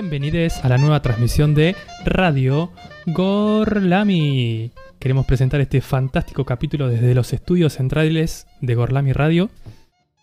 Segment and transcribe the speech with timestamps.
[0.00, 1.76] bienvenidos a la nueva transmisión de
[2.06, 2.72] Radio
[3.04, 4.70] Gorlami.
[4.98, 9.50] Queremos presentar este fantástico capítulo desde los estudios centrales de Gorlami Radio,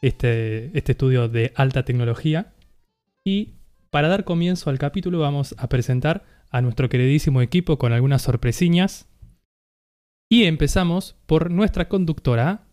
[0.02, 2.55] este, este estudio de alta tecnología.
[3.24, 3.54] Y
[3.92, 9.07] para dar comienzo al capítulo vamos a presentar a nuestro queridísimo equipo con algunas sorpresiñas.
[10.28, 12.64] Y empezamos por nuestra conductora,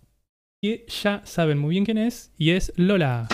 [0.63, 3.29] que ya saben muy bien quién es, y es Lola.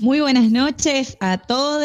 [0.00, 1.82] Muy buenas noches a todos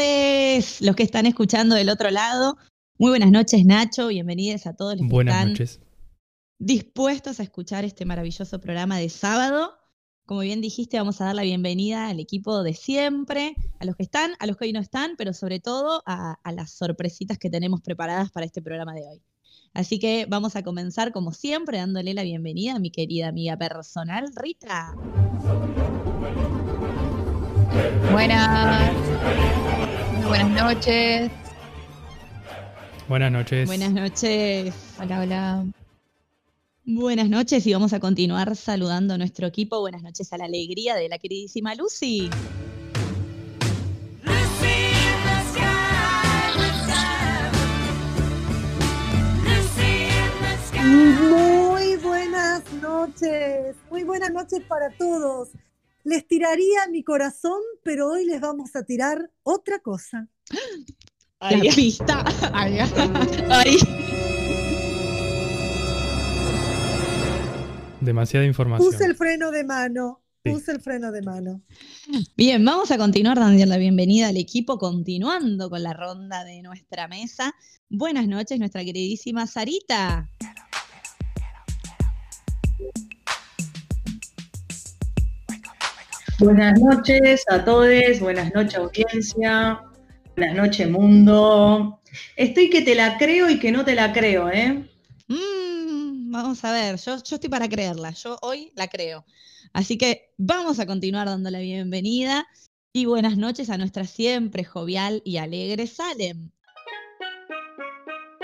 [0.79, 2.55] los que están escuchando del otro lado.
[2.97, 4.07] Muy buenas noches, Nacho.
[4.07, 5.81] Bienvenidos a todos los que Buenas están noches.
[6.57, 9.73] dispuestos a escuchar este maravilloso programa de sábado.
[10.25, 14.03] Como bien dijiste, vamos a dar la bienvenida al equipo de siempre, a los que
[14.03, 17.49] están, a los que hoy no están, pero sobre todo a, a las sorpresitas que
[17.49, 19.21] tenemos preparadas para este programa de hoy.
[19.73, 24.31] Así que vamos a comenzar, como siempre, dándole la bienvenida a mi querida amiga personal,
[24.37, 24.95] Rita.
[28.11, 28.93] Buenas.
[30.13, 31.31] Muy buenas noches.
[33.07, 33.67] Buenas noches.
[33.67, 34.73] Buenas noches.
[34.99, 35.65] Hola, hola.
[36.87, 39.79] Buenas noches y vamos a continuar saludando a nuestro equipo.
[39.79, 42.29] Buenas noches a la alegría de la queridísima Lucy.
[50.83, 55.49] Muy buenas noches, muy buenas noches para todos.
[56.05, 60.29] Les tiraría mi corazón, pero hoy les vamos a tirar otra cosa.
[61.39, 62.23] La pista.
[68.01, 68.91] Demasiada información.
[68.91, 70.51] Puse el freno de mano, Sí.
[70.51, 71.63] puse el freno de mano.
[72.37, 77.07] Bien, vamos a continuar dando la bienvenida al equipo, continuando con la ronda de nuestra
[77.07, 77.55] mesa.
[77.89, 80.29] Buenas noches, nuestra queridísima Sarita.
[86.37, 89.81] Buenas noches a todos, buenas noches audiencia,
[90.35, 92.01] buenas noches mundo.
[92.35, 94.85] Estoy que te la creo y que no te la creo, ¿eh?
[95.29, 99.25] Mm, vamos a ver, yo, yo estoy para creerla, yo hoy la creo.
[99.71, 102.45] Así que vamos a continuar dando la bienvenida
[102.91, 106.51] y buenas noches a nuestra siempre jovial y alegre Salem.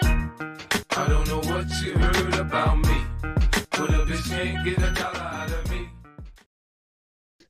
[0.02, 3.06] I don't know what you heard about me,
[3.72, 5.61] but a bitch can't get a dollar out of me.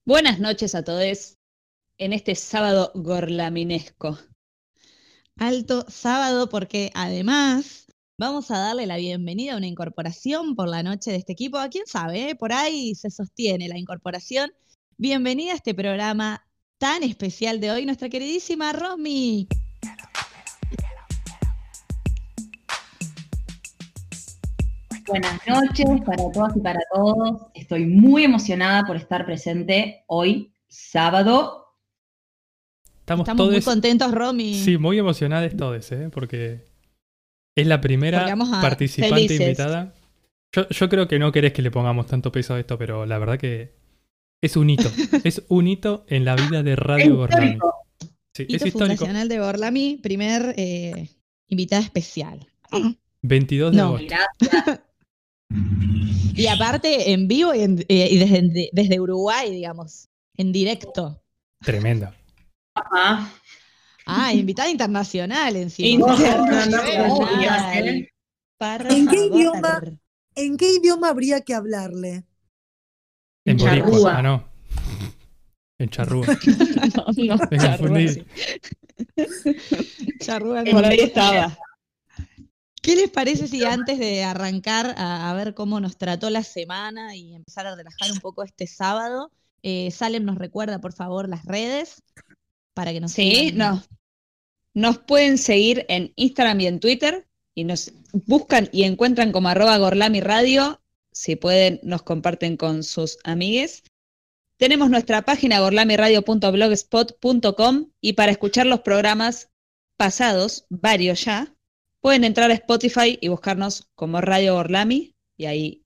[0.03, 1.37] Buenas noches a todos
[1.99, 4.17] en este sábado gorlaminesco.
[5.35, 7.85] Alto sábado porque además
[8.17, 11.59] vamos a darle la bienvenida a una incorporación por la noche de este equipo.
[11.59, 12.31] ¿A quién sabe?
[12.31, 12.35] eh?
[12.35, 14.51] Por ahí se sostiene la incorporación.
[14.97, 16.47] Bienvenida a este programa
[16.79, 19.47] tan especial de hoy, nuestra queridísima Romy.
[25.11, 27.41] Buenas noches para todas y para todos.
[27.53, 31.75] Estoy muy emocionada por estar presente hoy, sábado.
[32.99, 34.55] Estamos, Estamos muy todos contentos, Romy.
[34.55, 36.09] Sí, muy emocionados todos, ¿eh?
[36.13, 36.63] porque
[37.57, 39.41] es la primera participante felices.
[39.41, 39.93] invitada.
[40.55, 43.17] Yo, yo creo que no querés que le pongamos tanto peso a esto, pero la
[43.19, 43.73] verdad que
[44.41, 44.89] es un hito.
[45.25, 47.73] es un hito en la vida de Radio histórico.
[48.33, 48.95] Sí, Hito es histórico.
[48.99, 51.09] fundacional de Borlami, primer eh,
[51.49, 52.47] invitada especial.
[53.23, 53.87] 22 de No.
[53.87, 54.07] agosto.
[54.39, 54.79] Gracias.
[56.35, 60.07] Y aparte, en vivo y, en- eh, y desde, desde Uruguay, digamos,
[60.37, 61.21] en directo.
[61.61, 62.11] Tremendo.
[62.75, 63.31] Ajá.
[64.05, 65.89] Ah, invitada internacional encima.
[65.89, 68.07] Internacional.
[68.89, 69.81] ¿En qué idioma?
[70.35, 72.23] ¿En qué idioma habría que hablarle?
[73.45, 74.17] En Charrúa.
[74.17, 74.49] Ah, no.
[75.79, 76.27] En Charrúa.
[76.95, 77.05] No,
[77.37, 78.25] no, Me charrúa, sí.
[80.19, 81.57] Charrúa, Por ahí estaba.
[82.81, 87.15] ¿Qué les parece si antes de arrancar a, a ver cómo nos trató la semana
[87.15, 89.31] y empezar a relajar un poco este sábado,
[89.63, 92.03] eh, Salem nos recuerda, por favor, las redes
[92.73, 93.87] para que nos Sí, nos,
[94.73, 99.77] nos pueden seguir en Instagram y en Twitter y nos buscan y encuentran como arroba
[99.77, 100.81] gorlami radio.
[101.11, 103.83] Si pueden, nos comparten con sus amigues.
[104.57, 109.49] Tenemos nuestra página gorlamiradio.blogspot.com y para escuchar los programas
[109.97, 111.53] pasados, varios ya,
[112.01, 115.85] pueden entrar a Spotify y buscarnos como Radio Gorlami y ahí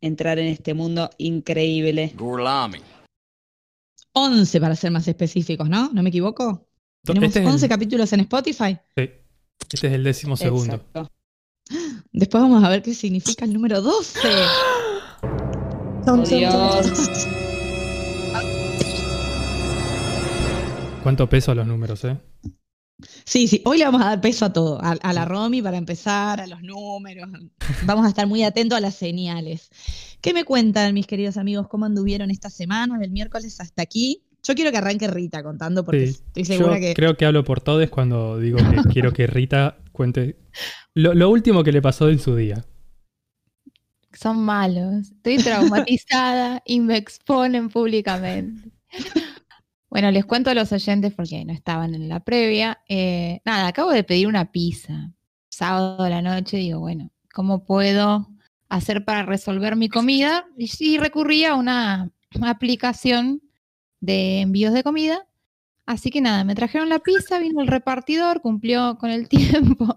[0.00, 2.12] entrar en este mundo increíble.
[2.16, 2.78] Gorlami.
[4.12, 5.90] 11 para ser más específicos, ¿no?
[5.92, 6.68] ¿No me equivoco?
[7.02, 8.78] Tenemos Este es, 11 el, capítulos en Spotify.
[8.96, 9.10] sí,
[9.72, 10.76] este es el décimo segundo.
[10.76, 11.10] Exacto.
[12.12, 14.20] Después vamos a ver qué significa el número 12.
[16.04, 17.26] Chon, chon, chon, Dios.
[21.02, 22.16] ¿Cuánto peso los números, eh?
[23.24, 25.76] Sí, sí, hoy le vamos a dar peso a todo, a, a la Romy para
[25.76, 27.28] empezar, a los números.
[27.84, 29.68] Vamos a estar muy atentos a las señales.
[30.20, 31.68] ¿Qué me cuentan, mis queridos amigos?
[31.68, 34.22] ¿Cómo anduvieron esta semana, del miércoles hasta aquí?
[34.42, 36.94] Yo quiero que arranque Rita contando porque Sí, estoy segura Yo que.
[36.94, 40.36] creo que hablo por todos cuando digo que quiero que Rita cuente
[40.94, 42.64] lo, lo último que le pasó en su día.
[44.12, 45.10] Son malos.
[45.10, 48.70] Estoy traumatizada y me exponen públicamente.
[49.94, 52.82] Bueno, les cuento a los oyentes porque no estaban en la previa.
[52.88, 55.12] Eh, nada, acabo de pedir una pizza.
[55.48, 58.26] Sábado a la noche, digo, bueno, ¿cómo puedo
[58.68, 60.46] hacer para resolver mi comida?
[60.58, 62.10] Y sí recurrí a una
[62.42, 63.40] aplicación
[64.00, 65.28] de envíos de comida.
[65.86, 69.96] Así que nada, me trajeron la pizza, vino el repartidor, cumplió con el tiempo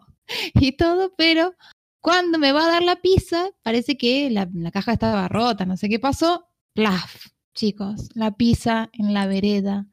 [0.53, 1.55] y todo, pero
[2.01, 5.75] cuando me va a dar la pizza, parece que la, la caja estaba rota, no
[5.75, 6.50] sé qué pasó.
[6.75, 7.15] Plaf,
[7.57, 9.88] chicos, la pizza en la vereda,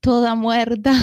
[0.00, 0.94] toda muerta,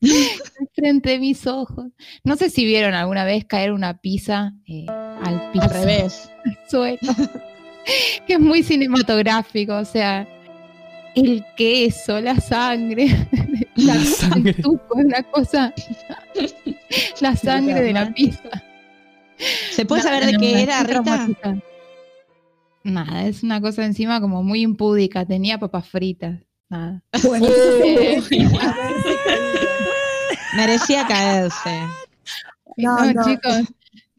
[0.74, 1.90] frente de mis ojos.
[2.22, 5.64] No sé si vieron alguna vez caer una pizza eh, al piso.
[5.64, 6.30] Al revés.
[6.44, 6.98] al suelo.
[8.26, 10.28] que es muy cinematográfico, o sea,
[11.16, 13.08] el queso, la sangre,
[13.74, 14.54] la, La sangre.
[14.92, 15.74] una cosa,
[17.20, 18.62] la sangre de la pizza.
[19.72, 21.26] ¿Se puede saber de qué era, Rita?
[22.88, 25.26] Nada, es una cosa encima como muy impúdica.
[25.26, 26.40] Tenía papas fritas.
[26.70, 27.02] Nada.
[27.22, 27.46] Bueno,
[30.56, 31.80] Merecía caerse.
[32.76, 33.24] No, no, no.
[33.24, 33.60] chicos.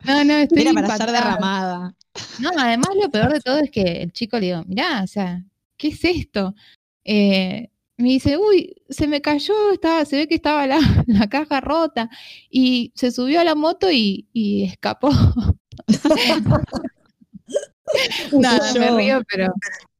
[0.05, 1.11] No, no, estoy Era para ser impactada.
[1.11, 1.95] derramada.
[2.39, 5.43] No, además lo peor de todo es que el chico le digo, mirá, o sea,
[5.75, 6.55] ¿qué es esto?
[7.03, 11.59] Eh, me dice, uy, se me cayó, estaba, se ve que estaba la, la caja
[11.59, 12.09] rota
[12.49, 15.09] y se subió a la moto y, y escapó.
[18.39, 19.53] Nada, me Yo- río, pero,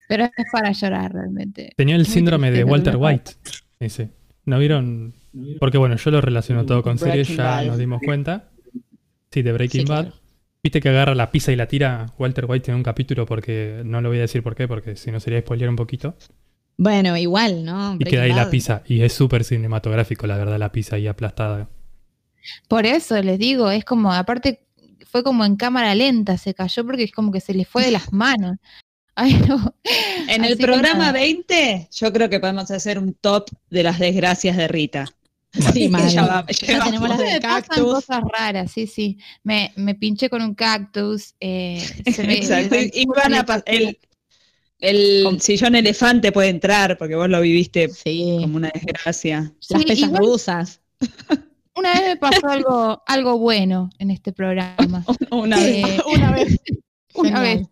[0.08, 1.72] pero es para llorar realmente.
[1.76, 2.96] Tenía el síndrome de Walter.
[2.98, 3.32] White.
[3.80, 4.10] Ese.
[4.46, 5.14] ¿No vieron?
[5.60, 8.50] Porque bueno, yo lo relaciono todo con series, ya nos dimos cuenta.
[9.32, 10.02] Sí, de Breaking Sí, Bad.
[10.06, 10.16] claro.
[10.62, 12.08] Viste que agarra la pizza y la tira.
[12.18, 15.12] Walter White tiene un capítulo porque no lo voy a decir por qué, porque si
[15.12, 16.16] no sería spoilear un poquito.
[16.78, 17.96] Bueno, igual, ¿no?
[18.00, 18.82] Y queda ahí la pizza.
[18.88, 21.70] Y es súper cinematográfico, la verdad, la pizza ahí aplastada.
[22.68, 24.66] Por eso les digo, es como, aparte
[25.12, 27.92] fue como en cámara lenta, se cayó porque es como que se le fue de
[27.92, 28.58] las manos.
[29.16, 29.76] Ay, no.
[30.30, 31.12] En el Así programa nada.
[31.14, 35.06] 20, yo creo que podemos hacer un top de las desgracias de Rita.
[35.74, 36.08] Sí, mal.
[36.10, 37.80] Ya va- Ya ya tenemos las del cactus.
[37.84, 39.18] cosas raras, sí, sí.
[39.44, 41.34] Me, me pinché con un cactus.
[41.40, 41.84] eh,
[42.14, 42.76] se me- Exacto.
[42.94, 43.98] Y van a el,
[44.80, 48.38] el Con- sillón elefante puede entrar porque vos lo viviste Sí.
[48.42, 49.52] como una desgracia.
[49.70, 50.82] Las Sí, pesas igual rusas.
[51.80, 55.04] una vez me pasó algo, algo bueno en este programa.
[55.32, 56.02] Una Eh, vez.
[56.16, 56.60] Una vez.
[57.16, 57.58] una Genial.
[57.58, 57.68] vez.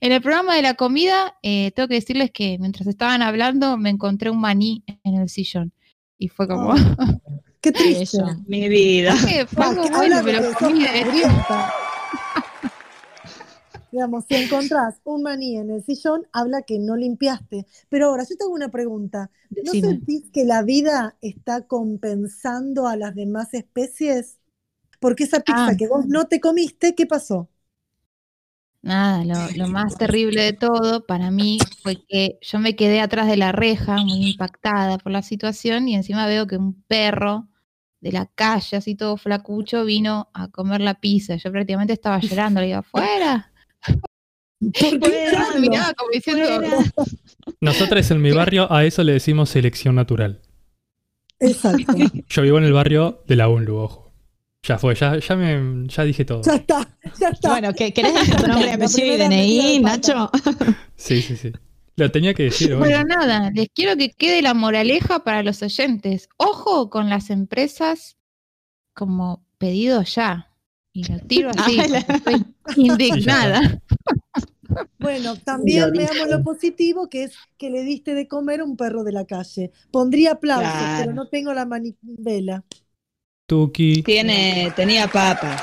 [0.00, 3.90] En el programa de la comida, eh, tengo que decirles que mientras estaban hablando, me
[3.90, 5.72] encontré un maní en el sillón.
[6.18, 6.74] Y fue como.
[7.60, 8.18] Qué triste.
[8.46, 9.14] Mi vida.
[9.26, 9.46] ¿qué?
[9.46, 11.04] Fue algo bueno, pero comí de.
[13.94, 17.66] Digamos, si encontrás un maní en el sillón, habla que no limpiaste.
[17.90, 19.30] Pero ahora, yo te hago una pregunta.
[19.62, 24.40] ¿No sentís que la vida está compensando a las demás especies?
[25.00, 25.76] Porque esa pizza Ah.
[25.76, 27.48] que vos no te comiste, ¿qué pasó?
[28.82, 33.26] Nada, lo, lo más terrible de todo para mí fue que yo me quedé atrás
[33.26, 37.48] de la reja, muy impactada por la situación, y encima veo que un perro
[38.00, 41.36] de la calle, así todo flacucho, vino a comer la pizza.
[41.36, 43.53] Yo prácticamente estaba llorando, le digo, afuera.
[44.72, 45.32] ¿Por qué
[45.96, 46.44] como diciendo,
[47.60, 50.40] Nosotros en mi barrio a eso le decimos selección natural.
[51.40, 51.92] Exacto.
[52.28, 54.12] Yo vivo en el barrio de la UNLU, ojo.
[54.62, 56.40] Ya fue, ya, ya, me, ya dije todo.
[56.42, 57.50] Ya está, ya está.
[57.50, 59.80] Bueno, ¿qué- ¿querés decir tu nombre, apellido y DNI.
[59.80, 60.30] Nacho?
[60.96, 61.52] Sí, sí, sí.
[61.96, 62.68] Lo tenía que decir.
[62.68, 63.04] Pero bueno.
[63.04, 66.28] nada, les quiero que quede la moraleja para los oyentes.
[66.38, 68.16] Ojo con las empresas
[68.94, 70.50] como pedido ya.
[70.94, 72.14] Y lo tiro así, Ay, la- porque
[72.68, 73.82] estoy indignada.
[74.98, 79.04] Bueno, también veamos lo positivo, que es que le diste de comer a un perro
[79.04, 79.70] de la calle.
[79.90, 80.96] Pondría aplausos, Claro.
[81.00, 82.64] pero no tengo la manivela.
[83.46, 84.02] Tuki.
[84.02, 85.62] Tiene, tenía papas.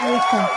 [0.00, 0.50] Ahí está.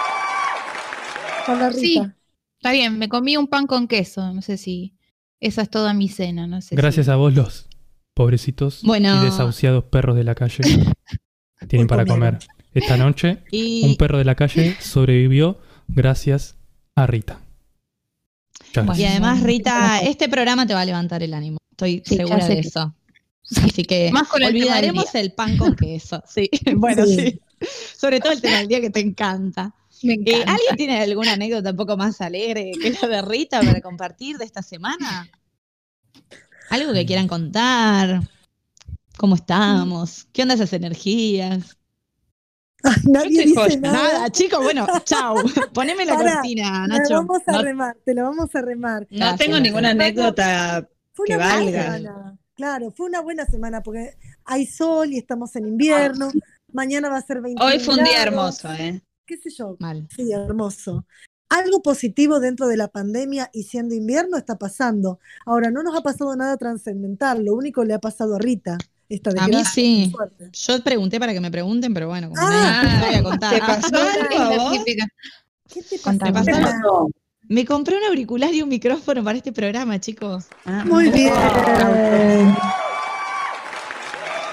[1.45, 1.99] Con la Sí.
[1.99, 2.15] Rita.
[2.57, 4.31] Está bien, me comí un pan con queso.
[4.33, 4.95] No sé si
[5.41, 6.47] esa es toda mi cena.
[6.47, 7.67] No sé Gracias si- a vos los
[8.13, 9.21] pobrecitos Bueno.
[9.21, 10.63] y desahuciados perros de la calle
[11.67, 12.39] tienen para comer.
[12.73, 15.59] Esta noche Y un perro de la calle sobrevivió
[15.89, 16.55] gracias
[16.95, 17.39] a Rita.
[18.75, 18.95] Bueno.
[18.97, 21.57] Y además, Rita, este programa te va a levantar el ánimo.
[21.71, 22.93] Estoy Sí, segura de eso.
[23.63, 25.21] Así que Más con el olvidaremos día.
[25.21, 26.23] el pan con queso.
[26.29, 27.15] Sí, bueno, Sí.
[27.15, 27.41] sí.
[27.97, 29.73] Sobre todo el tema del día que te encanta.
[30.01, 30.51] Me Eh, encanta.
[30.53, 34.45] ¿Alguien tiene alguna anécdota un poco más alegre que la de Rita para compartir de
[34.45, 35.29] esta semana?
[36.69, 38.21] ¿Algo que quieran contar?
[39.17, 40.25] ¿Cómo estamos?
[40.33, 41.77] ¿Qué onda esas energías?
[42.83, 43.79] Ay, nadie estoy dice joya.
[43.79, 44.13] nada.
[44.13, 45.35] Nada, chicos, bueno, chao.
[45.73, 47.09] Poneme la cortina, Te Nacho.
[47.13, 49.07] la vamos a No- remar, te la vamos a remar.
[49.09, 50.87] No Gracias, tengo ninguna anécdota.
[51.13, 51.83] Fue Que una buena valga.
[51.97, 52.39] semana.
[52.55, 56.29] Claro, fue una buena semana porque hay sol y estamos en invierno.
[56.71, 59.01] Mañana va a ser 21 Hoy fue un día hermoso, ¿eh?
[59.25, 59.75] ¿Qué sé yo?
[59.79, 60.07] Mal.
[60.15, 61.05] Sí, hermoso.
[61.49, 65.19] Algo positivo dentro de la pandemia y siendo invierno está pasando.
[65.45, 68.77] Ahora, no nos ha pasado nada trascendental, lo único le ha pasado a Rita.
[69.13, 70.09] Esta A mí sí.
[70.11, 70.49] fuerte.
[70.51, 73.53] Yo pregunté para que me pregunten, pero bueno, como Ah, voy a contar.
[75.71, 76.33] ¿Qué te Contame.
[76.33, 76.51] pasa?
[76.51, 77.09] ¿Qué ¿Qué pasó?
[77.49, 80.45] Me compré un auricular y un micrófono para este programa, chicos.
[80.65, 81.33] Ah, Muy bien.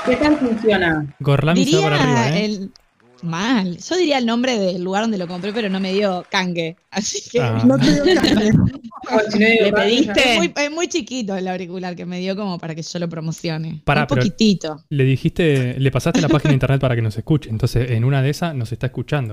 [0.05, 1.07] ¿Qué tal funciona?
[1.21, 2.45] Gorlami Diría para arriba, ¿eh?
[2.47, 2.73] el.
[3.23, 3.79] Mal.
[3.79, 6.77] Yo diría el nombre del lugar donde lo compré, pero no me dio cangue.
[6.91, 7.41] Así que.
[7.41, 7.63] Ah.
[7.65, 8.65] No te dio digo
[9.39, 10.33] ¿Le pediste?
[10.33, 13.09] Es muy, es muy chiquito el auricular que me dio como para que yo lo
[13.09, 13.83] promocione.
[13.85, 14.85] Pará, un poquitito.
[14.89, 17.51] Le dijiste, le pasaste la página de internet para que nos escuche.
[17.51, 19.33] Entonces, en una de esas nos está escuchando.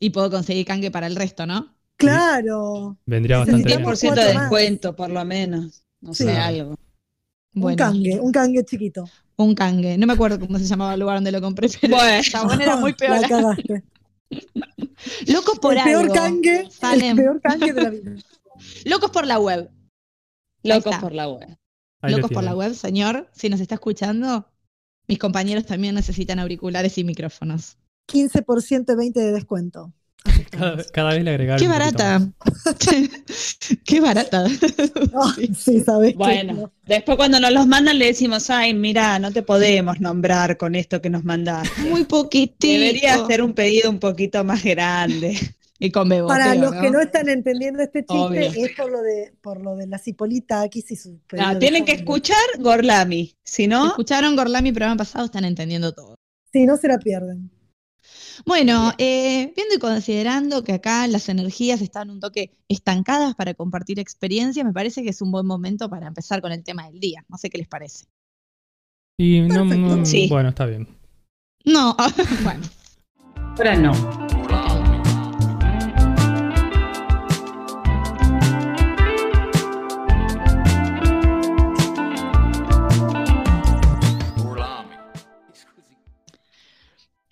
[0.00, 1.74] Y puedo conseguir cangue para el resto, ¿no?
[1.96, 2.96] Claro.
[3.06, 3.84] Vendría bastante bien.
[3.84, 5.82] 10% de descuento, por lo menos.
[6.00, 6.24] No Sí.
[6.24, 6.76] sé, algo.
[7.54, 9.04] Un cangue, un cangue chiquito.
[9.36, 9.96] un cangue.
[9.98, 12.52] No me acuerdo cómo se llamaba el lugar donde lo compré, pero Bueno.
[12.52, 13.20] el era muy peor.
[13.20, 13.84] La cagaste.
[15.26, 16.14] Locos por el peor algo.
[16.14, 18.12] cangue, el peor cangue de la vida.
[18.84, 19.70] Locos por la web.
[20.62, 21.56] Locos por la web.
[22.00, 23.28] Ahí Locos por la web, señor.
[23.32, 24.46] Si nos está escuchando,
[25.08, 27.76] mis compañeros también necesitan auriculares y micrófonos.
[28.08, 29.92] 15% y 20% de descuento.
[30.50, 31.60] Cada, cada vez le agregaron.
[31.60, 32.28] Qué barata.
[33.84, 34.46] Qué barata.
[35.14, 36.72] Ah, sí, sabes que Bueno, no.
[36.86, 41.00] después cuando nos los mandan le decimos, ay, mira, no te podemos nombrar con esto
[41.00, 41.82] que nos mandaste.
[41.82, 42.66] Muy poquitito.
[42.66, 45.36] Debería hacer un pedido un poquito más grande.
[45.80, 46.80] Y con beboteo, Para los ¿no?
[46.80, 48.40] que no están entendiendo este chiste, Obvio.
[48.40, 51.92] es por lo de por lo de la cipolita aquí y su de tienen que
[51.92, 56.16] escuchar Gorlami, si no, Escucharon Gorlami programa pasado, están entendiendo todo.
[56.52, 57.50] Si no se la pierden.
[58.46, 63.98] Bueno, eh, viendo y considerando que acá las energías están un toque estancadas para compartir
[63.98, 67.24] experiencias, me parece que es un buen momento para empezar con el tema del día.
[67.28, 68.06] No sé qué les parece.
[69.18, 69.96] Y no, Perfecto.
[69.96, 70.28] no- Sí.
[70.28, 70.86] bueno, está bien.
[71.64, 71.96] No,
[72.44, 72.62] bueno.
[73.56, 73.92] Ahora no.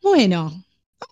[0.02, 0.52] Bueno,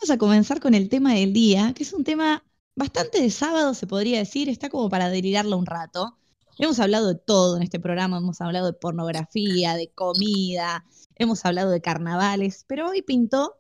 [0.05, 2.45] vamos a comenzar con el tema del día, que es un tema
[2.77, 6.19] bastante de sábado, se podría decir, está como para delirarlo un rato.
[6.59, 10.85] Hemos hablado de todo en este programa, hemos hablado de pornografía, de comida,
[11.17, 13.55] hemos hablado de carnavales, pero hoy pintó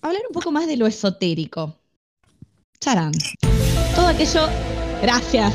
[0.00, 1.76] hablar un poco más de lo esotérico.
[2.80, 3.12] Charán.
[3.94, 4.48] Todo aquello...
[5.02, 5.54] Gracias.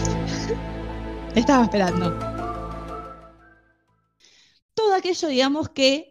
[1.36, 2.16] Estaba esperando.
[4.76, 6.09] Todo aquello, digamos, que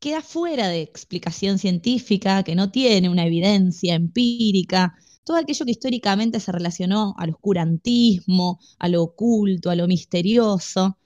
[0.00, 6.40] queda fuera de explicación científica, que no tiene una evidencia empírica, todo aquello que históricamente
[6.40, 10.96] se relacionó al oscurantismo, a lo oculto, a lo misterioso.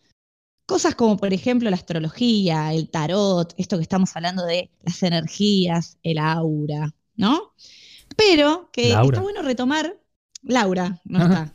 [0.66, 5.98] Cosas como, por ejemplo, la astrología, el tarot, esto que estamos hablando de las energías,
[6.02, 7.54] el aura, ¿no?
[8.16, 9.16] Pero que Laura.
[9.16, 9.98] está bueno retomar.
[10.42, 11.52] Laura, no Ajá.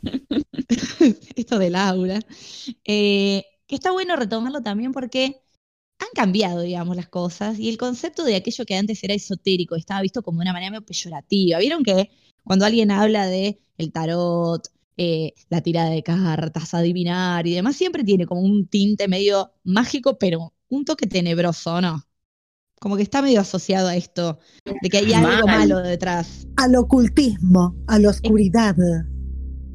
[1.36, 2.20] esto de Laura.
[2.84, 5.42] Eh, que está bueno retomarlo también porque
[5.98, 10.00] han cambiado, digamos, las cosas y el concepto de aquello que antes era esotérico estaba
[10.00, 11.58] visto como de una manera medio peyorativa.
[11.58, 12.10] Vieron que
[12.44, 18.04] cuando alguien habla de el tarot, eh, la tirada de cartas, adivinar y demás, siempre
[18.04, 22.04] tiene como un tinte medio mágico, pero un toque tenebroso, ¿no?
[22.80, 25.68] Como que está medio asociado a esto, de que hay algo Mal.
[25.68, 26.46] malo detrás.
[26.56, 28.76] Al ocultismo, a la oscuridad.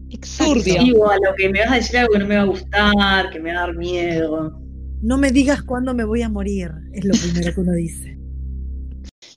[0.10, 0.64] Exacto.
[0.64, 3.30] Digo a lo que me vas a decir algo que no me va a gustar,
[3.30, 4.63] que me va a dar miedo.
[5.04, 8.18] No me digas cuándo me voy a morir, es lo primero que uno dice.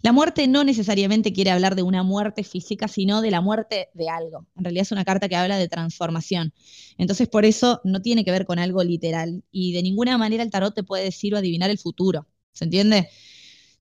[0.01, 4.09] La muerte no necesariamente quiere hablar de una muerte física, sino de la muerte de
[4.09, 4.47] algo.
[4.55, 6.55] En realidad es una carta que habla de transformación.
[6.99, 9.43] Entonces, por eso no tiene que ver con algo literal.
[9.51, 12.29] Y de ninguna manera el tarot te puede decir o adivinar el futuro.
[12.53, 13.09] ¿Se entiende?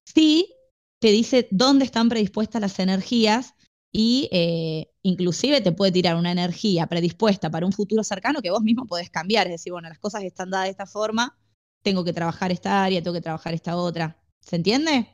[0.02, 0.56] Sí,
[0.98, 3.54] te dice dónde están predispuestas las energías
[3.92, 8.62] y eh, inclusive te puede tirar una energía predispuesta para un futuro cercano que vos
[8.62, 9.46] mismo podés cambiar.
[9.46, 11.38] Es decir, bueno, las cosas están dadas de esta forma,
[11.86, 14.16] tengo que trabajar esta área, tengo que trabajar esta otra.
[14.40, 15.06] ¿Se entiende?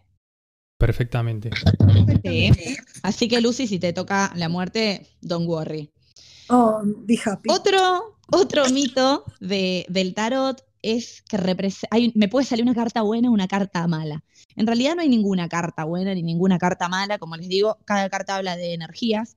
[1.51, 1.51] Perfectamente.
[2.25, 2.77] Sí.
[3.03, 5.93] Así que Lucy, si te toca la muerte, don't worry.
[6.49, 7.51] Oh, be happy.
[7.51, 11.37] Otro, otro mito de- del tarot es que
[11.91, 14.25] hay, me puede salir una carta buena o una carta mala.
[14.57, 17.19] En realidad no hay ninguna carta buena ni ninguna carta mala.
[17.19, 19.37] Como les digo, cada carta habla de energías.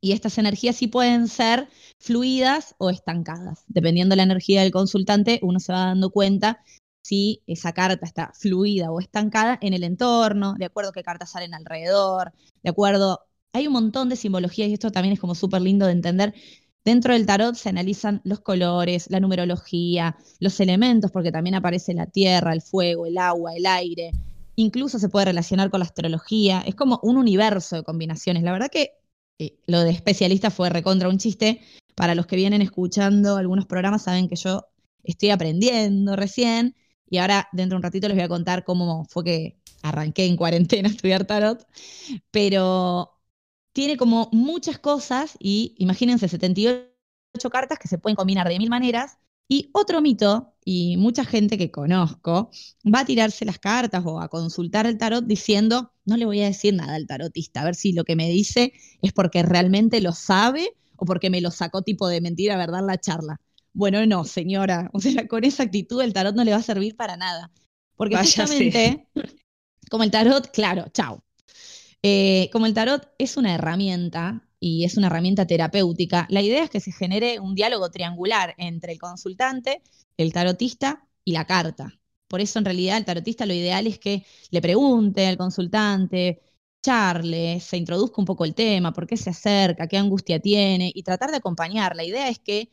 [0.00, 3.64] Y estas energías sí pueden ser fluidas o estancadas.
[3.66, 6.62] Dependiendo de la energía del consultante, uno se va dando cuenta
[7.02, 11.30] si esa carta está fluida o estancada en el entorno, de acuerdo a qué cartas
[11.30, 13.20] salen alrededor, de acuerdo.
[13.54, 16.34] Hay un montón de simbologías y esto también es como súper lindo de entender.
[16.84, 22.06] Dentro del tarot se analizan los colores, la numerología, los elementos, porque también aparece la
[22.06, 24.12] tierra, el fuego, el agua, el aire.
[24.56, 26.62] Incluso se puede relacionar con la astrología.
[26.66, 28.42] Es como un universo de combinaciones.
[28.42, 28.97] La verdad que
[29.66, 31.60] lo de especialista fue recontra un chiste.
[31.94, 34.66] Para los que vienen escuchando algunos programas saben que yo
[35.02, 36.76] estoy aprendiendo recién
[37.10, 40.36] y ahora dentro de un ratito les voy a contar cómo fue que arranqué en
[40.36, 41.66] cuarentena a estudiar tarot.
[42.30, 43.18] Pero
[43.72, 49.18] tiene como muchas cosas y imagínense 78 cartas que se pueden combinar de mil maneras.
[49.48, 52.50] Y otro mito, y mucha gente que conozco,
[52.84, 56.46] va a tirarse las cartas o a consultar el tarot diciendo, no le voy a
[56.46, 60.12] decir nada al tarotista, a ver si lo que me dice es porque realmente lo
[60.12, 63.40] sabe o porque me lo sacó tipo de mentira, verdad, la charla.
[63.72, 66.94] Bueno, no, señora, o sea, con esa actitud el tarot no le va a servir
[66.94, 67.50] para nada.
[67.96, 68.42] Porque Váyase.
[68.42, 69.08] justamente,
[69.90, 71.24] como el tarot, claro, chao.
[72.02, 76.70] Eh, como el tarot es una herramienta y es una herramienta terapéutica, la idea es
[76.70, 79.82] que se genere un diálogo triangular entre el consultante,
[80.16, 81.98] el tarotista y la carta.
[82.28, 86.42] Por eso en realidad el tarotista lo ideal es que le pregunte al consultante,
[86.82, 91.02] charle, se introduzca un poco el tema, por qué se acerca, qué angustia tiene y
[91.02, 91.96] tratar de acompañar.
[91.96, 92.70] La idea es que,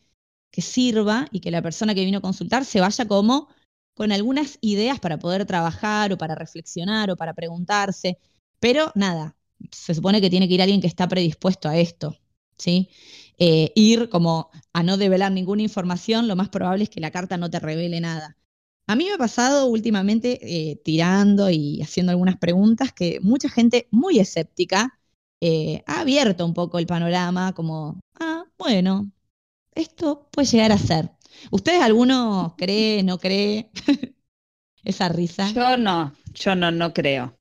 [0.52, 3.48] que sirva y que la persona que vino a consultar se vaya como
[3.94, 8.20] con algunas ideas para poder trabajar o para reflexionar o para preguntarse.
[8.60, 9.36] Pero nada,
[9.72, 12.18] se supone que tiene que ir alguien que está predispuesto a esto,
[12.58, 12.90] ¿sí?
[13.38, 17.38] Eh, ir como a no develar ninguna información, lo más probable es que la carta
[17.38, 18.38] no te revele nada.
[18.88, 23.88] A mí me ha pasado últimamente eh, tirando y haciendo algunas preguntas que mucha gente
[23.92, 25.00] muy escéptica
[25.42, 29.12] eh, ha abierto un poco el panorama como, ah, bueno,
[29.74, 31.12] esto puede llegar a ser.
[31.52, 33.70] ¿Ustedes alguno cree, no cree?
[34.84, 35.52] Esa risa.
[35.52, 37.36] Yo no, yo no, no creo.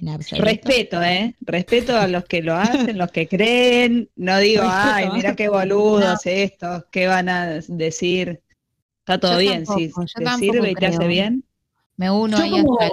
[0.00, 0.44] En absoluto.
[0.44, 1.34] Respeto, ¿eh?
[1.40, 4.08] Respeto a los que lo hacen, los que creen.
[4.16, 4.80] No digo, Respeto.
[4.94, 8.40] ay, mira qué boludos estos, qué van a decir.
[9.00, 11.44] Está todo Yo bien, tampoco, si yo te sirve y te hace bien.
[11.96, 12.88] Me uno Yo ahí como- a.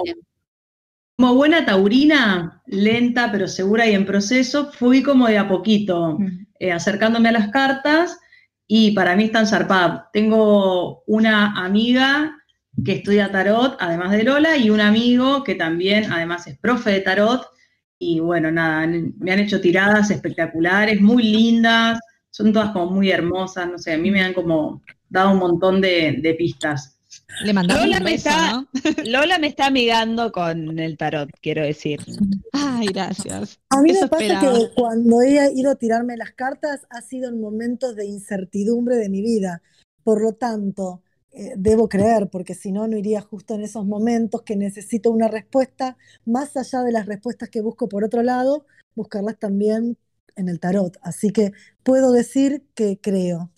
[1.18, 6.46] Como buena taurina, lenta pero segura y en proceso, fui como de a poquito Mm.
[6.58, 8.18] eh, acercándome a las cartas
[8.66, 10.04] y para mí están zarpadas.
[10.12, 12.36] Tengo una amiga
[12.84, 17.00] que estudia tarot, además de Lola, y un amigo que también, además, es profe de
[17.00, 17.46] tarot.
[17.98, 21.98] Y bueno, nada, me han hecho tiradas espectaculares, muy lindas,
[22.30, 25.80] son todas como muy hermosas, no sé, a mí me han como dado un montón
[25.80, 26.92] de, de pistas.
[27.42, 28.68] Le mandamos Lola un me beso, está- ¿no?
[29.10, 32.00] Lola me está amigando con el tarot, quiero decir.
[32.52, 33.58] Ay, gracias.
[33.70, 34.58] A mí Eso me pasa esperaba.
[34.58, 39.08] que cuando he ido a tirarme las cartas ha sido en momentos de incertidumbre de
[39.08, 39.62] mi vida.
[40.04, 41.02] Por lo tanto,
[41.38, 45.28] eh, debo creer, porque si no, no iría justo en esos momentos que necesito una
[45.28, 49.98] respuesta, más allá de las respuestas que busco por otro lado, buscarlas también
[50.34, 50.96] en el tarot.
[51.02, 53.50] Así que puedo decir que creo.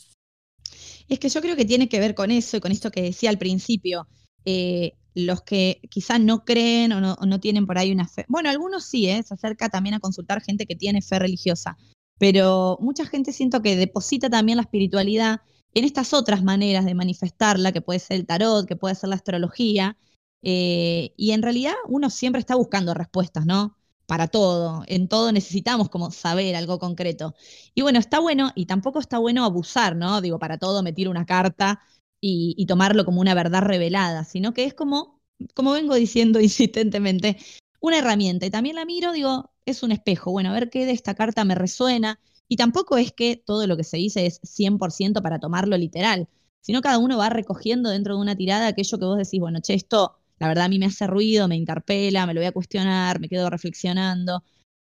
[1.09, 3.31] Es que yo creo que tiene que ver con eso y con esto que decía
[3.31, 4.09] al principio.
[4.45, 8.25] Eh, los que quizás no creen o no, no tienen por ahí una fe.
[8.29, 9.23] Bueno, algunos sí, ¿eh?
[9.23, 11.77] se acerca también a consultar gente que tiene fe religiosa,
[12.19, 15.43] pero mucha gente siento que deposita también la espiritualidad
[15.75, 19.17] en estas otras maneras de manifestarla, que puede ser el tarot, que puede ser la
[19.17, 19.97] astrología,
[20.43, 23.77] eh, y en realidad uno siempre está buscando respuestas, ¿no?
[24.07, 27.35] Para todo, en todo necesitamos como saber algo concreto.
[27.75, 30.21] Y bueno, está bueno y tampoco está bueno abusar, ¿no?
[30.21, 31.83] Digo, para todo me tiro una carta
[32.21, 35.21] y, y tomarlo como una verdad revelada, sino que es como,
[35.55, 37.37] como vengo diciendo insistentemente,
[37.81, 38.47] una herramienta.
[38.47, 40.33] Y también la miro, digo, es un espejo.
[40.33, 42.21] Bueno, a ver qué de esta carta me resuena.
[42.49, 46.29] Y tampoco es que todo lo que se dice es 100% para tomarlo literal,
[46.61, 49.75] sino cada uno va recogiendo dentro de una tirada aquello que vos decís, bueno, che,
[49.75, 53.21] esto la verdad a mí me hace ruido, me interpela, me lo voy a cuestionar,
[53.21, 54.45] me quedo reflexionando.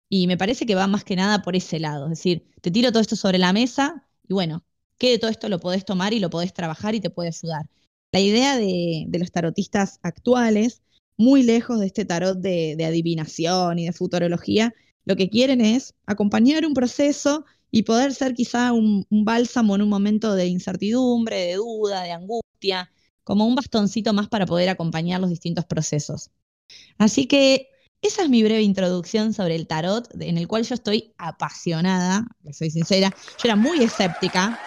[0.08, 2.06] Y me parece que va más que nada por ese lado.
[2.06, 4.64] Es decir, te tiro todo esto sobre la mesa y bueno,
[4.98, 7.68] ¿qué de todo esto lo podés tomar y lo podés trabajar y te puede ayudar?
[8.12, 10.82] La idea de, los tarotistas actuales,
[11.16, 16.64] muy lejos de este tarot de adivinación y de futurología, lo que quieren es acompañar
[16.66, 22.02] un proceso y poder ser quizá un, bálsamo en un momento de incertidumbre, de duda,
[22.02, 22.92] de angustia,
[23.24, 26.30] como un bastoncito más para poder acompañar los distintos procesos.
[26.98, 27.68] Así que
[28.02, 32.70] esa es mi breve introducción sobre el tarot, en el cual yo estoy apasionada, soy
[32.70, 33.10] sincera.
[33.10, 34.58] Yo era muy escéptica.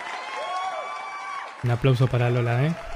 [1.63, 2.94] Un aplauso para Lola, ¿eh?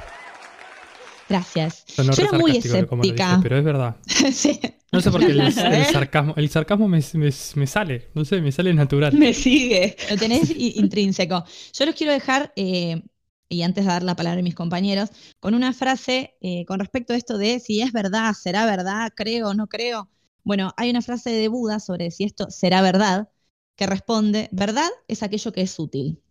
[1.29, 1.83] Gracias.
[1.87, 3.39] Sonó Yo era muy dice, escéptica.
[3.43, 3.95] pero es verdad.
[4.33, 4.59] Sí.
[4.91, 8.41] No sé por qué el, el sarcasmo, el sarcasmo me, me- me sale, no sé,
[8.41, 9.13] me sale natural.
[9.13, 9.95] Me sigue.
[10.09, 11.43] Lo tenés intrínseco.
[11.73, 13.03] Yo los quiero dejar eh,
[13.47, 17.13] y antes de dar la palabra a mis compañeros, con una frase eh, con respecto
[17.13, 20.09] a esto de si es verdad, será verdad, creo o no creo.
[20.43, 23.29] Bueno, hay una frase de Buda sobre si esto será verdad,
[23.75, 26.21] que responde, verdad es aquello que es útil.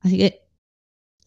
[0.00, 0.42] Así que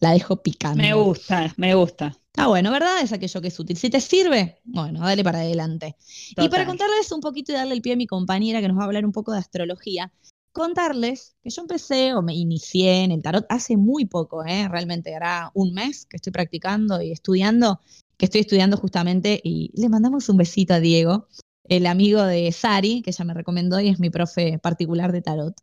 [0.00, 0.82] la dejo picando.
[0.82, 2.16] Me gusta, me gusta.
[2.40, 3.00] Ah, bueno, ¿verdad?
[3.02, 3.76] Es aquello que es útil.
[3.76, 5.96] Si te sirve, bueno, dale para adelante.
[6.36, 8.82] Y para contarles un poquito y darle el pie a mi compañera que nos va
[8.82, 10.12] a hablar un poco de astrología,
[10.52, 14.68] contarles que yo empecé o me inicié en el tarot hace muy poco, ¿eh?
[14.68, 17.80] realmente hará un mes que estoy practicando y estudiando,
[18.16, 21.26] que estoy estudiando justamente y le mandamos un besito a Diego,
[21.64, 25.54] el amigo de Sari, que ella me recomendó y es mi profe particular de tarot.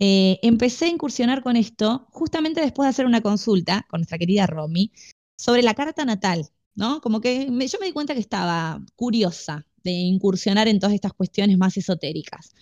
[0.00, 4.48] Eh, empecé a incursionar con esto justamente después de hacer una consulta con nuestra querida
[4.48, 4.90] Romy
[5.36, 7.00] sobre la carta natal, ¿no?
[7.00, 11.12] Como que me- yo me di cuenta que estaba curiosa de incursionar en todas estas
[11.12, 12.54] cuestiones más esotéricas.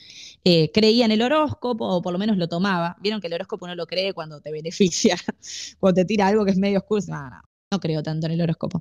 [0.44, 2.96] Eh, creía en el horóscopo, o por lo menos lo tomaba.
[3.00, 5.16] Vieron que el horóscopo no lo cree cuando te beneficia,
[5.80, 7.02] cuando te tira algo que es medio oscuro.
[7.08, 8.80] No, no, no creo tanto en el horóscopo.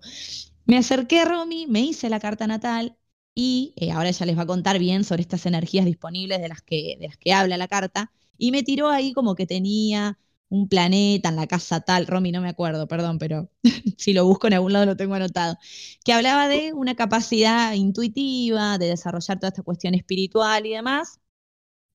[0.65, 2.97] Me acerqué a Romy, me hice la carta natal
[3.36, 6.62] y eh, ahora ella les va a contar bien sobre estas energías disponibles de las
[6.62, 8.12] que, de las que habla la carta.
[8.38, 10.17] Y me tiró ahí como que tenía
[10.49, 13.49] un planeta en la casa tal, Romy, no me acuerdo, perdón, pero
[13.97, 15.57] si lo busco en algún lado lo tengo anotado,
[16.03, 21.19] que hablaba de una capacidad intuitiva, de desarrollar toda esta cuestión espiritual y demás.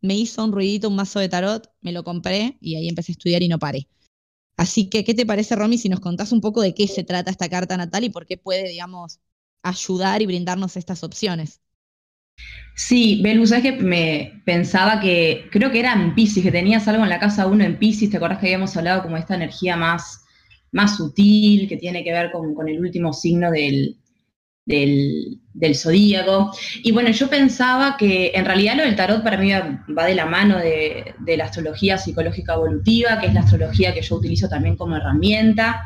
[0.02, 3.14] Me hizo un ruidito, un mazo de tarot, me lo compré y ahí empecé a
[3.14, 3.88] estudiar y no paré.
[4.58, 7.30] Así que, ¿qué te parece, Romy, si nos contás un poco de qué se trata
[7.32, 9.20] esta carta natal y por qué puede, digamos,
[9.62, 11.62] ayudar y brindarnos estas opciones?
[12.76, 17.04] Sí, Belu, sabes que me pensaba que creo que era en Pisces, que tenías algo
[17.04, 19.76] en la casa 1 en Pisces, ¿te acordás que habíamos hablado como de esta energía
[19.76, 20.24] más,
[20.72, 23.96] más sutil, que tiene que ver con, el último signo del,
[24.66, 26.50] del, del zodíaco?
[26.82, 30.26] Y bueno, yo pensaba que en realidad lo del tarot para mí va, de la
[30.26, 34.76] mano de, de la astrología psicológica evolutiva, que es la astrología que yo utilizo también
[34.76, 35.80] como herramienta,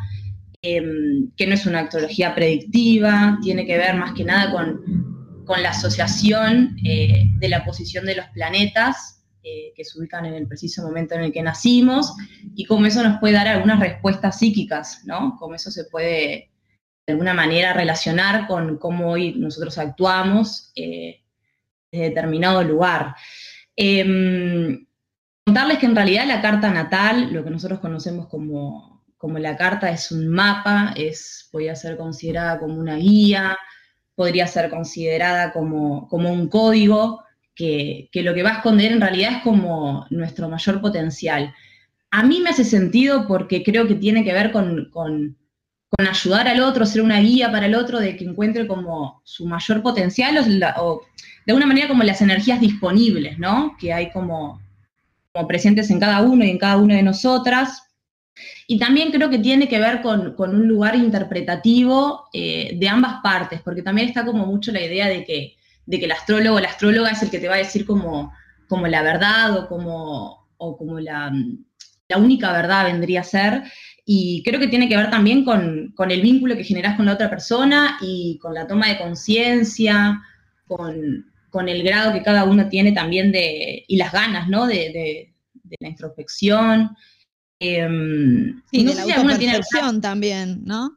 [0.63, 5.18] em, que no es una astrología predictiva, tiene que ver más que nada con
[5.49, 10.35] con la asociación eh, de la posición de los planetas eh, que se ubican en
[10.35, 12.15] el preciso momento en el que nacimos
[12.55, 15.37] y cómo eso nos puede dar algunas respuestas psíquicas, ¿no?
[15.39, 16.51] Cómo eso se puede
[17.07, 21.23] de alguna manera relacionar con cómo hoy nosotros actuamos eh,
[21.91, 23.17] desde determinado lugar.
[23.75, 24.87] Em,
[25.47, 29.91] contarles que en realidad la carta natal, lo que nosotros conocemos como, como la carta,
[29.91, 33.57] es un mapa, es, podría ser considerada como una guía,
[34.19, 37.23] podría ser considerada como, como un código
[37.55, 41.55] que, que, lo que va a esconder en realidad es como nuestro mayor potencial.
[42.11, 45.37] A mí me hace sentido porque creo que tiene que ver con, con,
[45.99, 49.83] ayudar al otro, ser una guía para el otro, de que encuentre como su mayor
[49.83, 50.37] potencial
[50.79, 51.03] o
[51.47, 53.77] de alguna manera como las energías disponibles, ¿no?
[53.79, 54.61] Que hay como,
[55.33, 57.88] como presentes en cada uno y en cada una de nosotras,
[58.71, 63.21] y también creo que tiene que ver con, con un lugar interpretativo eh, de ambas
[63.23, 66.61] partes, porque también está como mucho la idea de que, de que el astrólogo o
[66.61, 68.31] la astróloga es el que te va a decir como,
[68.69, 71.33] como la verdad o como, o como la,
[72.09, 73.63] la, única verdad vendría a ser.
[74.05, 77.15] Y creo que tiene que ver también con, con el vínculo que generas con la
[77.15, 80.21] otra persona y con la toma de conciencia,
[80.67, 84.67] con, con, el grado que cada uno tiene también de, y las ganas, ¿no?
[84.67, 86.95] De, de la introspección.
[87.61, 87.89] Eh,
[88.71, 90.01] sí, no de la autopercepción tiene...
[90.01, 90.97] también, ¿no?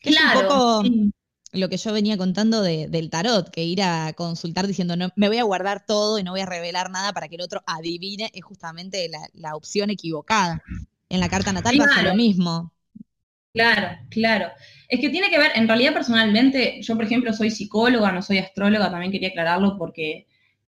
[0.00, 1.12] Claro, es un poco sí.
[1.52, 5.28] lo que yo venía contando de, del tarot, que ir a consultar diciendo, no, me
[5.28, 8.30] voy a guardar todo y no voy a revelar nada para que el otro adivine,
[8.34, 10.62] es justamente la, la opción equivocada.
[11.08, 11.90] En la carta natal claro.
[11.90, 12.72] pasa lo mismo.
[13.52, 14.46] Claro, claro.
[14.88, 18.38] Es que tiene que ver, en realidad personalmente, yo por ejemplo soy psicóloga, no soy
[18.38, 20.26] astróloga, también quería aclararlo porque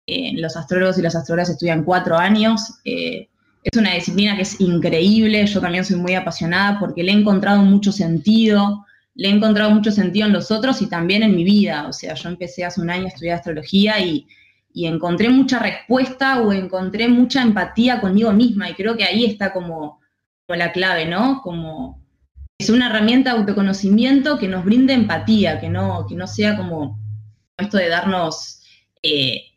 [0.07, 2.81] eh, los astrólogos y las astrólogas estudian cuatro años.
[2.85, 3.31] Eh,
[3.72, 7.62] es una disciplina que es increíble, yo también soy muy apasionada porque le he encontrado
[7.62, 11.88] mucho sentido, le he encontrado mucho sentido en los otros y también en mi vida.
[11.88, 14.26] O sea, yo empecé hace un año a estudiar astrología y,
[14.72, 19.52] y encontré mucha respuesta o encontré mucha empatía conmigo misma y creo que ahí está
[19.52, 20.00] como,
[20.48, 21.40] la clave, ¿no?
[21.42, 22.05] Como
[22.57, 27.00] es una herramienta de autoconocimiento que nos brinde empatía, que no, que no sea como
[27.57, 28.61] esto de darnos...
[29.02, 29.55] Eh,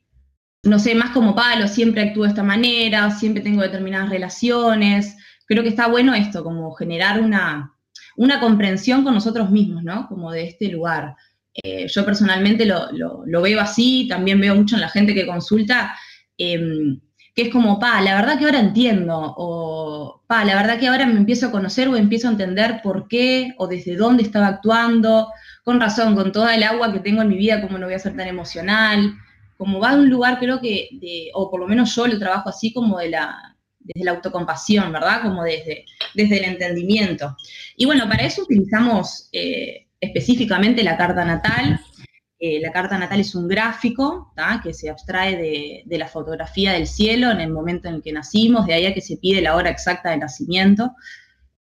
[0.69, 5.17] no sé, más como palo, siempre actúo de esta manera, siempre tengo determinadas relaciones.
[5.45, 7.73] Creo que está bueno esto, como generar una,
[8.15, 10.07] una comprensión con nosotros mismos, ¿no?
[10.07, 11.15] Como de este lugar.
[11.53, 15.95] Eh, yo personalmente lo, lo, veo así, también veo mucho en la gente que consulta,
[16.37, 16.61] eh,
[17.35, 21.05] que es como, pa, la verdad que ahora entiendo, o pa, la verdad que ahora
[21.05, 25.31] me empiezo a conocer o empiezo a entender por qué o desde dónde estaba actuando,
[25.63, 27.99] con razón, con toda el agua que tengo en mi vida, cómo no voy a
[27.99, 29.15] ser tan emocional
[29.59, 30.87] como va de un lugar, creo que,
[31.33, 35.21] o por lo menos yo lo trabajo así, como de la, desde la autocompasión, ¿verdad?
[35.21, 35.83] Como desde,
[36.15, 37.35] desde el entendimiento.
[37.75, 41.77] Y bueno, para eso utilizamos eh, específicamente la carta natal.
[42.39, 46.87] Eh, la carta natal es un gráfico que se abstrae de, de la fotografía del
[46.87, 49.57] cielo en el momento en el que nacimos, de ahí a que se pide la
[49.57, 50.93] hora exacta de nacimiento.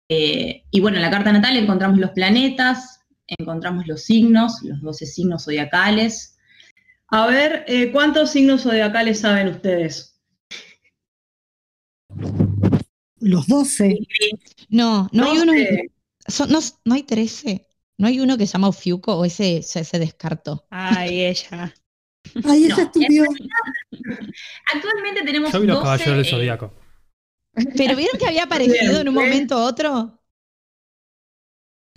[0.09, 5.07] Eh, y bueno, en la carta natal encontramos los planetas, encontramos los signos, los 12
[5.07, 6.36] signos zodiacales.
[7.09, 10.21] A ver, eh, ¿cuántos signos zodiacales saben ustedes?
[13.21, 13.99] Los 12.
[14.69, 15.53] No, no hay uno.
[15.53, 15.91] 12.
[16.29, 17.67] son- no, no hay 13.
[17.99, 20.67] No hay uno que se llama Ofiuco o ese se, se descartó.
[20.71, 21.75] Ay, ella.
[22.45, 23.25] Ahí ella No, estudió.
[24.75, 26.75] Actualmente tenemos Yo vi los 12, caballeros del eh, zodiaco.
[27.77, 30.21] Pero vieron que había aparecido en un momento u otro.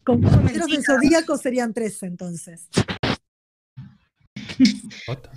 [0.06, 2.70] Con caballeros del zodíaco serían 13 entonces.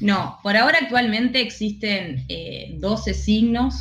[0.00, 3.76] No, por ahora actualmente existen eh, 12 signos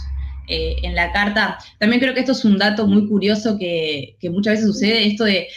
[0.47, 1.57] eh, en la carta.
[1.79, 5.23] También creo que esto es un dato muy curioso que, que muchas veces sucede, esto
[5.23, 5.47] de,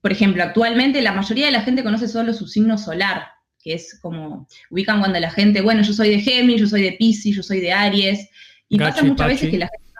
[0.00, 3.28] por ejemplo, actualmente la mayoría de la gente conoce solo su signo solar,
[3.62, 6.92] que es como, ubican cuando la gente, bueno, yo soy de Géminis, yo soy de
[6.92, 8.28] Pisces, yo soy de Aries,
[8.68, 9.90] y pasa muchas veces que la gente...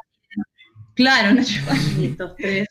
[0.94, 2.68] Claro, no estos tres.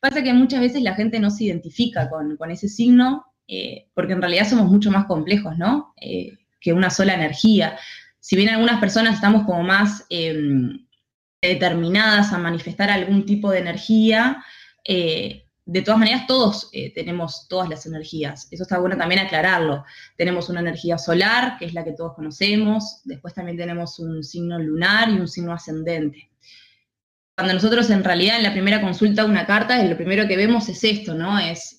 [0.00, 4.12] Pasa que muchas veces la gente no se identifica con, con ese signo, eh, porque
[4.14, 5.94] en realidad somos mucho más complejos, ¿no?
[6.00, 7.78] Eh, que una sola energía.
[8.20, 10.34] Si bien algunas personas estamos como más eh,
[11.42, 14.42] determinadas a manifestar algún tipo de energía,
[14.86, 18.48] eh, de todas maneras todos tenemos todas las energías.
[18.50, 19.84] Eso está bueno también aclararlo.
[20.14, 24.58] Tenemos una energía solar, que es la que todos conocemos, después también tenemos un signo
[24.58, 26.30] lunar y un signo ascendente
[27.34, 30.84] cuando nosotros en realidad en la primera consulta una carta, lo primero que vemos es
[30.84, 31.36] esto, ¿no?
[31.38, 31.78] Es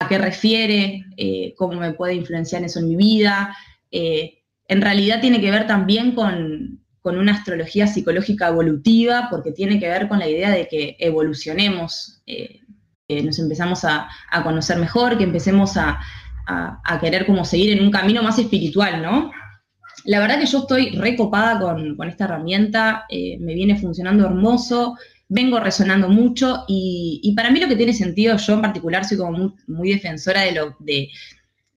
[0.00, 3.56] a qué refiere, eh, cómo me puede influenciar eso en mi vida.
[3.90, 9.80] Eh, en realidad tiene que ver también con, con una astrología psicológica evolutiva, porque tiene
[9.80, 12.60] que ver con la idea de que evolucionemos, eh,
[13.08, 15.98] que nos empezamos a, a conocer mejor, que empecemos a,
[16.46, 19.30] a- querer como seguir en un camino más espiritual, ¿no?
[20.04, 24.96] La verdad que yo estoy recopada con, con esta herramienta, me viene funcionando hermoso,
[25.28, 29.54] vengo resonando mucho y, para mí lo que tiene sentido, yo en particular soy como
[29.66, 31.08] muy, defensora de lo, de,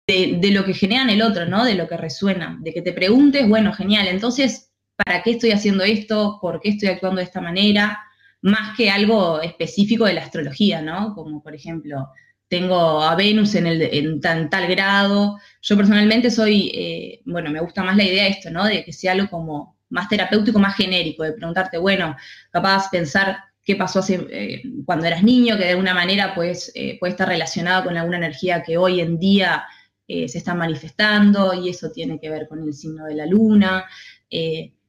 [0.07, 1.63] de- de lo que genera en el otro, ¿no?
[1.65, 5.83] De lo que resuena, de que te preguntes, bueno, genial, entonces, ¿para qué estoy haciendo
[5.83, 6.39] esto?
[6.41, 7.99] ¿Por qué estoy actuando de esta manera?
[8.41, 11.13] Más que algo específico de la astrología, ¿no?
[11.15, 12.09] Como por ejemplo,
[12.47, 15.37] tengo a Venus en, el, en tan, tal grado.
[15.61, 18.65] Yo personalmente soy, eh, bueno, me gusta más la idea de esto, ¿no?
[18.65, 22.15] De que sea algo como más terapéutico, más genérico, de preguntarte, bueno,
[22.49, 26.97] capaz pensar qué pasó hace, eh, cuando eras niño, que de alguna manera pues, eh,
[26.99, 29.65] puede estar relacionado con alguna energía que hoy en día
[30.07, 33.85] eh, se está manifestando y eso tiene que ver con el signo de la luna.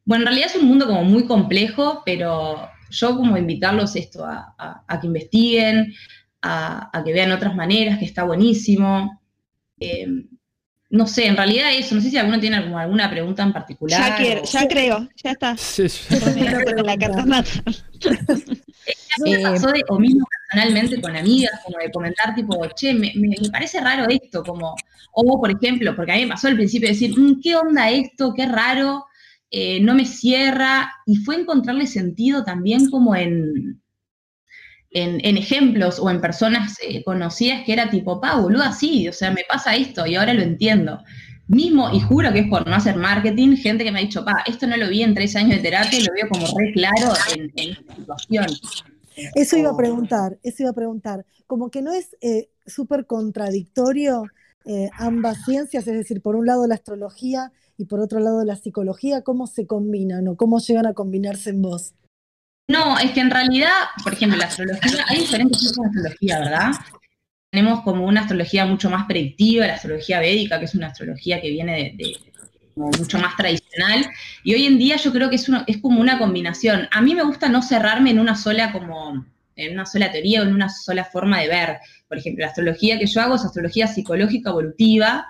[0.05, 4.99] Bueno, en realidad es un mundo como muy complejo, pero yo como invitarlos esto a,
[5.01, 5.93] que investiguen,
[6.43, 9.21] a, que vean otras maneras, que está buenísimo.
[10.93, 14.11] No sé, en realidad eso, no sé si alguno tiene alguna, alguna pregunta en particular.
[14.11, 15.57] Ya, quiero, o- ya creo, ya está.
[15.57, 16.21] Sí, sí.
[16.21, 17.43] Con la carta me
[19.33, 23.37] Eh, pasó de, o mismo personalmente con amigas, como de comentar, tipo, che, me, me-
[23.41, 24.75] me parece raro esto, como,
[25.15, 28.33] o por ejemplo, porque a mí me pasó al principio decir, "Mm, ¿qué onda esto?
[28.35, 29.07] Qué raro,
[29.51, 33.82] eh, no me cierra, y fue encontrarle sentido también como en,
[34.93, 39.13] en, en ejemplos o en personas eh, conocidas que era tipo, pa, boludo, así, o
[39.13, 41.01] sea, me pasa esto y ahora lo entiendo.
[41.49, 44.43] Mismo, y juro que es por no hacer marketing, gente que me ha dicho, pa,
[44.47, 47.13] esto no lo vi en tres años de terapia y lo veo como re claro
[47.37, 48.47] en, en esta situación.
[49.35, 49.77] Eso iba a Oh.
[49.77, 51.27] preguntar, eso iba a preguntar.
[51.47, 54.33] Como que no es eh, súper contradictorio
[54.65, 58.57] eh, ambas ciencias, es decir, por un lado la astrología y por otro lado la
[58.57, 61.95] psicología, ¿cómo se combinan o cómo llegan a combinarse en vos?
[62.69, 63.71] No, es que en realidad,
[64.03, 66.71] por ejemplo, la astrología, hay diferentes tipos de astrología, ¿verdad?
[67.51, 71.51] Tenemos como una astrología mucho más predictiva, la astrología védica, que es una astrología que
[71.51, 72.17] viene de,
[72.75, 74.07] como mucho más tradicional,
[74.43, 76.89] y hoy en día yo creo que es, una- es como una combinación.
[76.93, 80.45] A mí me gusta no cerrarme en una sola como en una sola teoría o
[80.45, 81.79] en una sola forma de ver.
[82.09, 85.27] Por ejemplo, la astrología que yo hago es astrología psicológica evolutiva,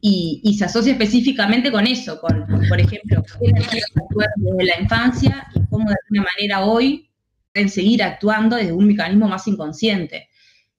[0.00, 5.96] y, se asocia específicamente con eso, con, por ejemplo, desde la infancia y cómo de
[6.04, 7.10] alguna manera hoy
[7.52, 10.28] pueden seguir actuando desde un mecanismo más inconsciente.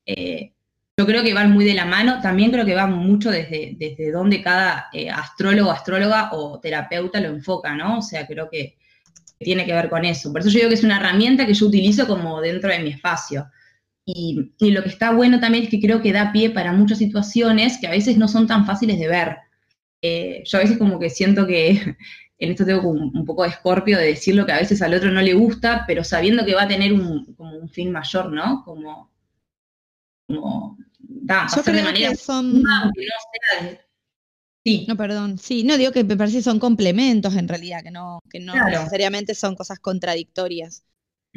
[0.05, 0.53] Eh,
[0.97, 4.12] yo creo que van muy de la mano, también creo que van mucho desde, desde
[4.12, 7.99] donde cada eh, astrólogo, astróloga o terapeuta lo enfoca, ¿no?
[7.99, 8.77] O sea, creo que
[9.38, 10.32] tiene que ver con eso.
[10.32, 12.89] Por eso yo digo que es una herramienta que yo utilizo como dentro de mi
[12.89, 13.49] espacio.
[14.12, 16.98] Y, y lo que está bueno también es que creo que da pie para muchas
[16.98, 19.38] situaciones que a veces no son tan fáciles de ver.
[20.02, 21.72] eh, yo a veces como que siento que
[22.39, 24.93] en esto tengo como un poco de escorpio de decir lo que a veces al
[24.93, 28.32] otro no le gusta, pero sabiendo que va a tener un, como un fin mayor,
[28.32, 28.63] ¿no?
[28.65, 29.12] Como,
[30.28, 32.62] como da, Yo pasar de creo manera que son.
[32.62, 33.80] no sea de-
[34.65, 35.38] Sí, No, perdón.
[35.38, 38.54] Sí, no digo que me parece que son complementos en realidad, que no, que no
[38.54, 38.69] Claro.
[38.69, 40.84] necesariamente son cosas contradictorias.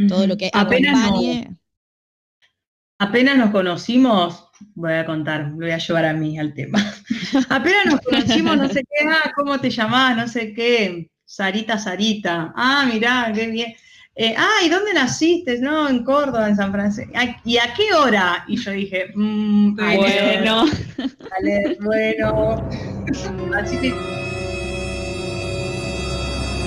[0.08, 0.28] Todo ujú.
[0.28, 1.56] lo que Apenas no- acompañe.
[3.02, 6.78] Apenas nos conocimos, voy a contar, lo voy a llevar a mí al tema.
[7.48, 10.16] Apenas nos conocimos, no sé qué, ah, ¿cómo te llamás?
[10.16, 12.52] No sé qué, Sarita, Sarita.
[12.54, 13.74] Ah, mirá, qué bien.
[14.14, 15.58] Eh, ah, ¿y dónde naciste?
[15.58, 17.12] No, en Córdoba, en San Francisco.
[17.44, 18.44] ¿Y a qué hora?
[18.46, 20.66] Y yo dije, mm, bueno.
[21.28, 22.70] Vale, bueno.
[23.56, 23.92] Así que.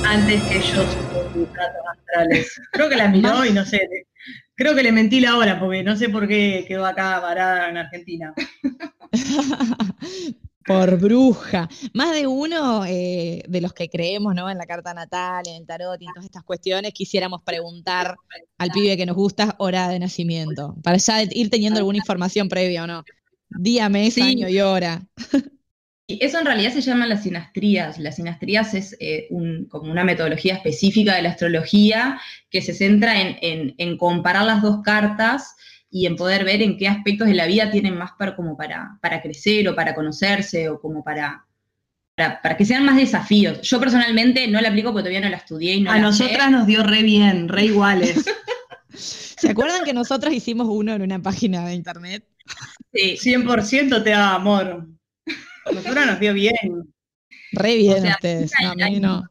[0.06, 0.84] Antes que yo
[1.34, 2.62] sus datos astrales.
[2.74, 3.88] Creo que la miró y no sé.
[4.56, 7.78] Creo que le mentí la hora porque no sé por qué quedó acá varada en
[7.78, 8.34] Argentina.
[10.66, 11.70] Por bruja.
[11.94, 14.50] Más de uno eh, de los que creemos ¿no?
[14.50, 18.16] en la carta natal, en el tarot y en todas estas cuestiones, quisiéramos preguntar
[18.58, 22.84] al pibe que nos gusta hora de nacimiento, para ya ir teniendo alguna información previa
[22.84, 23.04] o no.
[23.50, 24.22] Día, mes, Sí.
[24.22, 25.06] año y hora.
[26.08, 27.98] Y eso en realidad se llaman las sinastrías.
[28.00, 33.20] Las sinastrías es eh, un- como una metodología específica de la astrología que se centra
[33.22, 35.56] en, en- en comparar las dos cartas
[35.90, 39.00] y en poder ver en qué aspectos de la vida tienen más para, como para,
[39.02, 41.46] para crecer o para conocerse o como para,
[42.16, 43.62] para, para que sean más desafíos.
[43.64, 46.38] Yo personalmente no la aplico porque todavía no la estudié y no a la sé.
[46.38, 48.26] nosotras nos dio re bien, re iguales.
[49.38, 52.28] ¿Se acuerdan que nosotros hicimos uno en una página de internet?
[52.94, 54.88] Sí, 100% te da amor.
[55.66, 56.54] A nosotras nos dio bien.
[57.54, 58.52] Re bien O sea, ustedes.
[58.60, 59.24] hay- a mí hay- no.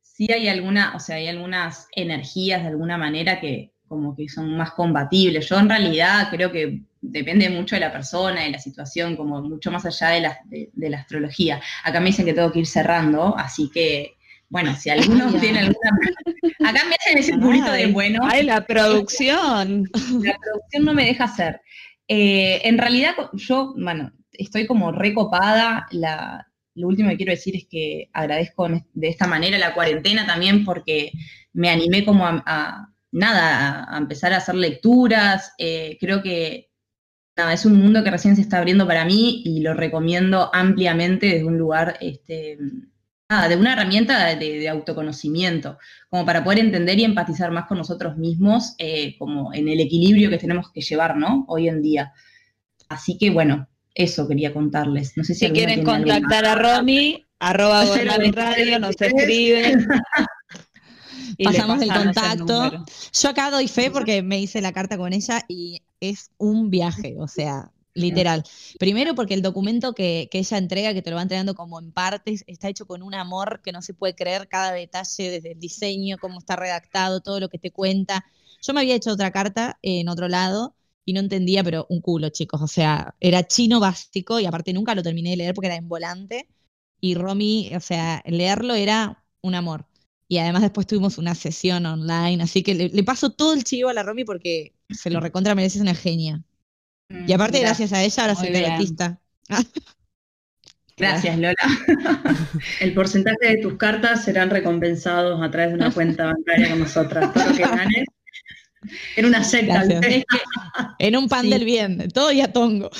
[0.00, 4.56] sí hay alguna, o sea, hay algunas energías de alguna manera que como que son
[4.56, 5.48] más compatibles.
[5.48, 9.70] Yo en realidad creo que depende mucho de la persona, de la situación, como mucho
[9.70, 11.60] más allá de la, de, de la astrología.
[11.84, 14.14] Acá me dicen que tengo que ir cerrando, así que,
[14.48, 15.90] bueno, si alguno Ay, tiene alguna...
[16.64, 18.20] Acá me hacen ese purito de bueno.
[18.22, 19.84] Ay, la producción.
[20.22, 21.60] La producción no me deja hacer.
[22.08, 25.86] Eh, en realidad, yo, bueno, estoy como recopada.
[25.90, 30.64] La, lo último que quiero decir es que agradezco de esta manera la cuarentena también
[30.64, 31.12] porque
[31.52, 35.52] me animé como a, nada, a, empezar a hacer lecturas.
[35.58, 36.70] Eh, creo que
[37.36, 41.26] nada, es un mundo que recién se está abriendo para mí y lo recomiendo ampliamente
[41.26, 42.58] desde un lugar, este,
[43.48, 48.16] de una herramienta de, de autoconocimiento como para poder entender y empatizar más con nosotros
[48.16, 51.44] mismos, eh, como en el equilibrio que tenemos que llevar, ¿no?
[51.48, 52.12] Hoy en día.
[52.88, 55.16] Así que bueno, eso quería contarles.
[55.16, 57.84] No sé si, Si quieren alguna- contactar a Romy, arroba
[58.34, 59.86] Radio, nos escriben.
[61.44, 62.84] Pasamos el contacto.
[63.12, 67.16] Yo acá doy fe porque me hice la carta con ella y es un viaje,
[67.18, 68.44] o sea, literal.
[68.78, 71.90] Primero porque el documento que, que ella entrega, que te lo va entregando como en
[71.92, 75.58] partes, está hecho con un amor que no se puede creer, cada detalle, desde el
[75.58, 78.24] diseño, cómo está redactado, todo lo que te cuenta.
[78.60, 82.28] Yo me había hecho otra carta en otro lado y no entendía, pero un culo,
[82.30, 82.60] chicos.
[82.62, 85.88] O sea, era chino básico y aparte nunca lo terminé de leer porque era en
[85.88, 86.48] volante.
[87.00, 89.86] Y Romy, o sea, leerlo era un amor.
[90.28, 93.90] Y además después tuvimos una sesión online, así que le, le paso todo el chivo
[93.90, 96.42] a la Romy porque se lo recontra merece, es una genia.
[97.08, 97.90] Mm, Y aparte, gracias.
[97.90, 99.20] gracias a ella, ahora soy tarotista.
[100.96, 101.54] Gracias, Lola.
[102.80, 107.32] El porcentaje de tus cartas serán recompensados a través de una cuenta bancaria con nosotras.
[107.32, 108.04] Todo lo que ganes.
[109.16, 109.84] Era una secta.
[110.98, 111.50] En un pan Sí.
[111.50, 112.90] del bien, todo y a tongo.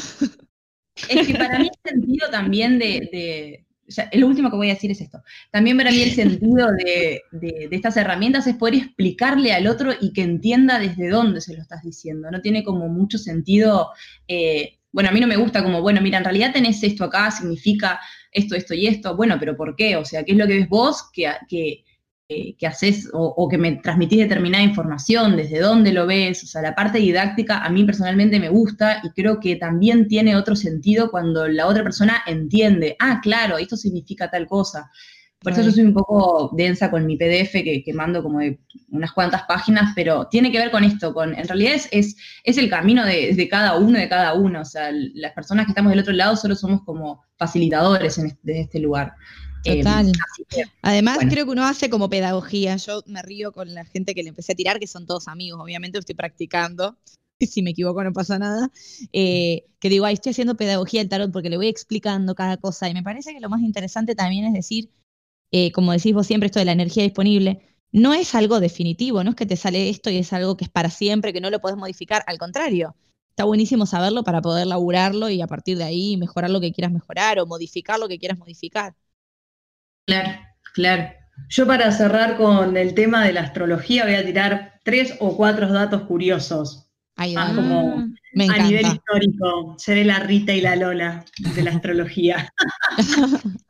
[1.08, 4.74] Es que para mí el sentido también de, de- ya, lo último que voy a
[4.74, 5.22] decir es esto.
[5.50, 9.92] También para mí el sentido de, de- de estas herramientas es poder explicarle al otro
[10.00, 12.30] y que entienda desde dónde se lo estás diciendo.
[12.30, 13.90] No tiene como mucho sentido,
[14.28, 17.30] eh, bueno, a mí no me gusta como, bueno, mira, en realidad tenés esto acá,
[17.30, 17.98] significa
[18.30, 19.96] esto, esto y esto, bueno, pero ¿por qué?
[19.96, 21.84] O sea, ¿qué es lo que ves vos que, que,
[22.32, 26.42] que- que haces o, o que me transmitís determinada información, desde dónde lo ves?
[26.44, 30.36] O sea, la parte didáctica a mí personalmente me gusta y creo que también tiene
[30.36, 34.90] otro sentido cuando la otra persona entiende, ah, claro, esto significa tal cosa.
[35.40, 38.60] Por eso yo soy un poco densa con mi PDF que, que mando como de
[38.90, 42.58] unas cuantas páginas, pero tiene que ver con esto, con, en realidad es, es, es
[42.58, 44.60] el camino de, de cada uno, de cada uno.
[44.60, 48.38] O sea, las personas que estamos del otro lado solo somos como facilitadores en este,
[48.44, 49.14] desde este lugar.
[49.64, 50.06] Eh, Total.
[50.06, 51.30] así que, Además, Bueno.
[51.30, 52.76] creo que uno hace como pedagogía.
[52.76, 55.60] Yo me río con la gente que le empecé a tirar, que son todos amigos,
[55.62, 56.96] obviamente, estoy practicando.
[57.38, 58.70] Y si me equivoco, no pasa nada.
[59.12, 62.88] Eh, que digo, ay, estoy haciendo pedagogía del tarot porque le voy explicando cada cosa.
[62.88, 64.90] Y me parece que lo más interesante también es decir,
[65.50, 67.60] eh, como decís vos siempre, esto de la energía disponible,
[67.90, 70.70] no es algo definitivo, no es que te sale esto y es algo que es
[70.70, 72.22] para siempre, que no lo podés modificar.
[72.28, 72.94] Al contrario,
[73.30, 76.92] está buenísimo saberlo para poder laburarlo y a partir de ahí mejorar lo que quieras
[76.92, 78.94] mejorar o modificar lo que quieras modificar.
[80.12, 80.40] Claro,
[80.74, 81.10] claro.
[81.48, 85.72] Yo para cerrar con el tema de la astrología voy a tirar tres o cuatro
[85.72, 86.90] datos curiosos.
[87.16, 87.54] Ahí Ah, va.
[87.56, 92.52] como Me a nivel histórico, seré la Rita y la Lola de la astrología.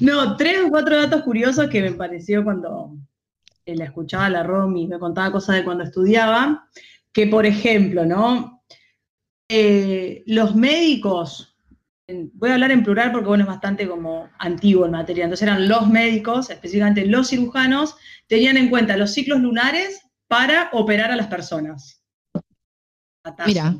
[0.00, 2.96] no, tres o cuatro datos curiosos que me pareció cuando
[3.64, 6.68] eh, la escuchaba la Romy, me contaba cosas de cuando estudiaba,
[7.12, 8.62] que por ejemplo, ¿no?
[9.48, 11.55] Eh, los médicos,
[12.08, 15.68] voy a hablar en plural porque bueno, es bastante como antiguo en materia, entonces eran
[15.68, 17.96] los médicos, específicamente los cirujanos,
[18.28, 22.02] tenían en cuenta los ciclos lunares para operar a las personas.
[23.46, 23.74] Mira.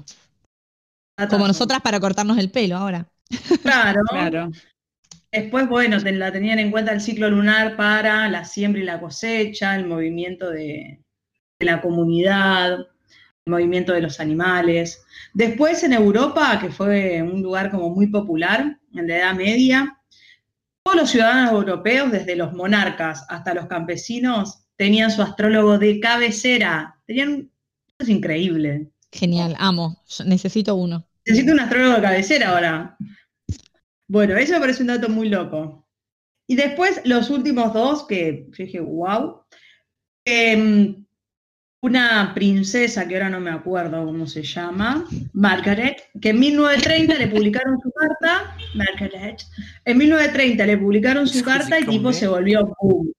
[1.30, 3.08] Como nosotras para cortarnos el pelo ahora.
[3.62, 4.00] Claro.
[4.10, 4.50] Claro.
[5.32, 9.76] Después, bueno, la tenían en cuenta el ciclo lunar para la siembra y la cosecha,
[9.76, 11.02] el movimiento de,
[11.58, 12.86] de la comunidad, el
[13.46, 15.04] movimiento de los animales.
[15.32, 19.98] Después en Europa, que fue un lugar como muy popular en la Edad Media,
[20.82, 27.00] todos los ciudadanos europeos, desde los monarcas hasta los campesinos, tenían su astrólogo de cabecera.
[27.06, 27.50] Tenían,
[27.98, 28.90] es increíble.
[29.12, 30.02] Genial, amo.
[30.08, 31.08] Yo necesito uno.
[31.24, 32.96] Necesito un astrólogo de cabecera ahora.
[34.08, 35.88] Bueno, eso me parece un dato muy loco.
[36.48, 39.42] Y después los últimos dos que yo dije, wow.
[41.86, 47.28] Una princesa que ahora no me acuerdo cómo se llama, Margaret, que en 1930 le
[47.28, 49.42] publicaron su carta, Margaret,
[49.84, 53.12] en 1930 le publicaron su carta y tipo se volvió boom.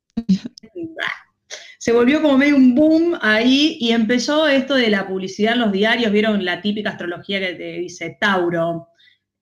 [1.80, 5.72] Se volvió como medio un boom ahí y empezó esto de la publicidad en los
[5.72, 8.90] diarios, vieron la típica astrología que te dice Tauro.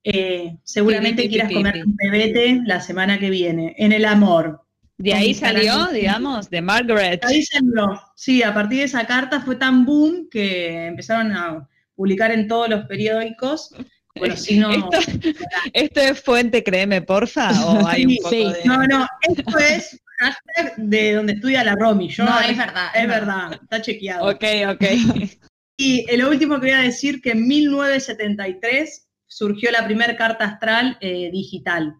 [0.03, 3.73] eh, seguramente quieras comer un pebete la semana que viene.
[3.79, 4.64] En el amor.
[4.97, 7.23] De ahí salió, digamos, de Margaret.
[7.25, 8.01] Ahí sembró.
[8.15, 12.69] Sí, a partir de esa carta fue tan boom que empezaron a publicar en todos
[12.69, 13.75] los periódicos.
[14.17, 14.71] Bueno, si no.
[14.71, 14.89] Esto,
[15.73, 17.51] ¿Esto es fuente, créeme, porfa?
[17.65, 18.43] ¿O hay un Sí, poco sí.
[18.43, 18.65] de.?
[18.65, 22.07] No, no, esto es hashtag de donde estudia la Romy.
[22.07, 24.25] Yo, No, es verdad, Es es verdad, está chequeado.
[24.29, 24.83] Ok, ok.
[25.77, 30.45] Y eh, lo último que voy a decir que en 1973 surgió la primera carta
[30.45, 31.95] astral eh, digital.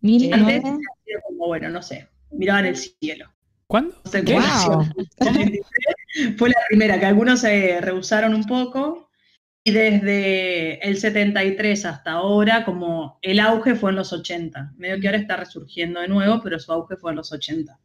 [0.00, 3.32] Mil Antes nueve- era como, bueno, no sé, miraban el cielo.
[3.66, 3.94] ¿Cuándo?
[4.04, 4.34] No sé ¿Qué?
[4.34, 4.46] cómo
[4.76, 4.86] Wow.
[6.38, 9.08] Fue la primera, que algunos se rehusaron un poco.
[9.62, 14.72] Y desde el 73 hasta ahora, como el auge fue en los 80.
[14.78, 17.78] Medio que ahora está resurgiendo de nuevo, pero su auge fue en los 80.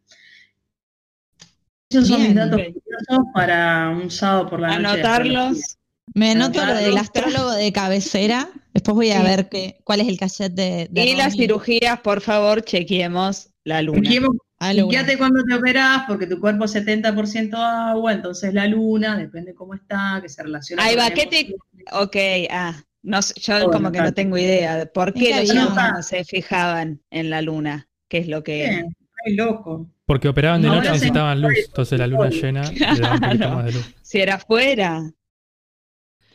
[1.89, 4.97] Esos son mis datos curiosos para un sábado por la noche.
[4.97, 5.41] de astrología.
[5.41, 5.77] Anotarlos.
[6.13, 8.49] Me anoto lo del astrólogo de cabecera.
[8.75, 9.23] Después voy a Sí.
[9.23, 13.81] ver qué, cuál es el cachet de, de Y las cirugías, por favor, chequeemos la
[13.81, 14.01] luna.
[14.01, 14.89] Chequeemos Ah, luna.
[14.99, 19.73] Fíjate cuando te operás, porque tu cuerpo es 70% agua, entonces la luna, depende cómo
[19.75, 21.55] está, que se relaciona Ahí va, la ¿qué te-.
[21.93, 22.15] Ok,
[22.51, 26.23] ah, no yo Bueno, como que no tengo idea de por qué los cirujanos se
[26.25, 28.69] fijaban en la luna, qué es lo que...
[28.69, 28.95] Bien,
[29.25, 29.89] ay, loco.
[30.05, 31.57] Porque operaban de No, noche y necesitaban luz.
[31.67, 33.85] Entonces la luna llena le daba un poquito más de luz.
[34.03, 35.11] Si era afuera,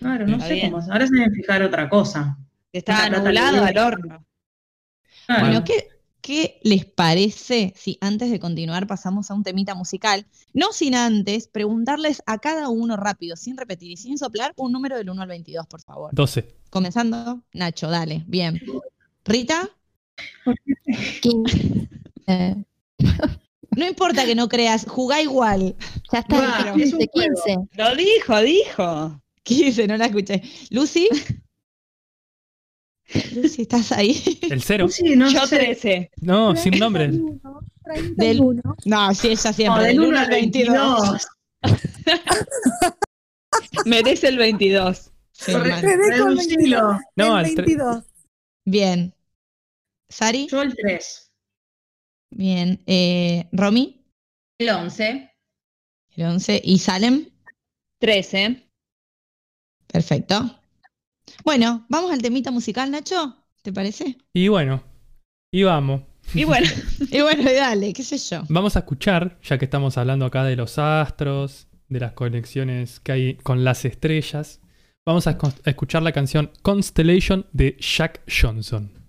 [0.01, 0.71] Claro, no Está sé bien.
[0.73, 0.83] cómo.
[0.93, 2.37] Ahora se deben fijar otra cosa.
[2.73, 3.69] nublado libre.
[3.69, 4.25] al horno.
[5.27, 5.41] Claro.
[5.47, 5.89] Bueno, ¿qué,
[6.21, 10.27] ¿qué les parece si antes de continuar pasamos a un temita musical?
[10.53, 14.97] No sin antes preguntarles a cada uno rápido, sin repetir y sin soplar, un número
[14.97, 16.11] del 1 al 22, por favor.
[16.15, 16.57] 12.
[16.71, 18.61] Comenzando, Nacho, dale, bien.
[19.25, 19.69] Rita,
[23.77, 25.77] no importa que no creas, jugá igual.
[26.13, 27.35] ya está, Claro, el es un 15, juego.
[27.45, 27.83] 15.
[27.83, 29.23] Lo dijo, dijo.
[29.51, 29.87] ¿Qué dice?
[29.87, 30.43] No la escuché.
[30.71, 31.09] Lucy.
[33.35, 34.23] Lucy, ¿estás ahí?
[34.49, 34.89] El cero.
[34.89, 35.57] Sí, no Yo sé.
[35.59, 36.11] 13.
[36.21, 37.09] No, sin nombre.
[37.09, 38.63] 31, 31.
[38.85, 39.85] No, sí, ella No, siempre.
[39.87, 41.27] del del 1 1 al al 22.
[41.63, 41.77] 22.
[43.87, 45.07] Merece el 22.
[45.41, 46.99] Sí, el reducilo.
[47.17, 48.05] No, el al tre- 22.
[48.67, 49.15] Bien.
[50.11, 51.31] Sari, Yo el 3.
[52.31, 52.83] bien.
[52.87, 54.05] Eh, Romy,
[54.59, 55.33] El 11.
[56.17, 56.61] el 11.
[56.63, 57.31] Y Salem,
[58.01, 58.70] 13.
[59.93, 60.59] Perfecto.
[61.45, 63.37] Bueno, vamos al temita musical, Nacho.
[63.63, 64.17] ¿Te parece?
[64.33, 64.83] Y bueno,
[65.53, 66.03] y vamos.
[66.35, 66.69] Y bueno,
[67.11, 68.43] Y bueno, dale, qué sé yo.
[68.49, 73.13] Vamos a escuchar, ya que estamos hablando acá de los astros, de las conexiones que
[73.13, 74.61] hay con las estrellas,
[75.05, 79.00] vamos a escuchar la canción Constellation de Jack Johnson.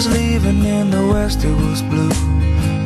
[0.00, 2.08] Was leaving in the west, it was blue.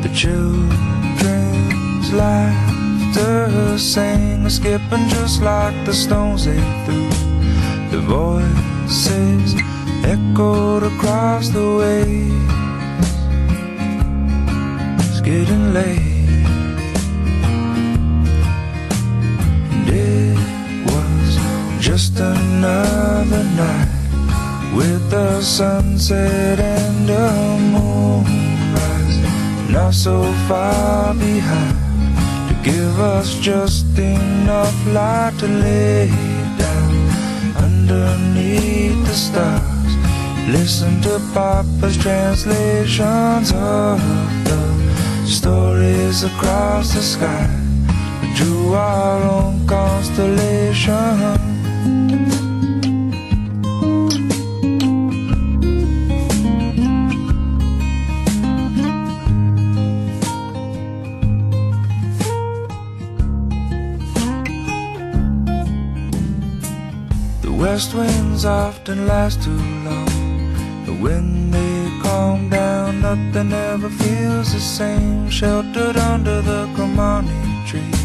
[0.03, 7.09] The children's laughter sang, skipping just like the stones they threw.
[7.93, 9.55] The voices
[10.05, 12.35] echoed across the waves.
[15.07, 16.49] It's getting late.
[19.71, 20.37] And it
[20.91, 21.39] was
[21.79, 23.94] just another night
[24.75, 29.19] with the sunset and the moonrise
[29.71, 31.79] not so far behind.
[32.49, 36.09] To give us just enough light to lay
[36.59, 36.93] down
[37.57, 39.93] underneath the stars.
[40.49, 44.01] Listen to papa's translations of
[44.45, 44.61] the
[45.27, 47.49] stories across the sky.
[48.35, 51.45] Drew our own constellation
[67.75, 70.07] west winds often last too long.
[70.87, 75.29] But when they calm down, nothing ever feels the same.
[75.29, 77.97] Sheltered under the Kamani tree,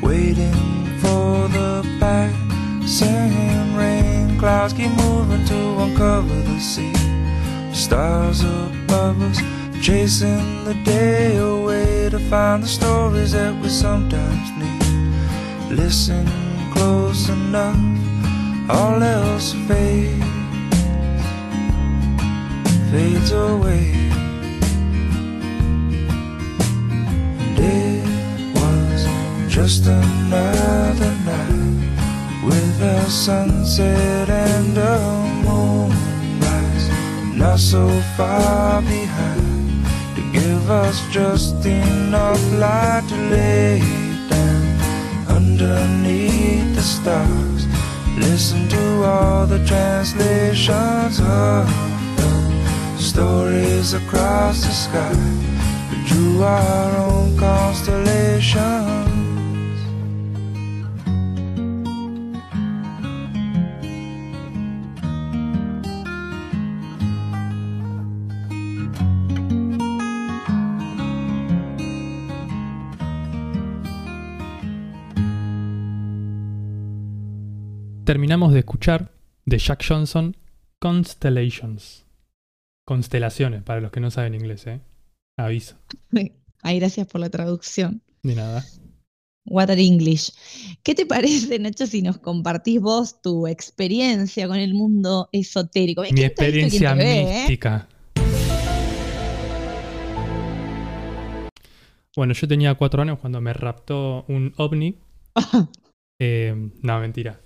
[0.00, 0.60] waiting
[1.02, 4.38] for the passing rain.
[4.38, 6.94] Clouds keep moving to uncover the sea.
[7.74, 9.38] Stars above us,
[9.82, 15.76] chasing the day away to find the stories that we sometimes need.
[15.76, 16.26] Listen
[16.72, 18.07] close enough
[18.68, 20.24] all else fades,
[22.90, 23.94] fades away.
[27.40, 28.04] And it
[28.54, 29.06] was
[29.48, 34.98] just another night with a sunset and a
[35.44, 36.88] moonrise,
[37.36, 43.80] not so far behind to give us just enough light to lay
[44.28, 47.57] down underneath the stars.
[48.20, 51.66] Listen to all the translations of
[52.16, 55.14] the stories across the sky.
[55.90, 59.07] We drew our own constellations.
[78.08, 79.12] Terminamos de escuchar
[79.44, 80.34] de Jack Johnson
[80.80, 82.06] Constellations.
[82.86, 84.80] Constelaciones, para los que no saben inglés, ¿eh?
[85.36, 85.76] Aviso.
[86.62, 88.00] Ay, gracias por la traducción.
[88.22, 88.64] Ni nada.
[89.44, 90.32] Water English.
[90.82, 96.00] ¿Qué te parece, Nacho, si nos compartís vos tu experiencia con el mundo esotérico?
[96.00, 97.40] Mi ¿Quién te ha visto quién experiencia eh?
[97.40, 97.88] mística.
[102.16, 104.96] Bueno, yo tenía cuatro años cuando me raptó un ovni.
[106.20, 106.52] Eh,
[106.82, 107.38] no, mentira.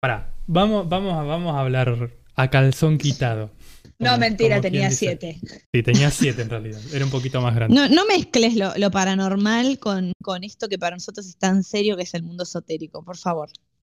[0.00, 3.50] Pará, vamos, vamos, a, vamos a hablar a calzón quitado.
[3.98, 5.38] No, mentira, tenía siete.
[5.74, 6.80] Sí, tenía siete en realidad.
[6.94, 7.74] Era un poquito más grande.
[7.74, 11.98] No, no mezcles lo, lo paranormal con, con esto que para nosotros es tan serio
[11.98, 13.50] que es el mundo esotérico, por favor.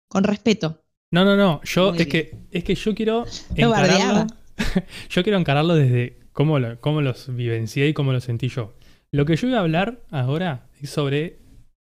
[0.08, 0.82] Con respeto.
[1.12, 1.60] No, no, no.
[1.62, 3.24] Yo Muy es que, es que yo quiero
[3.56, 4.26] Lo encararlo.
[5.08, 8.74] yo quiero encararlo desde cómo, lo- cómo los vivencié y cómo lo sentí yo.
[9.12, 11.38] Lo que yo voy a hablar ahora es sobre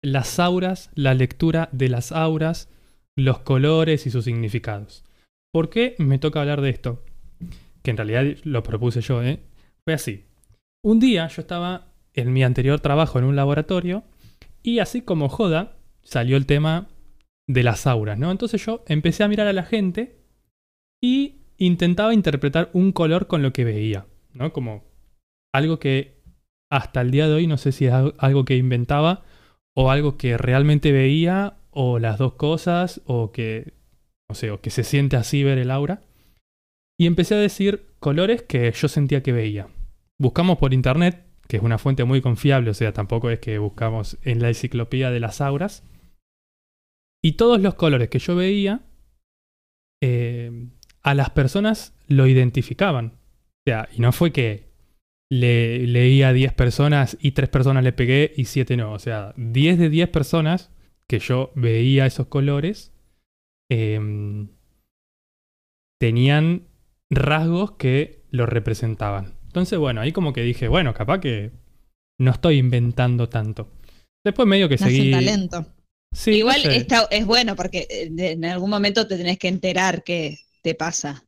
[0.02, 2.70] las auras, la lectura de las auras,
[3.18, 5.04] los colores y sus significados.
[5.54, 7.04] ¿Por qué me toca hablar de esto?
[7.82, 9.40] Que en realidad lo propuse yo, ¿eh?
[9.86, 10.26] Fue así.
[10.84, 14.04] Un día yo estaba en mi anterior trabajo en un laboratorio
[14.64, 16.88] y así como joda salió el tema
[17.48, 18.32] de las auras, ¿no?
[18.32, 20.18] Entonces yo empecé a mirar a la gente
[21.02, 24.52] y intentaba interpretar un color con lo que veía, ¿no?
[24.52, 24.84] Como
[25.54, 26.16] algo que
[26.72, 29.24] hasta el día de hoy no sé si es al- algo que inventaba
[29.76, 33.74] o algo que realmente veía o las dos cosas o que,
[34.30, 36.02] no sé, o que se siente así ver el aura.
[36.98, 39.68] Y empecé a decir colores que yo sentía que veía.
[40.18, 44.18] Buscamos por internet, que es una fuente muy confiable, o sea, tampoco es que buscamos
[44.24, 45.84] en la enciclopedia de las auras.
[47.22, 48.82] Y todos los colores que yo veía,
[50.02, 50.70] eh,
[51.02, 53.08] a las personas lo identificaban.
[53.08, 54.70] O sea, y no fue que
[55.30, 58.94] le leía a 10 personas y 3 personas le pegué y 7 no.
[58.94, 60.72] O sea, 10 de 10 personas
[61.08, 62.94] que yo veía esos colores
[63.70, 64.50] em,
[66.00, 66.68] tenían
[67.10, 69.36] rasgos que lo representaban.
[69.48, 71.52] Entonces, bueno, ahí como que dije, bueno, capaz que
[72.20, 73.72] no estoy inventando tanto.
[74.26, 75.12] Después medio que Nace seguí...
[75.12, 75.66] talento.
[76.14, 76.76] Sí, no Igual sé.
[76.78, 81.26] está, es bueno porque eh, en algún momento te tenés que enterar qué te pasa.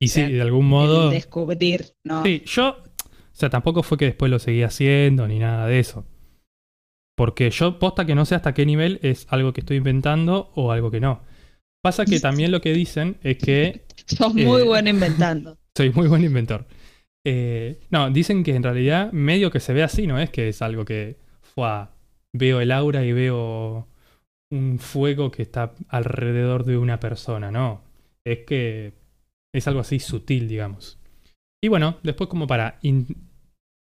[0.00, 1.10] Y sí, sea, de algún modo.
[1.10, 2.24] descubrir, ¿no?
[2.24, 2.70] Sí, yo.
[2.70, 6.06] O sea, tampoco fue que después lo seguí haciendo ni nada de eso.
[7.20, 10.72] Porque yo posta que no sé hasta qué nivel es algo que estoy inventando o
[10.72, 11.20] algo que no.
[11.82, 15.58] Pasa que también lo que dicen es que Sos muy Eh, bueno inventando.
[15.76, 16.66] soy muy buen inventor.
[17.26, 20.62] Eh, no, dicen que en realidad medio que se ve así, no es que es
[20.62, 21.88] algo que fue
[22.32, 23.86] veo el aura y veo
[24.50, 27.82] un fuego que está alrededor de una persona, no.
[28.24, 28.94] Es que
[29.54, 30.98] es algo así sutil, digamos.
[31.62, 32.78] Y bueno, después como para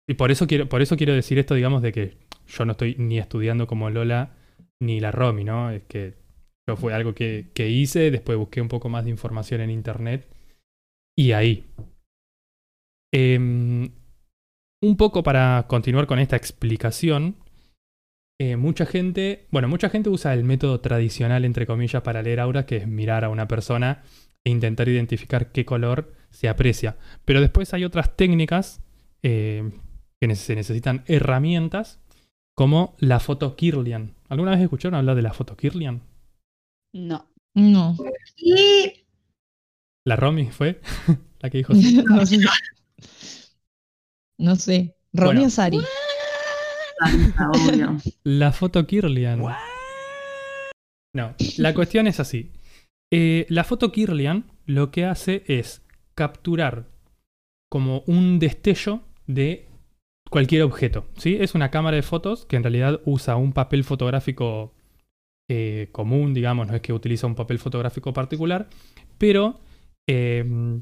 [0.07, 2.17] y por eso quiero por eso quiero decir esto, digamos de que
[2.47, 4.37] yo no estoy ni estudiando como Lola
[4.81, 5.71] ni la Romy, ¿no?
[5.71, 6.15] Es que
[6.69, 10.29] yo fue algo que, que hice, después busqué un poco más de información en internet
[11.17, 11.67] y ahí.
[13.13, 13.91] Em,
[14.83, 17.37] un poco para continuar con esta explicación,
[18.41, 22.65] eh, mucha gente, bueno, mucha gente usa el método tradicional, entre comillas, para leer auras,
[22.65, 24.03] que es mirar a una persona
[24.45, 26.97] e intentar identificar qué color se aprecia.
[27.25, 28.83] Pero después hay otras técnicas
[29.23, 29.71] eh,
[30.21, 32.01] que se necesitan herramientas,
[32.55, 34.15] como la foto Kirlian.
[34.29, 36.03] ¿Alguna vez escucharon hablar de la foto Kirlian?
[36.93, 37.31] No.
[37.55, 37.97] No.
[38.37, 39.05] Y
[40.07, 40.81] ¿La Romy fue?
[41.41, 42.03] la que dijo sí.
[42.05, 42.39] no sé.
[44.39, 44.97] No sé.
[45.13, 45.47] Romy Bueno.
[45.47, 45.79] o Sari.
[48.25, 49.41] La foto Kirlian.
[51.15, 52.53] No, la cuestión es así.
[53.13, 55.83] Eh, la foto Kirlian lo que hace es
[56.15, 56.89] capturar
[57.71, 59.69] como un destello de
[60.31, 61.07] cualquier objeto.
[61.17, 61.37] ¿sí?
[61.41, 64.75] Es una cámara de fotos que en realidad usa un papel fotográfico
[65.49, 68.69] eh, común, digamos, no es que utiliza un papel fotográfico particular,
[69.19, 69.61] pero
[70.09, 70.81] eh,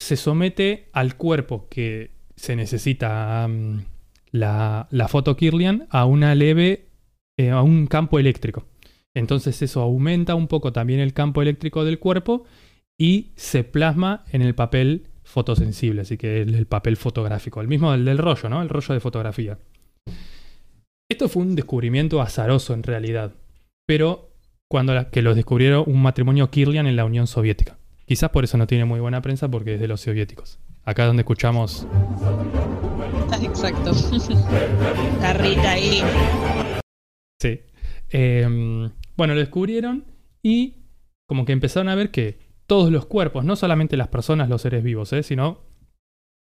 [0.00, 3.48] se somete al cuerpo que se necesita
[4.30, 6.86] la, la foto Kirlian a una leve,
[7.38, 8.66] eh, a un campo eléctrico.
[9.14, 12.44] Entonces eso aumenta un poco también el campo eléctrico del cuerpo
[12.98, 17.92] y se plasma en el papel fotosensible, así que el, el papel fotográfico, el mismo
[17.92, 18.62] del, del rollo, ¿no?
[18.62, 19.58] El rollo de fotografía.
[21.10, 23.32] Esto fue un descubrimiento azaroso en realidad,
[23.86, 24.30] pero
[24.68, 27.78] cuando la- que lo descubrieron un matrimonio Kirlian en la Unión Soviética.
[28.06, 30.58] Quizás por eso no tiene muy buena prensa porque es de los soviéticos.
[30.84, 31.86] Acá donde escuchamos
[33.42, 33.92] Exacto.
[35.20, 36.00] La Rita ahí.
[37.40, 37.60] Sí.
[38.10, 40.04] Eh, bueno, lo descubrieron
[40.42, 40.74] y
[41.28, 44.82] como que empezaron a ver que todos los cuerpos, no solamente las personas, los seres
[44.82, 45.22] vivos, ¿eh?
[45.22, 45.60] sino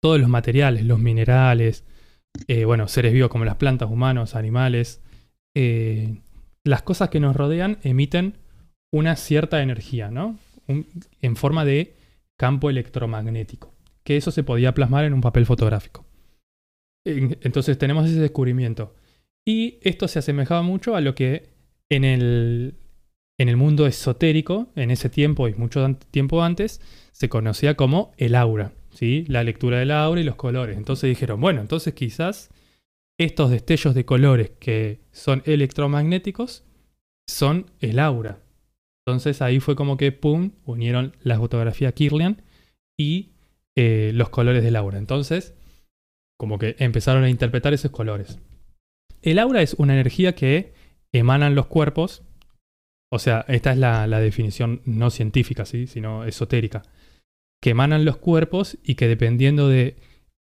[0.01, 1.83] todos los materiales, los minerales,
[2.47, 5.01] eh, bueno, seres vivos como las plantas, humanos, animales,
[5.55, 6.21] eh,
[6.63, 8.37] las cosas que nos rodean emiten
[8.91, 10.37] una cierta energía, ¿no?
[11.21, 11.95] En forma de
[12.37, 16.05] campo electromagnético, que eso se podía plasmar en un papel fotográfico.
[17.05, 18.93] En- Entonces tenemos ese descubrimiento.
[19.45, 21.49] Y esto se asemejaba mucho a lo que
[21.89, 22.75] en el,
[23.37, 26.81] en el mundo esotérico, en ese tiempo y mucho tiempo antes,
[27.11, 29.25] se conocía como el aura, ¿sí?
[29.27, 30.77] La lectura del aura y los colores.
[30.77, 32.49] Entonces dijeron, bueno, entonces quizás
[33.19, 36.63] estos destellos de colores que son electromagnéticos
[37.27, 38.39] son el aura.
[39.05, 42.41] Entonces ahí fue como que, ¡pum!, unieron la fotografía Kirlian
[42.97, 43.29] y
[43.75, 44.97] eh, los colores del aura.
[44.97, 45.53] Entonces,
[46.37, 48.39] como que empezaron a interpretar esos colores.
[49.21, 50.73] El aura es una energía que
[51.11, 52.23] emanan los cuerpos.
[53.11, 55.87] O sea, esta es la, definición no científica, ¿sí?
[55.87, 56.83] sino esotérica.
[57.61, 59.95] Que emanan los cuerpos y que dependiendo de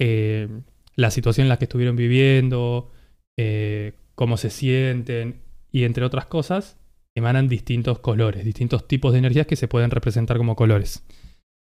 [0.01, 0.49] eh,
[0.97, 2.91] la situación en la que estuvieron viviendo,
[3.39, 6.79] eh, cómo se sienten y entre otras cosas,
[7.17, 11.05] emanan distintos colores, distintos tipos de energías que se pueden representar como colores.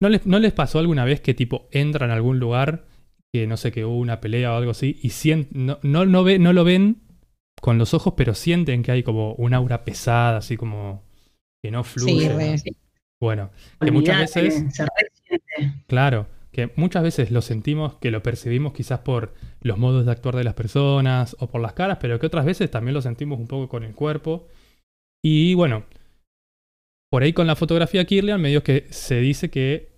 [0.02, 2.86] ¿No les, ¿No les pasó alguna vez que tipo entran a algún lugar
[3.32, 6.24] que no sé, que hubo una pelea o algo así, y sien- no, no, no,
[6.24, 7.02] ve, no lo ven
[7.60, 11.02] con los ojos, pero sienten que hay como un aura pesada, así como
[11.62, 12.58] que no fluye.
[12.58, 12.76] Sí.
[13.20, 13.50] Bueno,
[13.80, 15.84] que muchas veces, se resiente.
[15.86, 20.36] claro, que muchas veces lo sentimos, que lo percibimos quizás por los modos de actuar
[20.36, 23.46] de las personas o por las caras, pero que otras veces también lo sentimos un
[23.46, 24.48] poco con el cuerpo.
[25.22, 25.84] Y bueno,
[27.10, 29.90] por ahí con la fotografía Kirlian, medio que se dice que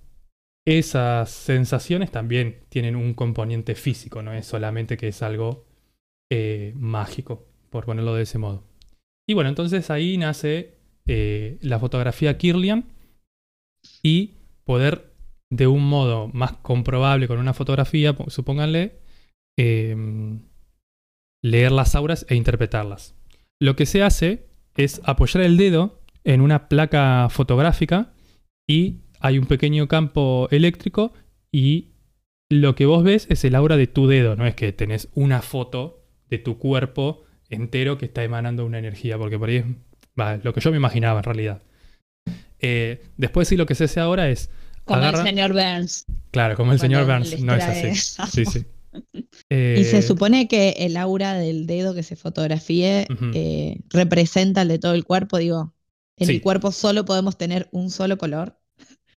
[0.66, 5.64] esas sensaciones también tienen un componente físico, no es solamente que es algo
[6.30, 8.62] eh, mágico, por ponerlo de ese modo.
[9.28, 12.84] Y bueno, entonces ahí nace eh, la fotografía Kirlian
[14.02, 15.12] y poder
[15.50, 19.00] de un modo más comprobable con una fotografía, supónganle,
[19.58, 19.96] eh,
[21.42, 23.14] leer las auras e interpretarlas.
[23.60, 24.46] Lo que se hace
[24.76, 28.12] es apoyar el dedo en una placa fotográfica
[28.68, 31.12] y hay un pequeño campo eléctrico
[31.52, 31.88] y
[32.50, 35.42] lo que vos ves es el aura de tu dedo, no es que tenés una
[35.42, 37.24] foto de tu cuerpo
[37.55, 41.18] entero que está emanando una energía, porque por ahí es lo que yo me imaginaba
[41.20, 41.62] en realidad.
[42.61, 44.50] Eh, después sí lo que se hace ahora es
[44.84, 45.20] Como agarra.
[45.20, 46.05] el señor Burns.
[46.30, 47.94] Claro, como el cuando señor Burns, no es así.
[48.30, 48.64] Sí, sí.
[49.14, 54.68] Y Eh, se supone que el aura del dedo que se fotografíe eh, representa el
[54.68, 55.38] de todo el cuerpo.
[55.38, 55.72] Digo,
[56.18, 56.34] en Sí.
[56.34, 58.59] el cuerpo solo podemos tener un solo color.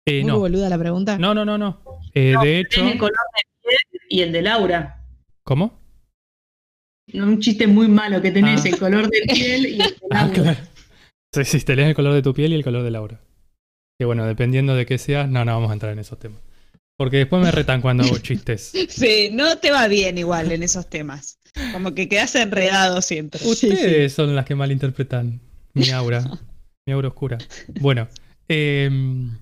[0.05, 0.39] eh, Muy no.
[0.41, 1.16] boluda la pregunta.
[1.16, 1.80] no, no, no, no.
[2.12, 5.03] Eh, de hecho, Tiene el color de piel y el de Laura.
[5.43, 5.80] ¿cómo?
[7.12, 8.68] No, Un chiste muy malo que tenés, Ah.
[8.68, 10.58] el color de piel y el de Ah, claro.
[11.34, 13.20] Sí, sí, te lees el color de tu piel y el color de Laura.
[13.98, 16.40] Que bueno, dependiendo de qué seas, no, no vamos a entrar en esos temas.
[16.98, 18.72] Porque después me retan cuando hago chistes.
[18.88, 21.38] Sí, no te va bien igual en esos temas.
[21.72, 23.40] Como que quedas enredado siempre.
[23.44, 25.40] Ustedes son las que malinterpretan
[25.74, 26.22] mi aura,
[26.86, 27.38] mi aura oscura.
[27.80, 28.08] Bueno,
[28.48, 29.38] em,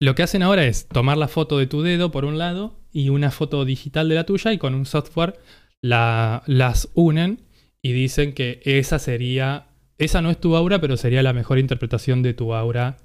[0.00, 3.08] lo que hacen ahora es tomar la foto de tu dedo por un lado y
[3.08, 5.38] una foto digital de la tuya y con un software
[5.82, 7.40] la- las unen
[7.82, 9.66] y dicen que esa sería,
[9.98, 12.98] esa no es tu aura, pero sería la mejor interpretación de tu aura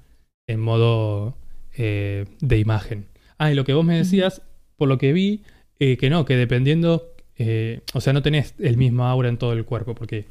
[0.46, 1.36] en modo
[1.76, 3.06] eh, de imagen.
[3.36, 4.42] Ah, y lo que vos me decías,
[4.76, 5.42] por lo que vi,
[5.78, 9.52] eh, que no, que dependiendo, eh, o sea, no tenés el mismo aura en todo
[9.52, 10.24] el cuerpo, porque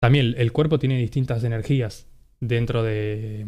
[0.00, 2.06] también el, cuerpo tiene distintas energías
[2.40, 3.46] dentro de,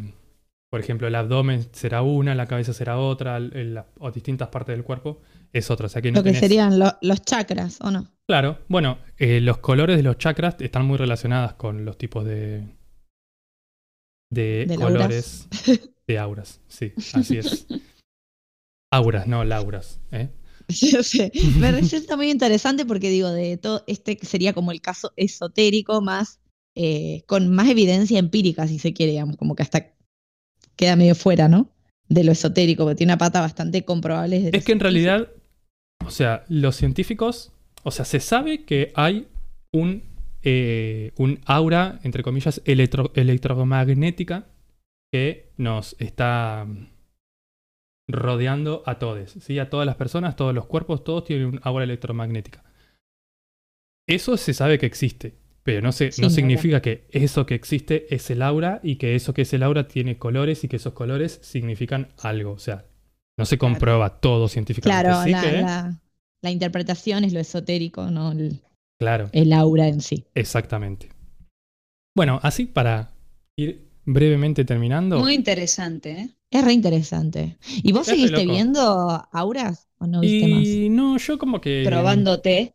[0.71, 4.49] por ejemplo, el abdomen será una, la cabeza será otra, el- el- la- o distintas
[4.49, 5.21] partes del cuerpo
[5.53, 5.87] es otra.
[5.87, 8.09] O sea, que no Lo que serían lo- los chakras, ¿o no?
[8.27, 12.65] Claro, bueno, eh, los colores de los chakras están muy relacionadas con los tipos de,
[14.31, 15.49] de, ¿De colores
[16.07, 16.61] de auras.
[16.69, 17.67] Sí, así es.
[18.93, 20.01] Auras, no lauras.
[20.11, 20.31] ¿eh?
[20.69, 21.33] Yo sé.
[21.59, 26.41] Me resulta muy interesante porque digo, de todo, este sería como el caso esotérico más,
[26.77, 29.93] eh, con más evidencia empírica, si se quiere, digamos, como que hasta
[30.77, 31.71] queda medio fuera, ¿no?
[32.09, 34.51] De lo esotérico, porque tiene una pata bastante comprobable.
[34.53, 35.29] Es que en realidad,
[36.07, 39.29] o sea, los científicos, o sea, se sabe que hay
[39.73, 40.03] un,
[40.43, 44.47] eh, un aura, entre comillas, electro- electromagnética
[45.13, 46.87] que nos está mm,
[48.09, 49.59] rodeando a todos, ¿sí?
[49.59, 52.65] A todas las personas, todos los cuerpos, todos tienen un aura electromagnética.
[54.09, 57.55] Eso se sabe que existe, pero no, se, Sí, no ni significa que eso que
[57.55, 60.77] existe es el aura y que eso que es el aura tiene colores y que
[60.77, 62.53] esos colores significan algo.
[62.53, 62.85] O sea,
[63.43, 63.75] no se Claro.
[63.75, 65.05] comprueba todo científicamente.
[65.05, 66.01] Claro, sí la, que- la-
[66.43, 68.61] la interpretación es lo esotérico, no el,
[68.99, 70.25] Claro, el aura en sí.
[70.35, 71.09] exactamente.
[72.17, 73.11] Bueno, así para
[73.57, 75.19] ir brevemente terminando.
[75.19, 76.31] Muy interesante, ¿eh?
[76.51, 77.57] Es re interesante.
[77.83, 78.53] ¿Y vos seguiste loco.
[78.53, 80.67] viendo auras o no viste más?
[80.67, 81.83] y no, yo como que.
[81.87, 82.75] Probándote.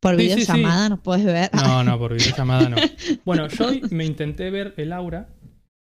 [0.00, 0.52] Por Sí, sí, sí.
[0.52, 1.50] videollamada nos puedes ver.
[1.52, 2.76] No, no, por videollamada no.
[3.26, 5.28] Bueno, yo hoy me intenté ver el aura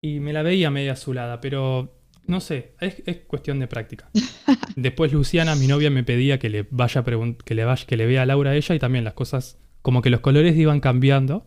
[0.04, 1.92] y me la veía media azulada, pero
[2.28, 4.10] no sé, es, es cuestión de práctica.
[4.76, 8.06] Después Luciana, mi novia, me pedía que le vaya a que le vaya, que le
[8.06, 11.46] vea el aura a ella y también las cosas, como que los colores iban cambiando.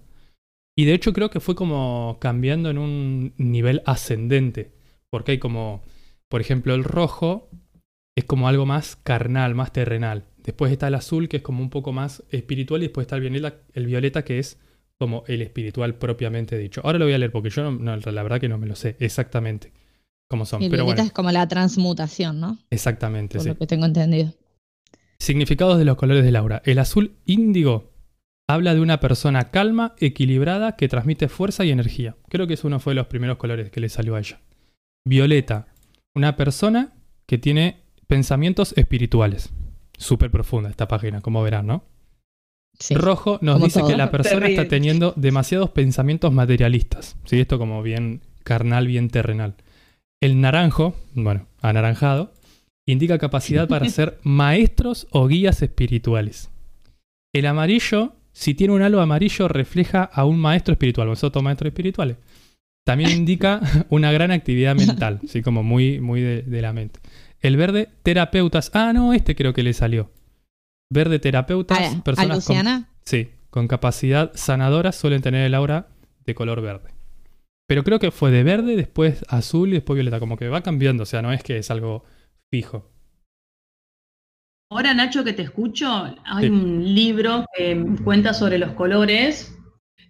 [0.76, 4.72] Y de hecho creo que fue como cambiando en un nivel ascendente.
[5.10, 5.82] Porque hay como,
[6.28, 7.50] por ejemplo, el rojo
[8.16, 10.26] es como algo más carnal, más terrenal.
[10.38, 13.86] Después está el azul, que es como un poco más espiritual, y después está el
[13.86, 14.58] violeta, que es
[14.98, 16.80] como el espiritual propiamente dicho.
[16.84, 18.96] Ahora lo voy a leer porque yo no, la verdad que no me lo sé
[18.98, 19.72] exactamente
[20.28, 20.62] cómo son.
[20.62, 22.58] El pero violeta bueno, es como la transmutación, ¿no?
[22.70, 23.48] exactamente, Por sí.
[23.48, 24.32] lo que tengo entendido.
[25.18, 26.62] Significados de los colores del aura.
[26.64, 27.90] El azul índigo
[28.48, 32.16] habla de una persona calma, equilibrada, que transmite fuerza y energía.
[32.28, 34.40] Creo que eso uno fue de los primeros colores que le salió a ella.
[35.04, 35.66] Violeta,
[36.14, 36.92] una persona
[37.26, 39.50] que tiene pensamientos espirituales.
[39.98, 41.84] Súper profunda esta página, como verán, ¿no?
[42.78, 42.94] Sí.
[42.94, 43.88] Rojo nos como dice todo.
[43.88, 44.62] que la persona Terrible.
[44.62, 47.16] está teniendo demasiados pensamientos materialistas.
[47.24, 47.40] ¿sí?
[47.40, 49.56] Esto como bien carnal, bien terrenal.
[50.20, 52.32] El naranjo, bueno, anaranjado,
[52.86, 56.50] indica capacidad para ser maestros o guías espirituales.
[57.34, 61.08] El amarillo, si tiene un halo amarillo, refleja a un maestro espiritual.
[61.08, 62.16] Vosotros maestros espirituales.
[62.84, 63.60] También indica
[63.90, 67.00] una gran actividad mental, así como muy, muy de, de la mente.
[67.40, 68.70] El verde, terapeutas.
[68.74, 70.10] Ah, no, este creo que le salió.
[70.90, 71.78] Verde, terapeutas.
[71.78, 72.88] Ah, ¿A, a personas con- Luciana?
[73.04, 75.88] Sí, con capacidad sanadora suelen tener el aura
[76.24, 76.90] de color verde.
[77.68, 80.18] Pero creo que fue de verde, después azul y después violeta.
[80.20, 82.04] Como que va cambiando, o sea, no es que es algo
[82.50, 82.90] fijo.
[84.70, 85.88] Ahora, Nacho, que te escucho,
[86.24, 86.50] hay Sí.
[86.50, 89.54] un libro que cuenta sobre los colores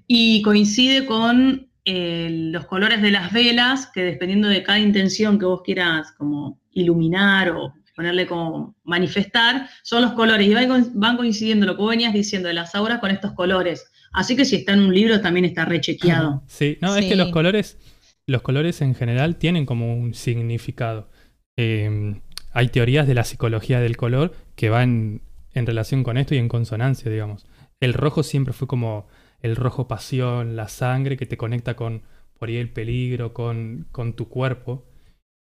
[0.06, 5.46] y coincide con eh, los colores de las velas, que dependiendo de cada intención que
[5.46, 10.46] vos quieras como iluminar o ponerle como manifestar, son los colores.
[10.46, 13.90] Y van coincidiendo lo que vos venías diciendo de las auras con estos colores.
[14.12, 16.42] Así que si está en un libro también está rechequeado.
[16.48, 17.78] Sí, no, es que los colores,
[18.26, 21.08] los colores en general tienen como un significado.
[21.56, 22.20] Eh,
[22.52, 25.22] hay teorías de la psicología del color que van
[25.54, 27.46] en relación con esto y en consonancia, digamos.
[27.80, 29.06] El rojo siempre fue como
[29.40, 32.02] el rojo pasión, la sangre que te conecta con
[32.38, 34.86] por ahí el peligro, con, con tu cuerpo.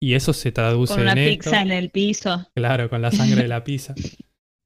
[0.01, 1.45] Y eso se traduce Con una en esto.
[1.45, 2.47] pizza en el piso.
[2.55, 3.95] Claro, con la sangre de la pizza.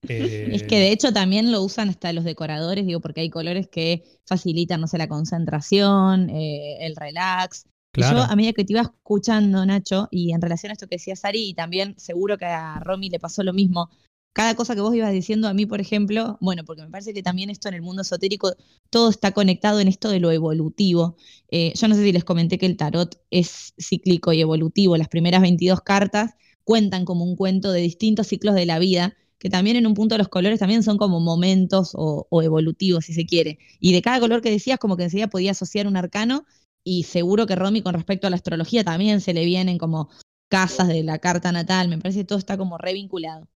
[0.08, 3.68] Eh, Es que de hecho también lo usan hasta los decoradores, digo, porque hay colores
[3.68, 7.64] que facilitan, no sé, la concentración, eh, el relax.
[7.92, 8.18] Claro.
[8.18, 11.16] Yo a medida que te iba escuchando, Nacho, y en relación a esto que decía
[11.16, 13.88] Sari, y también seguro que a Romy le pasó lo mismo,
[14.36, 17.22] cada cosa que vos ibas diciendo a mí, por ejemplo, bueno, porque me parece que
[17.22, 18.54] también esto en el mundo esotérico,
[18.90, 21.16] todo está conectado en esto de lo evolutivo.
[21.50, 24.98] Eh, yo no sé si les comenté que el tarot es cíclico y evolutivo.
[24.98, 26.34] Las primeras 22 cartas
[26.64, 30.16] cuentan como un cuento de distintos ciclos de la vida, que también en un punto
[30.18, 33.58] los colores también son como momentos o, o evolutivos, si se quiere.
[33.80, 36.44] Y de cada color que decías, como que enseguida podía asociar un arcano,
[36.84, 40.08] y seguro que Romy con respecto a la astrología también se le vienen como
[40.48, 41.88] casas de la carta natal.
[41.88, 43.48] Me parece que todo está como revinculado.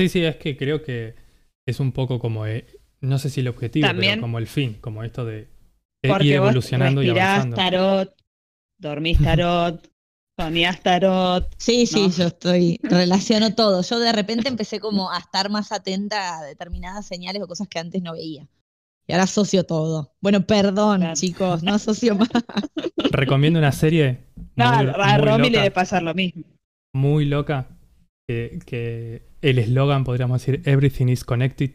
[0.00, 1.14] Sí, sí, es que creo que
[1.66, 2.66] es un poco como, eh,
[3.00, 5.48] no sé si el objetivo, También- pero como el fin, como esto de
[6.02, 7.56] Porque ir vos evolucionando y avanzando.
[7.56, 8.14] tarot,
[8.78, 9.86] dormís tarot,
[10.38, 11.48] soñás tarot.
[11.58, 12.10] Sí, sí, ¿no?
[12.10, 13.82] yo estoy, relaciono todo.
[13.82, 17.78] Yo de repente empecé como a estar más atenta a determinadas señales o cosas que
[17.78, 18.46] antes no veía.
[19.06, 20.14] Y ahora asocio todo.
[20.20, 21.14] Bueno, perdón, Claro.
[21.14, 22.28] chicos, no asocio más.
[23.10, 24.24] Recomiendo una serie
[24.54, 26.44] No, muy, a Romy le loca, debe pasar lo mismo.
[26.94, 27.68] muy loca,
[28.28, 31.70] que, que el eslogan podríamos decir Everything is connected,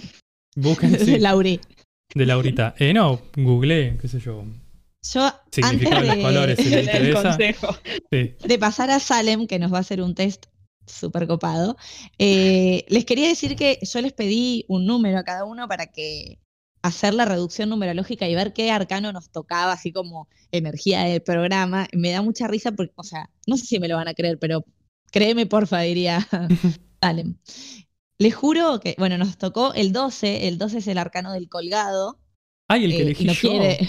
[0.55, 1.61] Busquen, sí, de Lauri.
[2.14, 2.74] de Laurita.
[2.78, 4.45] Eh, no, googleé, qué sé yo.
[5.12, 5.24] Yo,
[5.62, 7.22] antes de los colores, si les de, El interesa.
[7.30, 7.76] consejo.
[8.12, 8.34] Sí.
[8.45, 10.47] de pasar a Salem, que nos va a hacer un test
[10.87, 11.76] súper copado,
[12.18, 16.39] eh, les quería decir que yo les pedí un número a cada uno para que
[16.83, 21.89] hacer la reducción numerológica y ver qué arcano nos tocaba, así como energía del programa.
[21.93, 24.39] Me da mucha risa porque, o sea, no sé si me lo van a creer,
[24.39, 24.64] pero
[25.11, 26.26] créeme, porfa, diría
[27.03, 27.37] Salem.
[28.18, 32.18] Les juro que, bueno, nos tocó el 12, el 12 es el arcano del colgado.
[32.68, 33.49] Ay, el que eh, elegí no yo.
[33.49, 33.89] quiere.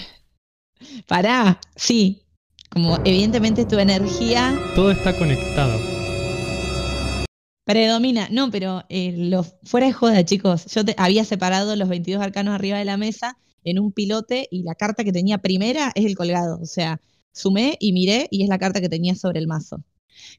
[1.06, 2.22] Pará, sí.
[2.70, 6.01] Como evidentemente tu energía Todo está conectado.
[7.64, 8.28] Predomina.
[8.30, 10.66] No, pero eh, lo- fuera de joda, chicos.
[10.66, 14.62] Yo te- había separado los 22 arcanos arriba de la mesa en un pilote y
[14.64, 16.58] la carta que tenía primera es el colgado.
[16.60, 17.00] O sea,
[17.32, 19.84] sumé y miré y es la carta que tenía sobre el mazo.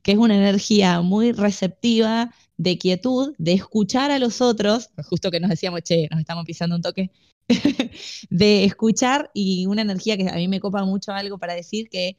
[0.04, 5.40] Que es una energía muy receptiva, de quietud, de escuchar a los otros, justo que
[5.40, 7.12] nos decíamos, che, nos estamos pisando un toque,
[8.30, 12.18] de escuchar y una energía que a mí me copa mucho algo para decir que,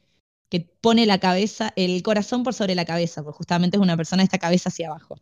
[0.49, 4.21] que pone la cabeza, el corazón por sobre la cabeza, porque justamente es una persona
[4.21, 5.15] de esta cabeza hacia abajo.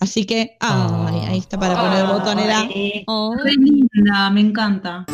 [0.00, 2.60] Así que, ay, ahí está para poner el botonera.
[2.60, 3.34] Ay, Oh.
[3.36, 5.06] Re linda, me encanta.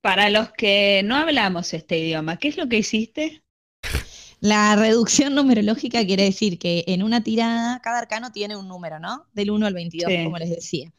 [0.00, 3.42] Para los que no hablamos este idioma, ¿qué es lo que hiciste?
[4.40, 9.24] La reducción numerológica quiere decir que en una tirada cada arcano tiene un número, ¿no?
[9.32, 10.24] Del 1 al 22, Sí.
[10.24, 10.92] como les decía.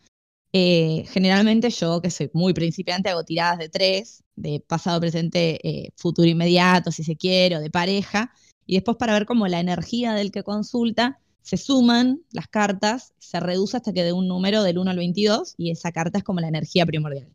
[0.57, 5.89] Eh, generalmente yo, que soy muy principiante, hago tiradas de tres, de pasado, presente, eh,
[5.97, 8.31] futuro inmediato, si se quiere, o de pareja.
[8.65, 13.41] Y después para ver cómo la energía del que consulta se suman las cartas, se
[13.41, 16.39] reduce hasta que dé un número del 1 al 22 y esa carta es como
[16.39, 17.27] la energía primordial.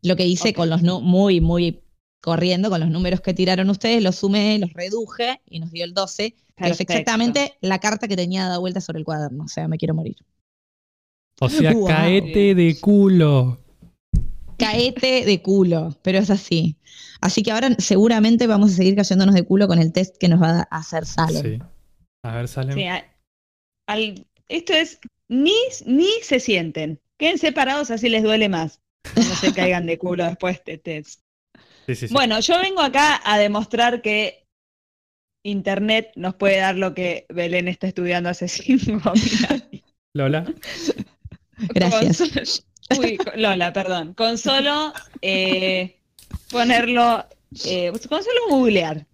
[0.00, 1.82] Lo que hice con los muy, muy
[2.22, 5.92] corriendo, con los números que tiraron ustedes, los sumé, los reduje y nos dio el
[5.92, 9.44] 12, que es exactamente la carta que tenía dada vuelta sobre el cuaderno.
[9.44, 10.16] O sea, me quiero morir.
[11.40, 13.60] O sea, caete de culo.
[14.58, 16.76] Caete de culo, pero es así.
[17.20, 20.42] Así que ahora seguramente vamos a seguir cayéndonos de culo con el test que nos
[20.42, 21.42] va a hacer Salem.
[21.42, 21.58] Sí.
[22.24, 22.74] A ver, Salem.
[22.74, 23.04] Sí, a-
[23.86, 25.52] al- esto es, ni,
[25.86, 27.00] ni se sienten.
[27.18, 28.80] Queden separados así les duele más.
[29.14, 31.20] No se caigan de culo después de este test.
[31.86, 32.14] Sí, sí, sí.
[32.14, 34.44] Bueno, yo vengo acá a demostrar que
[35.44, 38.82] Internet nos puede dar lo que Belén está estudiando hace cinco
[39.14, 39.62] minutos.
[40.14, 40.44] Lola.
[41.58, 42.64] Gracias.
[42.90, 44.14] Uy, Lola, perdón.
[44.14, 46.00] Con solo eh,
[46.48, 47.26] ponerlo,
[47.64, 49.06] eh, con solo googlear.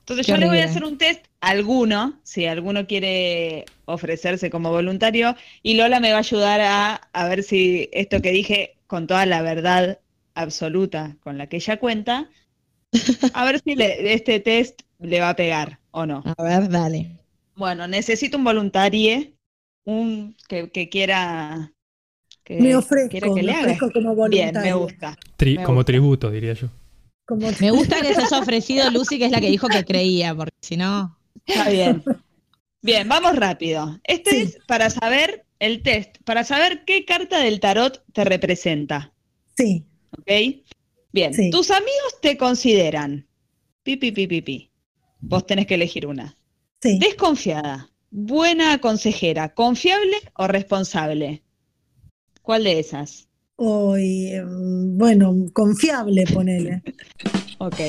[0.00, 0.70] Entonces Qué yo les voy a horrible.
[0.78, 6.16] hacer un test a alguno, si alguno quiere ofrecerse como voluntario, y Lola me va
[6.16, 10.00] a ayudar a, a ver si esto que dije con toda la verdad
[10.34, 12.30] absoluta con la que ella cuenta,
[13.34, 16.22] a ver si le- este test le va a pegar o no.
[16.36, 17.18] A ver, dale.
[17.54, 19.26] Bueno, necesito un voluntario,
[19.92, 21.72] un que, que quiera
[22.44, 23.60] que, Me ofrezco, quiera que me le haga.
[23.72, 25.16] ofrezco como Bien, me gusta.
[25.36, 25.86] Tri- Me como gusta.
[25.86, 26.68] tributo, diría yo.
[27.26, 30.34] Como- Me gusta que se haya ofrecido Lucy, que es la que dijo que creía,
[30.34, 31.18] porque si no.
[31.46, 32.02] Está bien.
[32.82, 33.98] Bien, vamos rápido.
[34.04, 34.36] Este Sí.
[34.42, 39.12] es para saber el test, para saber qué carta del tarot te representa,
[39.56, 39.84] Sí,
[40.16, 40.30] ¿ok?
[41.12, 41.50] Bien, Sí.
[41.50, 43.26] tus amigos te consideran
[43.82, 44.70] pi, pi, pi, pi, pi.
[45.20, 46.36] Vos tenés que elegir una.
[46.80, 46.98] sí.
[47.00, 51.42] Desconfiada, buena consejera, confiable o responsable.
[52.42, 53.28] ¿Cuál de esas?
[53.56, 56.82] Hoy, em, bueno, confiable, ponele.
[57.60, 57.80] Ok.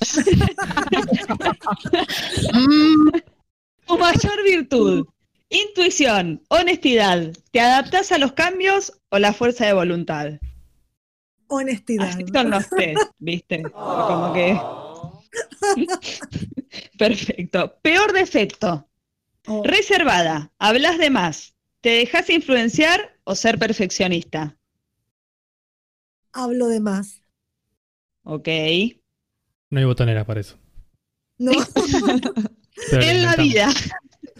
[3.86, 5.06] Tu mayor virtud,
[5.48, 7.32] intuición, honestidad.
[7.50, 10.34] ¿Te adaptás a los cambios o la fuerza de voluntad?
[11.48, 12.10] Honestidad.
[12.10, 12.66] Así son los
[13.18, 13.64] ¿viste?
[13.72, 14.56] Como que.
[16.98, 17.74] Perfecto.
[17.82, 18.88] Peor defecto.
[19.46, 20.50] Oh, Reservada.
[20.58, 21.54] Hablas de más.
[21.82, 24.56] ¿Te dejas influenciar o ser perfeccionista?
[26.32, 27.22] hablo de más.
[28.24, 28.48] Ok.
[29.70, 30.56] No hay botonera para eso.
[31.38, 31.52] No.
[32.92, 33.68] En la vida.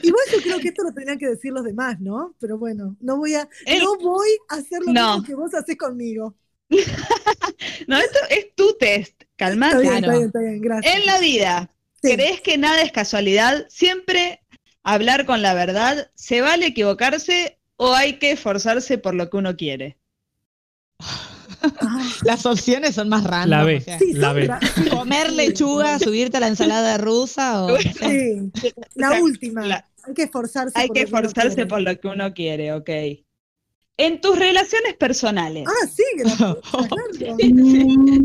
[0.03, 2.35] Igual yo creo que esto lo tenían que decir los demás, ¿no?
[2.41, 5.09] Pero bueno, no voy a, El- no voy a hacer lo No.
[5.17, 6.37] mismo que vos haces conmigo.
[7.87, 9.23] No, esto es tu test.
[9.23, 9.81] Está Calmate.
[9.81, 10.13] bien, Claro.
[10.13, 10.95] está bien, está bien, gracias.
[10.97, 12.15] En la vida, Sí.
[12.15, 13.67] ¿crees que nada es casualidad?
[13.69, 14.40] ¿Siempre
[14.83, 16.11] hablar con la verdad?
[16.15, 19.99] ¿Se vale equivocarse o hay que esforzarse por lo que uno quiere?
[21.01, 21.27] Ah,
[22.25, 23.51] Las opciones son más random.
[23.51, 23.77] La B.
[23.77, 24.49] o sea, sí, La B.
[24.91, 27.77] comer lechuga, subirte a la ensalada rusa o.
[27.79, 28.53] Sí,
[28.95, 29.67] la O sea, última.
[29.67, 30.79] la- hay que esforzarse.
[30.79, 32.89] Hay por que esforzarse por lo que uno quiere, ok.
[33.99, 35.67] En tus relaciones personales.
[35.69, 37.37] Ah, sí, que la pucha, claro.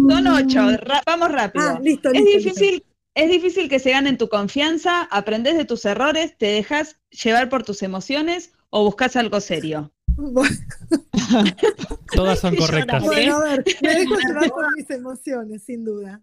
[0.09, 1.65] Son ocho, ra- vamos rápido.
[1.65, 2.85] Ah, listo, es listo.
[3.15, 7.63] Es difícil que se ganen tu confianza, aprendes de tus errores, te dejas llevar por
[7.63, 9.93] tus emociones o buscas algo serio.
[12.13, 13.03] Todas son correctas.
[13.03, 16.21] Bueno, a ver, me dejo llevar por mis emociones, sin duda.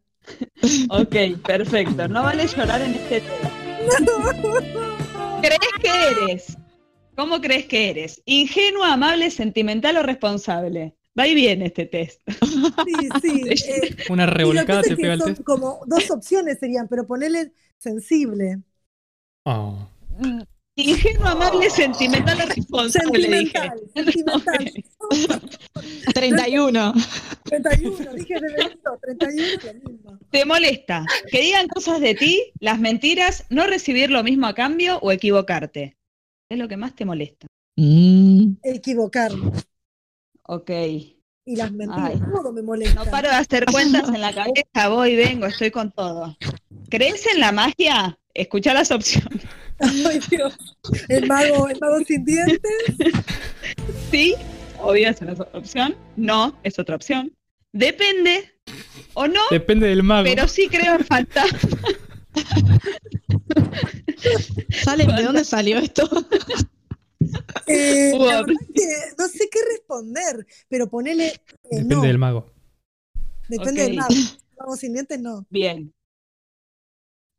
[0.91, 2.09] Ok, perfecto.
[2.09, 3.51] No vale llorar en este tema.
[5.41, 6.59] ¿Crees que eres?
[7.17, 8.23] ¿Cómo crees que eres?
[8.27, 10.95] ¿Ingenua, amable, sentimental o responsable?
[11.19, 12.21] Va y viene este test.
[12.87, 13.43] Sí, sí.
[13.69, 15.43] eh, Una y lo que revolcada te es que pega el test.
[15.45, 18.61] como dos opciones serían, pero ponele sensible.
[19.45, 19.89] Oh.
[20.75, 23.59] Ingenuo, amable, sentimental o responsable, dije.
[23.95, 25.51] Sentimental, sentimental.
[26.15, 26.95] 31.
[27.45, 30.19] 31, dije de Benito, 31 lo mismo.
[30.31, 34.99] ¿Te molesta que digan cosas de ti, las mentiras, no recibir lo mismo a cambio
[35.03, 35.97] o equivocarte?
[36.49, 37.47] Es lo que más te molesta.
[37.77, 38.55] Mm.
[38.63, 39.53] Equivocarme.
[40.53, 40.71] Ok.
[41.45, 42.21] Y las mentiras, Ay.
[42.31, 43.03] todo me molesta.
[43.05, 46.37] No paro de hacer cuentas en la cabeza, voy, vengo, estoy con todo.
[46.91, 48.19] ¿Crees en la magia?
[48.35, 49.43] Escucha las opciones.
[49.79, 50.55] Ay, Dios.
[51.09, 52.61] El mago, el mago sin dientes.
[54.11, 54.35] Sí,
[54.79, 55.97] obvio es una opción.
[56.17, 57.33] No, es otra opción.
[57.73, 58.53] Depende
[59.15, 60.25] o no, Depende del mago.
[60.25, 61.73] pero sí creo en fantasmas.
[64.85, 66.07] ¿Sale, ¿De dónde salió esto?
[67.67, 68.27] Eh, Wow.
[68.27, 68.87] la verdad que
[69.19, 71.27] no sé qué responder, pero ponele.
[71.29, 72.53] eh, Depende no, del mago.
[73.49, 74.15] depende del mago.
[74.59, 75.47] Mago sin dientes no.
[75.51, 75.93] Bien.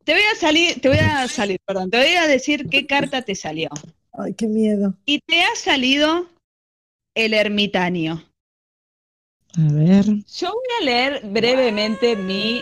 [0.04, 3.22] Te voy a salir, te voy a salir, perdón, te voy a decir qué carta
[3.22, 3.70] te salió.
[4.12, 4.94] Ay, qué miedo.
[5.06, 6.28] Y te ha salido
[7.14, 8.22] el ermitaño.
[9.56, 10.04] A ver.
[10.06, 12.60] Yo voy a leer brevemente mi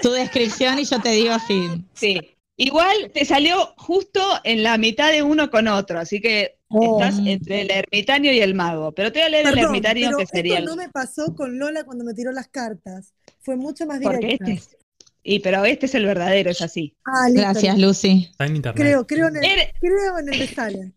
[0.00, 1.84] Tu descripción y yo te digo así.
[1.92, 2.18] Sí.
[2.62, 7.02] Igual te salió justo en la mitad de uno con otro, así que Oh.
[7.02, 8.92] estás entre el ermitaño y el mago.
[8.92, 10.76] Pero te voy a leer el ermitaño pero que sería esto el.
[10.76, 13.12] no me pasó con Lola cuando me tiró las cartas.
[13.40, 14.44] Fue mucho más Porque directa.
[14.50, 14.76] este es-
[15.22, 16.94] Y pero este es el verdadero, es así.
[17.06, 17.76] Ah, Gracias.
[17.78, 18.28] Lucy.
[18.30, 18.80] Está en internet.
[18.82, 20.92] Creo, creo en el, Eres, creo en el que sale.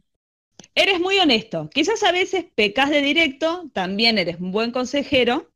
[0.75, 1.69] eres muy honesto.
[1.73, 5.49] Quizás a veces pecas de directo, también eres un buen consejero.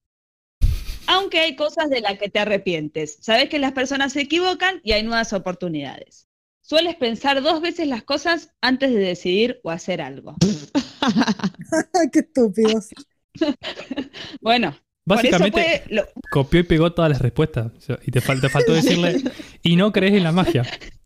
[1.07, 3.17] Aunque hay cosas de las que te arrepientes.
[3.21, 6.27] Sabes que las personas se equivocan y hay nuevas oportunidades.
[6.61, 10.35] Sueles pensar dos veces las cosas antes de decidir o hacer algo.
[12.13, 12.89] qué estúpidos.
[14.41, 14.71] Bueno,
[15.05, 15.83] por eso Básicamente
[16.31, 17.71] copió y pegó todas las respuestas.
[17.77, 19.21] O sea, y te, fal- te faltó decirle,
[19.61, 20.63] y no crees en la magia.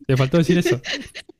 [0.08, 0.82] Te faltó decir eso.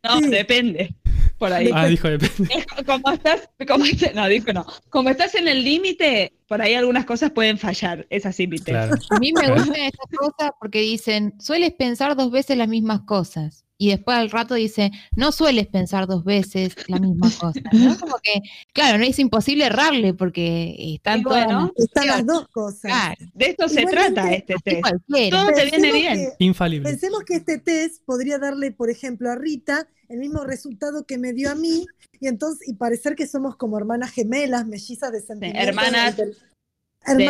[0.04, 0.28] no, Sí.
[0.28, 0.96] depende.
[1.38, 1.70] Por ahí.
[1.74, 2.66] Ah, dijo depende.
[2.86, 3.86] Como estás, como
[4.16, 4.66] no, dijo no.
[4.90, 8.68] Como estás en el límite, por ahí algunas cosas pueden fallar, es así mi test.
[8.70, 8.96] Claro.
[9.10, 9.56] A mí me Claro.
[9.56, 13.66] gustan estas cosas porque dicen, sueles pensar dos veces las mismas cosas.
[13.78, 17.60] Y después al rato dice, no sueles pensar dos veces la misma cosa.
[17.72, 17.98] ¿no?
[18.00, 18.42] Como que,
[18.74, 22.82] claro, no es imposible errarle porque están todas las Están las dos cosas.
[22.92, 24.86] Claro, De esto se trata este test.
[25.32, 26.14] Todo te viene bien.
[26.38, 26.88] que- Infalible.
[26.92, 31.34] Pensemos que este test podría darle, por ejemplo, a Rita el mismo resultado que me
[31.34, 31.86] dio a mí
[32.20, 35.68] y entonces y parecer que somos como hermanas gemelas, mellizas de sentimientos.
[35.68, 36.36] hermanas de-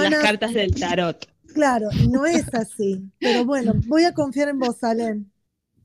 [0.09, 1.27] las cartas del tarot.
[1.53, 3.01] claro, y no es así.
[3.19, 5.25] Pero bueno, voy a confiar en vos, Alem.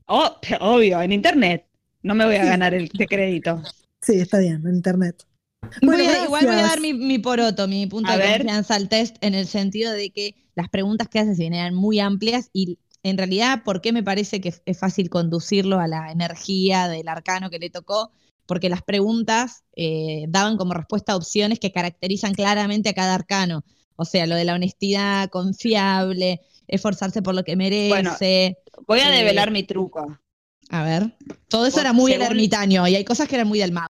[0.07, 1.65] Oh, obvio, en internet.
[2.01, 2.47] No me voy a Sí.
[2.49, 3.61] ganar el de crédito.
[4.01, 5.23] Sí, está bien, en internet.
[5.81, 8.37] Voy Bueno, a- igual voy a dar mi, mi poroto, mi punto A de ver.
[8.37, 12.49] confianza al test en el sentido de que las preguntas que haces eran muy amplias
[12.53, 12.77] y
[13.07, 17.49] en realidad, ¿por qué me parece que es fácil conducirlo a la energía del arcano
[17.49, 18.11] que le tocó?
[18.45, 23.63] Porque las preguntas eh, daban como respuesta opciones que caracterizan claramente a cada arcano.
[23.95, 28.57] O sea, lo de la honestidad confiable, esforzarse por lo que merece.
[28.87, 30.17] Voy a Eh, develar mi truco.
[30.69, 31.15] A ver,
[31.49, 33.87] todo eso era muy el según- ermitaño y hay cosas que eran muy del mago.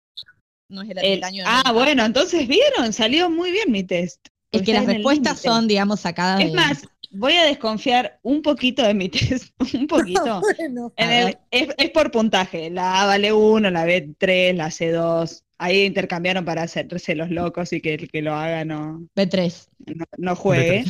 [0.69, 1.45] No es el El- ermitaño.
[1.47, 1.75] ah, no.
[1.75, 4.21] bueno, entonces vieron, salió muy bien mi test.
[4.53, 8.43] Es que las el respuestas son, digamos, sacadas Es de- más, voy a desconfiar un
[8.43, 10.41] poquito de mi test, un poquito.
[10.59, 12.71] bueno, En el- es, es por puntaje.
[12.71, 15.45] La A vale 1, la B 3, la C 2.
[15.59, 19.69] Ahí intercambiaron para hacerse los locos y que el que lo haga no, B3.
[19.95, 20.85] no, no juegue.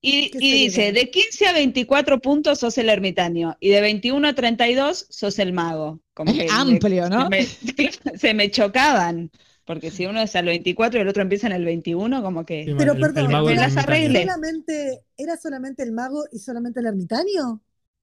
[0.00, 4.28] Y, Qué y dice, de 15 a 24 puntos sos el ermitaño y de 21
[4.28, 6.00] a 32 sos el mago.
[6.14, 7.22] Como Es que me- amplio, ¿no?
[7.24, 9.30] Se me, se me chocaban,
[9.66, 12.74] porque si uno es al 24 y el otro empieza en el 21, como que...
[12.78, 14.22] Pero el- perdón, el mago arreglé.
[14.22, 17.60] solamente, ¿era solamente el mago y solamente el ermitaño?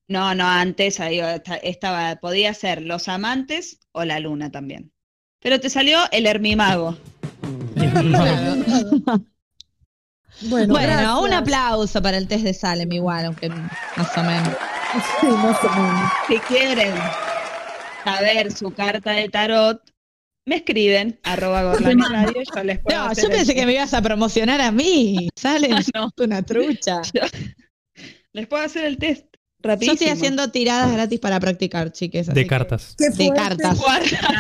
[0.09, 0.99] No, no, antes
[1.64, 4.91] estaba, podía ser los amantes o la luna también.
[5.41, 6.97] Pero te salió el hermimago.
[10.41, 14.49] Bueno, Bueno, un aplauso para el test de Salem igual, aunque más o menos.
[15.22, 16.11] Sí, más o menos.
[16.28, 16.93] Si quieren
[18.03, 19.82] saber su carta de tarot,
[20.46, 23.74] me escriben, arroba Gorlami Radio, yo les puedo No, hacer yo pensé el- que me
[23.74, 25.30] ibas a promocionar a mí.
[25.36, 26.10] Salem, No.
[26.18, 27.02] una trucha.
[28.34, 29.94] les puedo hacer el test Yo rapidísimo.
[29.94, 32.28] estoy haciendo tiradas gratis para practicar, chiques.
[32.30, 32.96] así De que- cartas.
[32.98, 33.78] De cartas.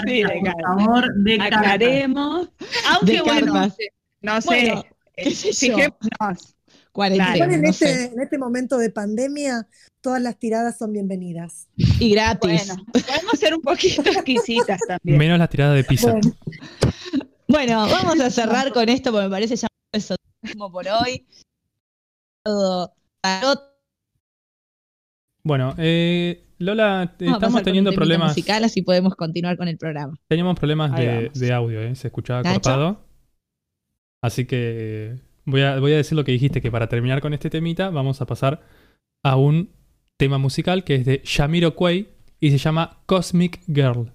[0.05, 0.55] Sí, de por cara.
[0.77, 1.57] favor, de cartas.
[1.59, 2.49] Aclaremos.
[2.89, 3.77] Aunque De bueno, cartas.
[4.21, 4.83] no sé, Bueno,
[5.15, 5.75] eh, qué sé yo.
[5.77, 6.55] fijémonos.
[6.93, 9.67] Cuarentena, Igual en, no este, en este momento de pandemia,
[9.99, 11.67] todas las tiradas son bienvenidas.
[11.75, 12.67] Y gratis.
[12.67, 15.17] Bueno, podemos ser un poquito exquisitas también.
[15.17, 16.11] Menos las tiradas de pizza.
[16.11, 16.35] Bueno,
[17.47, 21.25] Bueno, vamos a cerrar con esto porque me parece ya un esoterismo por hoy.
[25.43, 28.29] Bueno, eh, Lola, Vamos estamos teniendo problemas.
[28.29, 30.15] musical, así podemos continuar con el programa.
[30.27, 31.95] Teníamos problemas de, audio, ¿eh?
[31.95, 32.53] se escuchaba ¿Nacho?
[32.53, 33.05] cortado.
[34.21, 38.21] Así que voy a, decir lo que dijiste, que para terminar con este temita vamos
[38.21, 38.61] a pasar
[39.23, 39.69] a un
[40.17, 44.11] tema musical que es de Shamiro Quay y se llama Cosmic Girl.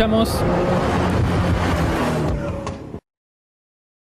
[0.00, 0.30] Escuchamos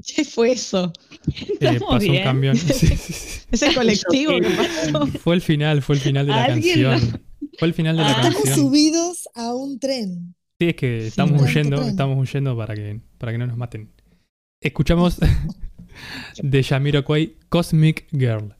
[0.04, 0.92] ¿Qué fue eso?
[1.28, 2.24] Eh, Estamos pasó un bien.
[2.24, 2.56] camión.
[2.56, 3.42] Sí, sí.
[3.52, 5.06] Ese colectivo que pasó.
[5.06, 7.22] Fue el final, fue el final de la canción.
[7.56, 8.56] Fue el final de la Estamos canción.
[8.56, 10.34] subidos a un tren.
[10.58, 11.88] Sí, es que estamos huyendo, tren.
[11.90, 13.92] estamos huyendo para que, para que no nos maten.
[14.60, 15.18] Escuchamos
[16.42, 18.56] de Jamiroquai Cosmic Girl.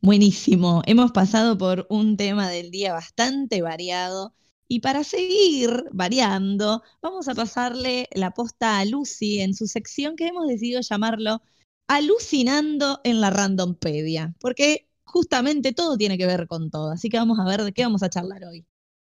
[0.00, 0.82] Buenísimo.
[0.86, 4.34] Hemos pasado por un tema del día bastante variado.
[4.68, 10.26] Y para seguir variando, vamos a pasarle la posta a Lucy en su sección que
[10.26, 11.40] hemos decidido llamarlo
[11.88, 14.34] Alucinando en la Randompedia.
[14.38, 16.90] Porque justamente todo tiene que ver con todo.
[16.90, 18.66] Así que vamos a ver de qué vamos a charlar hoy.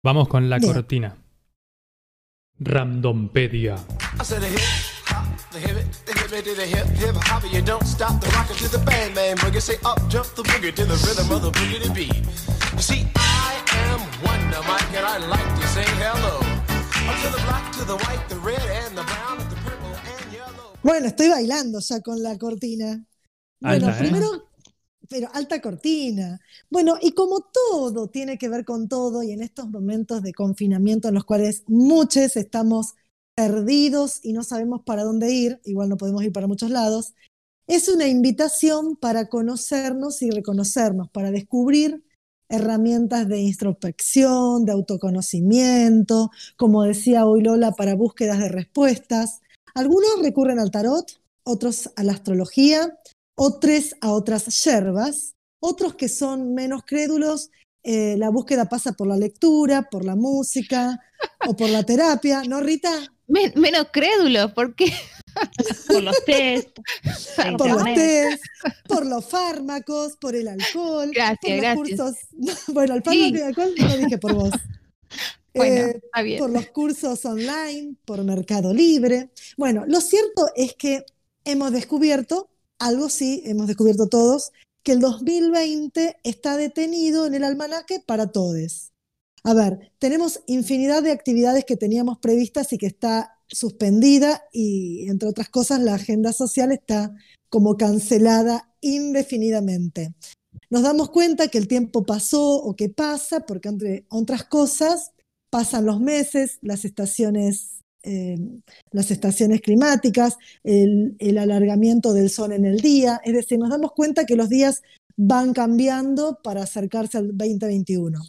[0.03, 0.73] Vamos con la Bien.
[0.73, 1.18] cortina.
[2.60, 3.76] Randompedia.
[13.52, 13.54] I
[13.86, 16.36] am Wonder Mike, and I like to say hello.
[17.10, 20.34] Up to the black, to the white, the red, and the brown, the purple and
[20.34, 20.74] yellow.
[20.82, 23.06] Bueno, estoy bailando ya con la cortina.
[23.60, 24.00] Bueno, Alta, ¿eh?
[24.00, 24.48] primero,
[25.08, 26.40] pero alta cortina.
[26.72, 31.10] Bueno, y como todo tiene que ver con todo, y en estos momentos de confinamiento
[31.10, 32.96] en los cuales muchos estamos
[33.36, 37.14] perdidos y no sabemos para dónde ir, igual no podemos ir para muchos lados,
[37.68, 42.05] es una invitación para conocernos y reconocernos, para descubrir
[42.56, 49.41] herramientas de introspección, de autoconocimiento, como decía hoy Lola, para búsquedas de respuestas.
[49.73, 52.98] Algunos recurren al tarot, otros a la astrología,
[53.36, 57.49] otros a otras yerbas, otros que son menos crédulos,
[57.84, 60.99] eh, la búsqueda pasa por la lectura, por la música
[61.48, 62.90] o por la terapia, ¿no, Rita?
[63.27, 64.91] Men- menos crédulo, ¿por qué?
[65.88, 66.70] Por los test.
[67.57, 68.44] Por los test,
[68.88, 71.76] por los fármacos, por el alcohol, Gracias, por los gracias.
[72.38, 72.66] cursos.
[72.74, 73.32] Bueno, el fármaco Sí.
[73.34, 74.52] y el alcohol lo dije por vos.
[75.53, 76.40] Bueno, Eh, está bien.
[76.40, 79.30] por los cursos online, por Mercado Libre.
[79.56, 81.06] Bueno, lo cierto es que
[81.45, 84.52] hemos descubierto, algo sí, hemos descubierto todos,
[84.84, 88.91] que el 2020 está detenido en el almanaque para todos.
[89.45, 95.30] A ver, tenemos infinidad de actividades que teníamos previstas y que está suspendida y, entre
[95.30, 97.16] otras cosas, la agenda social está
[97.50, 100.14] como cancelada indefinidamente.
[100.70, 105.12] Nos damos cuenta que el tiempo pasó o que pasa, porque entre otras cosas,
[105.50, 108.38] pasan los meses, las estaciones, eh,
[108.92, 113.92] las estaciones climáticas, el, el alargamiento del sol en el día, es decir, nos damos
[113.94, 114.82] cuenta que los días
[115.18, 118.20] van cambiando para acercarse al 2021.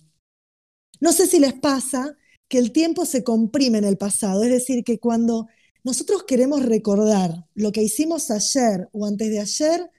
[1.00, 2.16] No sé si les pasa
[2.48, 5.46] que el tiempo se comprime en el pasado, es decir, que cuando
[5.84, 9.90] nosotros queremos recordar lo que hicimos ayer o antes de ayer,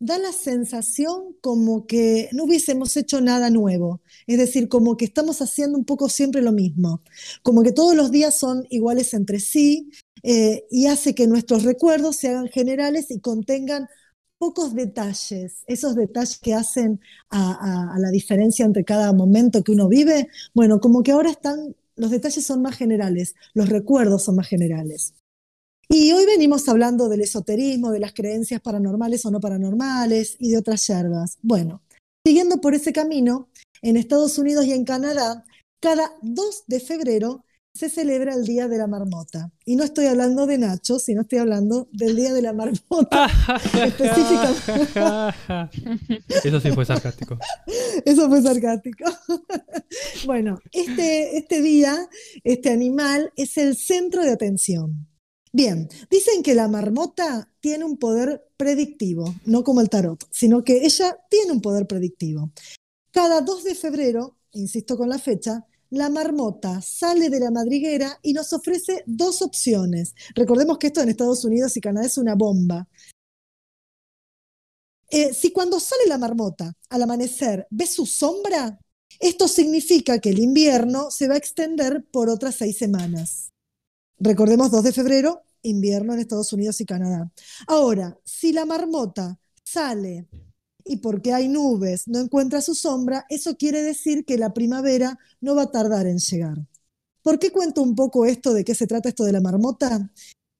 [0.00, 5.42] da la sensación como que no hubiésemos hecho nada nuevo, es decir, como que estamos
[5.42, 7.02] haciendo un poco siempre lo mismo,
[7.42, 9.90] como que todos los días son iguales entre sí
[10.22, 13.88] eh, y hace que nuestros recuerdos se hagan generales y contengan
[14.38, 17.00] pocos detalles, esos detalles que hacen
[17.30, 17.52] a,
[17.90, 21.74] a- a la diferencia entre cada momento que uno vive, bueno, como que ahora están,
[21.98, 25.14] los detalles son más generales, los recuerdos son más generales.
[25.88, 30.58] Y hoy venimos hablando del esoterismo, de las creencias paranormales o no paranormales y de
[30.58, 31.38] otras yerbas.
[31.42, 31.82] Bueno,
[32.24, 33.48] siguiendo por ese camino,
[33.82, 35.44] en Estados Unidos y en Canadá,
[35.80, 37.44] cada 2 de febrero
[37.78, 39.52] se celebra el Día de la Marmota.
[39.64, 43.28] Y no estoy hablando de Nacho, sino estoy hablando del Día de la Marmota.
[46.44, 47.38] Eso sí fue sarcástico.
[48.04, 49.04] Eso fue sarcástico.
[50.26, 52.08] bueno, este, este día,
[52.42, 55.06] este animal es el centro de atención.
[55.52, 60.84] Bien, dicen que la marmota tiene un poder predictivo, no como el tarot, sino que
[60.84, 62.50] ella tiene un poder predictivo.
[63.12, 68.32] Cada 2 de febrero, insisto con la fecha, la marmota sale de la madriguera y
[68.32, 70.14] nos ofrece dos opciones.
[70.34, 72.86] Recordemos que esto en Estados Unidos y Canadá es una bomba.
[75.10, 78.78] Eh, si cuando sale la marmota al amanecer ve su sombra,
[79.18, 83.50] esto significa que el invierno se va a extender por otras seis semanas.
[84.18, 87.30] Recordemos 2 de febrero, invierno en Estados Unidos y Canadá.
[87.66, 90.28] Ahora, si la marmota sale
[90.88, 95.54] y porque hay nubes no encuentra su sombra, eso quiere decir que la primavera no
[95.54, 96.56] va a tardar en llegar.
[97.22, 100.10] ¿Por qué cuento un poco esto de qué se trata esto de la marmota?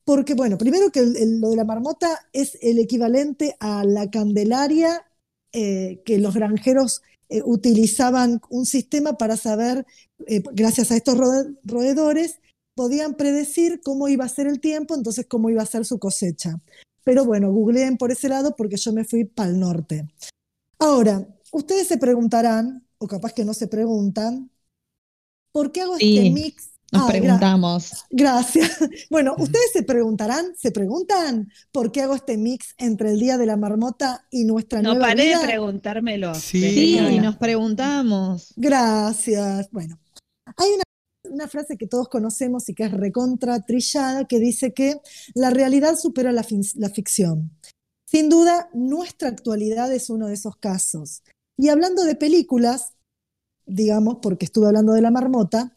[0.04, 5.04] Porque, bueno, primero que lo de la marmota es el equivalente a la candelaria
[5.52, 9.86] eh, que los granjeros eh, utilizaban un sistema para saber,
[10.26, 12.40] eh, gracias a estos roe- roedores,
[12.74, 16.60] podían predecir cómo iba a ser el tiempo, entonces cómo iba a ser su cosecha.
[17.08, 20.06] Pero bueno, googleen por ese lado porque yo me fui para el norte.
[20.78, 24.50] Ahora, ustedes se preguntarán, o capaz que no se preguntan,
[25.50, 26.70] ¿por qué hago Sí, este mix?
[26.92, 28.04] Nos Ah, gra- preguntamos.
[28.10, 28.76] Gracias.
[29.10, 33.46] Bueno, ustedes se preguntarán, se preguntan por qué hago este mix entre el Día de
[33.46, 35.40] la Marmota y nuestra No nueva paré vida.
[35.40, 36.34] de preguntármelo.
[36.34, 36.60] Sí.
[36.98, 38.52] Sí, nos preguntamos.
[38.56, 39.70] Gracias.
[39.70, 39.98] Bueno,
[40.56, 40.82] hay una,
[41.30, 45.00] una frase que todos conocemos y que es recontra trillada que dice que
[45.34, 47.50] la realidad supera la, ficción.
[48.06, 51.22] Sin duda, nuestra actualidad es uno de esos casos.
[51.56, 52.94] Y hablando de películas,
[53.66, 55.74] digamos, porque estuve hablando de la marmota,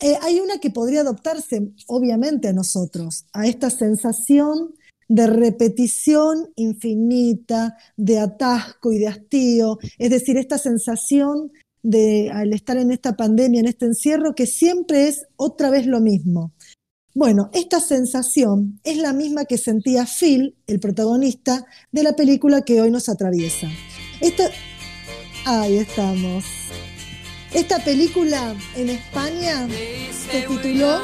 [0.00, 4.74] eh, hay una que podría adoptarse, obviamente, a nosotros, a esta sensación
[5.08, 11.52] de repetición infinita, de atasco y de hastío, es decir, esta sensación
[11.84, 16.00] de al estar en esta pandemia, en este encierro, que siempre es otra vez lo
[16.00, 16.52] mismo.
[17.14, 22.80] Bueno, esta sensación es la misma que sentía Phil, el protagonista de la película que
[22.80, 23.68] hoy nos atraviesa.
[24.20, 24.50] Esta,
[25.44, 26.44] ahí estamos.
[27.52, 31.00] Esta película en España se tituló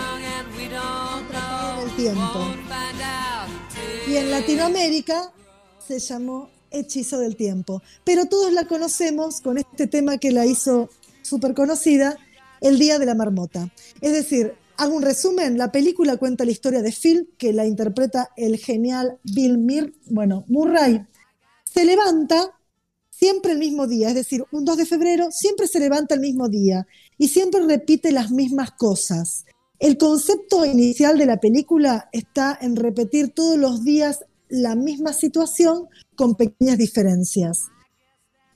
[1.23, 2.55] Atrapado en el tiempo.
[4.09, 5.33] Y en Latinoamérica
[5.87, 7.83] se llamó Hechizo del Tiempo.
[8.05, 10.91] Pero todos la conocemos con este tema que la hizo
[11.23, 12.17] súper conocida,
[12.61, 13.73] El Día de la Marmota.
[14.01, 18.31] Es decir, hago un resumen, la película cuenta la historia de Phil, que la interpreta
[18.37, 21.07] el genial Bill Mir, bueno, Murray.
[21.65, 22.59] Se levanta
[23.11, 26.49] siempre el mismo día, es decir, un 2 de febrero siempre se levanta el mismo
[26.49, 26.87] día
[27.19, 29.45] y siempre repite las mismas cosas.
[29.79, 35.89] El concepto inicial de la película está en repetir todos los días la misma situación
[36.17, 37.69] con pequeñas diferencias.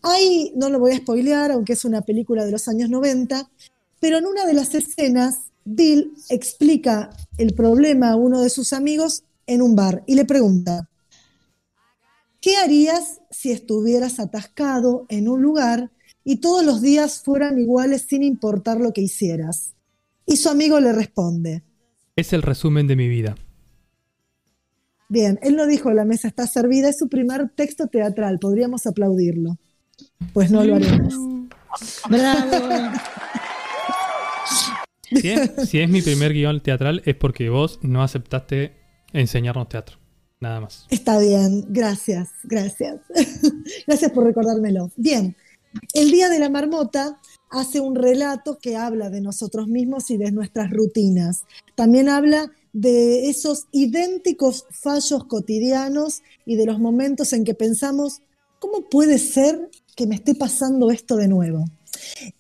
[0.03, 3.51] Ahí no lo voy a spoilear, aunque es una película de los años 90,
[4.01, 9.25] pero en una de las escenas, Bill explica el problema a uno de sus amigos
[9.47, 10.91] en un bar y le pregunta,
[12.41, 15.91] ¿qué harías si estuvieras atascado en un lugar
[16.23, 19.75] y todos los días fueran iguales sin importar lo que hicieras?
[20.27, 21.63] Y su amigo le responde,
[22.17, 23.37] Es el resumen de mi vida.
[25.09, 29.57] Bien, él no dijo la mesa está servida, es su primer texto teatral, podríamos aplaudirlo.
[30.33, 31.15] Pues no lo haremos.
[32.09, 32.69] Bravo.
[35.11, 38.73] Si es, si es mi primer guion teatral es porque vos no aceptaste
[39.13, 39.99] enseñarnos teatro.
[40.41, 40.87] Nada más.
[40.91, 43.01] Está bien, gracias, gracias.
[43.87, 44.91] gracias por recordármelo.
[44.97, 45.37] Bien,
[45.95, 47.19] el Día de la Marmota
[47.51, 51.45] hace un relato que habla de nosotros mismos y de nuestras rutinas.
[51.75, 58.21] También habla de esos idénticos fallos cotidianos y de los momentos en que pensamos,
[58.59, 61.65] ¿cómo puede ser que me esté pasando esto de nuevo?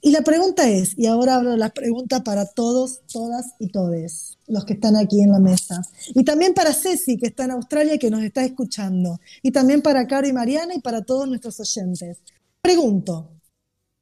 [0.00, 4.64] Y la pregunta es, y ahora abro la pregunta para todos, todas y todes, los
[4.64, 5.80] que están aquí en la mesa.
[6.08, 9.20] Y también para Ceci, que está en Australia y que nos está escuchando.
[9.40, 12.18] Y también para Caro y Mariana y para todos nuestros oyentes.
[12.60, 13.30] Pregunto,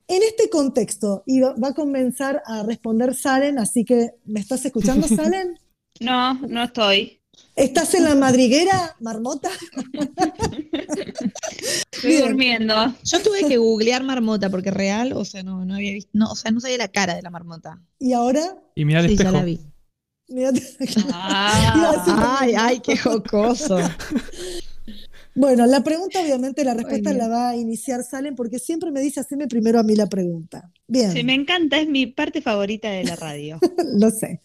[0.09, 5.07] en este contexto, y va a comenzar a responder Salen, así que ¿me estás escuchando,
[5.17, 5.59] Salen?
[6.03, 7.19] No, no estoy.
[7.55, 9.51] ¿Estás en la madriguera, marmota?
[11.93, 12.23] Estoy Bien.
[12.25, 12.75] durmiendo.
[13.05, 16.37] Yo tuve que googlear marmota porque real, o sea, no, no había visto, no, o
[16.37, 17.81] sea, no sabía la cara de la marmota.
[17.99, 18.57] ¿Y ahora?
[18.75, 19.37] Y mira el Sí, ya espejo.
[19.39, 19.61] la vi.
[20.29, 20.63] Mirate.
[21.13, 23.79] Ah, Ay, ay, qué jocoso.
[25.35, 29.21] Bueno, la pregunta, obviamente, la respuesta la va a iniciar Salen porque siempre me dice,
[29.21, 30.71] haceme primero a mí la pregunta.
[30.87, 33.59] Bien, sí, me encanta, es mi parte favorita de la radio.
[33.99, 34.41] lo sé.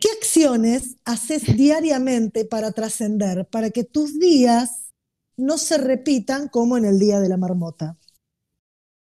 [0.00, 4.92] ¿Qué acciones haces diariamente para trascender, para que tus días
[5.36, 7.96] no se repitan como en el día de la marmota?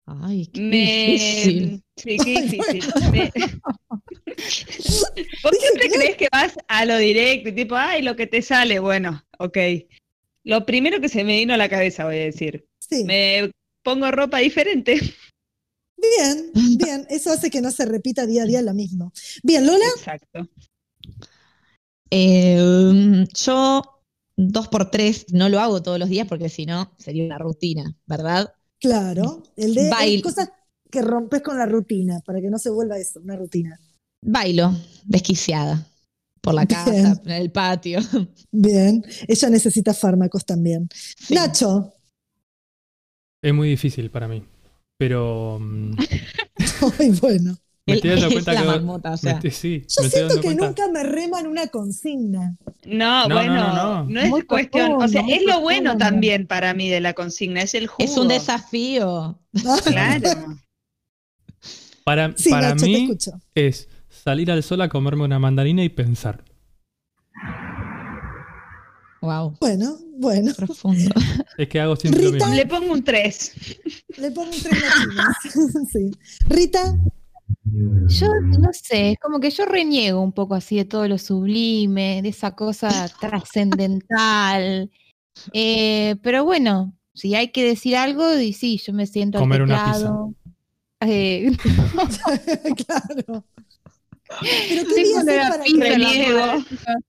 [0.06, 0.70] Ay, qué Me...
[0.70, 1.82] difícil.
[1.96, 2.84] Sí, qué difícil.
[3.12, 3.30] Me-
[5.42, 8.78] Vos siempre crees que vas a lo directo y tipo, ay, lo que te sale,
[8.78, 9.58] bueno, ok.
[10.44, 13.50] Lo primero que se me vino a la cabeza, voy a decir, Sí, me
[13.82, 15.00] pongo ropa diferente.
[15.96, 17.06] bien, bien.
[17.10, 19.12] Eso hace que no se repita día a día lo mismo.
[19.42, 20.48] Bien, Lola, Exacto.
[22.10, 23.82] Eh, yo
[24.36, 27.94] dos por tres no lo hago todos los días porque si no sería una rutina,
[28.06, 28.52] ¿verdad?
[28.80, 30.50] claro, el de Bail- cosas
[30.90, 33.78] que rompes con la rutina, para que no se vuelva eso, una rutina.
[34.22, 34.72] Bailo,
[35.04, 35.86] desquiciada,
[36.42, 36.68] por la Bien.
[36.68, 38.00] casa, en el patio.
[38.50, 40.88] Bien, ella necesita fármacos también.
[41.18, 41.34] Sí.
[41.34, 41.92] Nacho,
[43.42, 44.42] Es muy difícil para mí.
[44.98, 45.96] Pero mm,
[46.98, 47.56] ay, bueno.
[47.86, 48.66] Me estoy dando cuenta la que.
[48.66, 49.32] marmota, o me sea.
[49.32, 50.66] estoy- sí, Yo me siento que cuenta.
[50.66, 52.56] nunca me reman una consigna.
[52.84, 54.20] No, No, bueno, no, no, no, no.
[54.20, 57.74] es Muy cuestión, o sea, es lo bueno también para mí de la consigna, es
[57.74, 58.04] el jugo.
[58.08, 59.38] Es un desafío.
[59.84, 60.30] Claro.
[62.04, 63.08] Para, Sí, para Nacho, mí
[63.54, 66.44] es salir al sol a comerme una mandarina y pensar.
[69.22, 71.10] Wow, Bueno, bueno, profundo.
[71.58, 72.46] Es que hago siempre lo Rita.
[72.46, 72.62] mismo.
[72.62, 73.52] Le pongo un 3.
[74.18, 75.36] le pongo un tres nachinas.
[75.92, 76.10] sí.
[76.48, 76.94] Rita,
[78.08, 78.28] Yo
[78.58, 82.28] no sé, es como que yo reniego un poco así de todo lo sublime, de
[82.28, 84.90] esa cosa trascendental.
[85.52, 89.62] Eh, pero bueno, si hay que decir algo, y sí, yo me siento al Comer
[89.62, 89.98] una pizza.
[89.98, 90.34] teclado.
[91.00, 91.50] Eh,
[92.86, 93.44] claro.
[94.68, 96.64] Pero qué sí, para Reniego.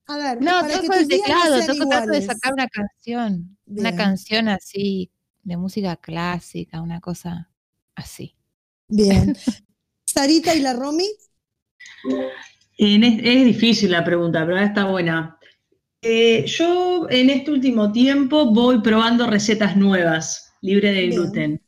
[0.08, 3.58] A ver, No, para que toco el no teclado, toco trato de sacar una canción,
[3.66, 3.96] una Bien.
[3.96, 5.12] canción así,
[5.44, 7.50] de música clásica, una cosa
[7.96, 8.36] así.
[8.88, 9.36] Bien.
[10.18, 11.08] Sarita y la Romy,
[12.80, 15.38] En es, es difícil la pregunta, pero está buena.
[16.02, 21.12] Eh, yo en este último tiempo voy probando recetas nuevas, libre de Bien.
[21.12, 21.62] gluten.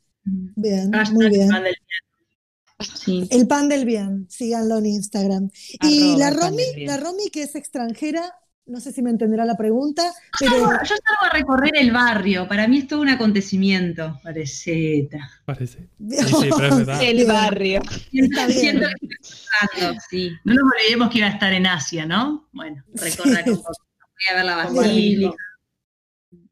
[0.56, 1.48] bien, Hashtag muy bien.
[1.48, 2.88] pan del bien.
[2.94, 3.28] Sí.
[3.30, 5.50] El pan del bien, síganlo en Instagram.
[5.82, 8.32] Y la Romy, la Romy que es extranjera,
[8.70, 10.02] no sé si me entenderá la pregunta,
[10.40, 14.20] Yo pero salgo, yo salgo a recorrer el barrio, para mí es todo un acontecimiento.
[14.24, 15.30] Receta.
[15.44, 15.88] Parece.
[15.98, 17.02] Sí, sí, pero es verdad.
[17.02, 17.82] El barrio.
[18.12, 18.58] Está bien.
[18.60, 20.30] Siento que estoy pasando, sí.
[20.44, 22.48] No nos olvidemos que iba a estar en Asia, ¿no?
[22.52, 23.44] Bueno, recorra Sí.
[23.50, 23.72] con poco.
[23.72, 25.34] Voy a ver la basílica.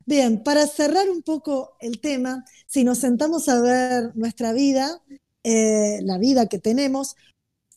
[0.04, 5.02] Bien, para cerrar un poco el tema, si nos sentamos a ver nuestra vida,
[5.44, 7.14] eh, la vida que tenemos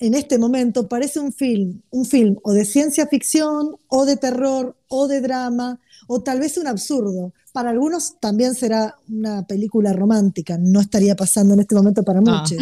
[0.02, 4.76] en este momento, parece un film, un film o de ciencia ficción, o de terror,
[4.90, 7.34] o de drama, o tal vez un absurdo.
[7.54, 12.40] Para algunos también será una película romántica, no estaría pasando en este momento para No.
[12.40, 12.58] muchos.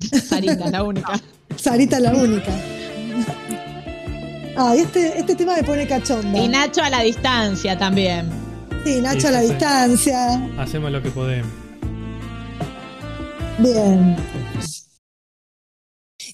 [0.28, 1.20] Sarita, la única.
[1.56, 2.52] Sarita la única.
[4.56, 6.38] Ah, este, este tema me pone cachonda.
[6.38, 8.28] Y Nacho a la distancia también.
[8.84, 9.48] Sí, Nacho Sí, a la sí.
[9.48, 10.48] distancia.
[10.58, 11.50] Hacemos lo que podemos.
[13.60, 14.16] Bien.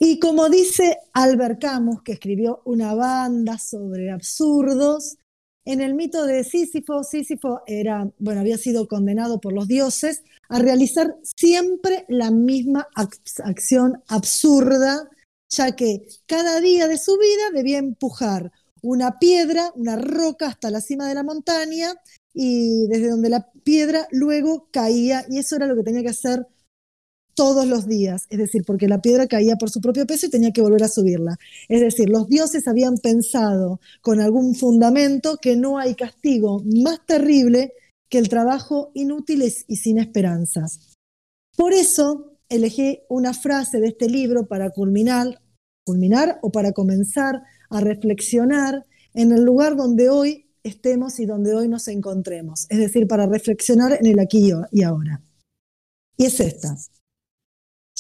[0.01, 5.17] Y como dice Albert Camus, que escribió una banda sobre absurdos,
[5.65, 10.61] en el mito de Sísifo, Sísifo era, bueno, había sido condenado por los dioses a
[10.61, 15.11] realizar siempre la misma ac- acción absurda,
[15.51, 18.51] ya que cada día de su vida debía empujar
[18.81, 21.95] una piedra, una roca hasta la cima de la montaña
[22.33, 26.47] y desde donde la piedra luego caía y eso era lo que tenía que hacer
[27.39, 30.51] todos los días, es decir, porque la piedra caía por su propio peso y tenía
[30.51, 31.39] que volver a subirla.
[31.69, 37.75] Es decir, los dioses habían pensado con algún fundamento que no hay castigo más terrible
[38.09, 40.97] que el trabajo inútil y sin esperanzas.
[41.57, 45.41] Por eso elegí una frase de este libro para culminar,
[45.87, 47.41] culminar o para comenzar
[47.71, 48.85] a reflexionar
[49.15, 53.93] en el lugar donde hoy estemos y donde hoy nos encontremos, es decir, para reflexionar
[53.93, 55.23] en el aquí y ahora.
[56.17, 56.77] Y es esta.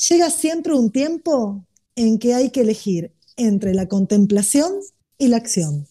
[0.08, 1.64] Llega siempre un tiempo
[1.96, 4.72] en que hay que elegir entre la contemplación
[5.18, 5.86] y la acción.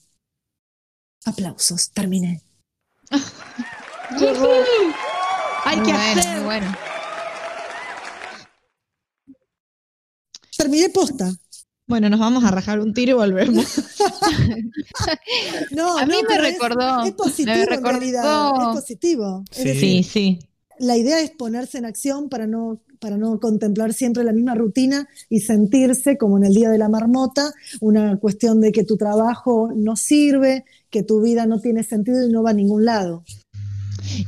[1.25, 2.41] Aplausos, terminé.
[5.65, 6.43] Hay Muy que bueno, hacer.
[6.43, 6.75] bueno.
[10.57, 11.31] Terminé posta.
[11.88, 13.65] Bueno, nos vamos a rajar un tiro y volvemos.
[15.71, 18.51] No, A mí no, me pero es- recordó, Es, positivo me en recordó- realidad.
[18.61, 19.43] Es positivo.
[19.51, 19.63] Es Sí.
[19.63, 20.39] decir, Sí, sí.
[20.79, 25.07] la idea es ponerse en acción para no, para no contemplar siempre la misma rutina
[25.30, 29.72] y sentirse como en el día de la marmota, una cuestión de que tu trabajo
[29.76, 33.24] no sirve, que tu vida no tiene sentido y no va a ningún lado.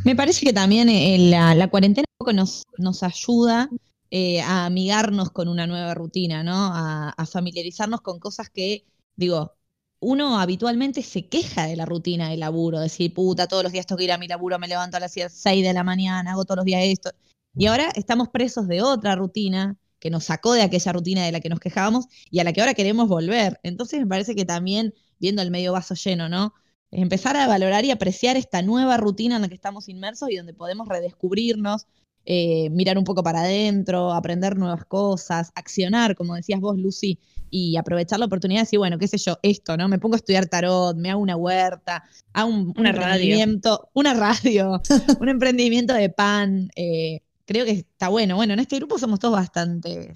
[0.04, 3.70] Me parece que también eh, la, la cuarentena nos, nos ayuda
[4.12, 6.54] eh, a amigarnos con una nueva rutina, ¿no?
[6.56, 8.86] A, a familiarizarnos con cosas que,
[9.16, 9.54] digo,
[10.00, 13.98] uno habitualmente se queja de la rutina del laburo, decir, puta, todos los días tengo
[13.98, 16.58] que ir a mi laburo, me levanto a las 6 de la mañana, hago todos
[16.58, 17.12] los días esto.
[17.55, 21.41] Y ahora estamos presos de otra rutina que nos sacó de aquella rutina de la
[21.41, 23.59] que nos quejábamos y a la que ahora queremos volver.
[23.63, 26.53] Entonces me parece que también, viendo el medio vaso lleno, ¿no?
[26.91, 30.38] Es empezar a valorar y apreciar esta nueva rutina en la que estamos inmersos y
[30.38, 31.85] donde podemos redescubrirnos,
[32.26, 37.19] eh, mirar un poco para adentro, aprender nuevas cosas, accionar, como decías vos, Lucy,
[37.49, 39.88] y aprovechar la oportunidad de decir, bueno, qué sé yo, esto, ¿no?
[39.89, 42.03] Me pongo a estudiar tarot, me hago una huerta,
[42.34, 43.39] hago un, un Una radio.
[43.39, 44.81] emprendimiento, una radio,
[45.19, 46.69] un emprendimiento de pan.
[46.76, 48.35] eh, creo que está bueno.
[48.35, 50.13] Bueno, en este grupo somos todos bastante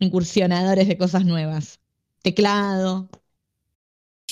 [0.00, 1.78] incursionadores de cosas nuevas.
[2.20, 3.08] Teclado.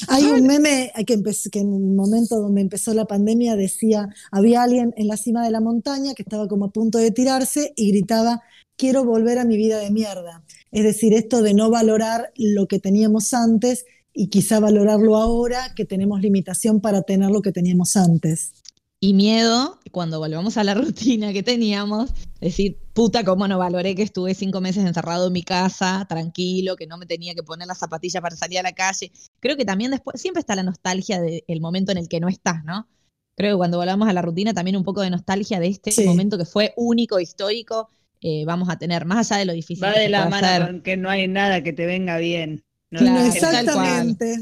[0.08, 5.06] Hay un meme que, en un momento donde empezó la pandemia decía, había alguien en
[5.06, 8.42] la cima de la montaña que estaba como a punto de tirarse y gritaba,
[8.76, 10.42] quiero volver a mi vida de mierda.
[10.72, 15.84] Es decir, esto de no valorar lo que teníamos antes y quizá valorarlo ahora que
[15.84, 18.52] tenemos limitación para tener lo que teníamos antes.
[18.98, 24.02] Y miedo, cuando volvamos a la rutina que teníamos, decir, puta, cómo no valoré que
[24.02, 27.78] estuve cinco meses encerrado en mi casa, tranquilo, que no me tenía que poner las
[27.78, 29.12] zapatillas para salir a la calle.
[29.38, 32.64] Creo que también después, siempre está la nostalgia del momento en el que no estás,
[32.64, 32.88] ¿no?
[33.36, 36.04] Creo que cuando volvamos a la rutina, también un poco de nostalgia de este Sí.
[36.04, 37.88] momento que fue único, histórico,
[38.20, 39.84] eh, vamos a tener, más allá de lo difícil.
[39.84, 42.62] Va que de la pueda mano con que no hay nada que te venga bien.
[42.90, 44.36] No, Claro, Exactamente.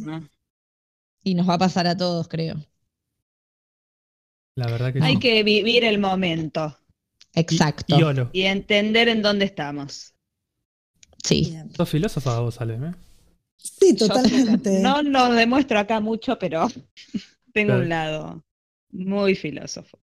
[1.22, 2.56] Y nos va a pasar a todos, creo.
[4.61, 6.77] La verdad que Hay que vivir el momento
[7.32, 7.99] Exacto.
[7.99, 8.28] Y Olo.
[8.32, 10.12] y entender en dónde estamos.
[11.24, 11.47] Sí.
[11.51, 11.74] Bien.
[11.74, 12.95] Sos filósofa vos, Salem, ¿eh?
[13.57, 14.81] Sí, Yo totalmente.
[14.81, 16.69] No lo demuestro acá mucho, pero
[17.55, 17.82] tengo Claro.
[17.82, 18.45] un lado
[18.91, 19.99] muy filósofo.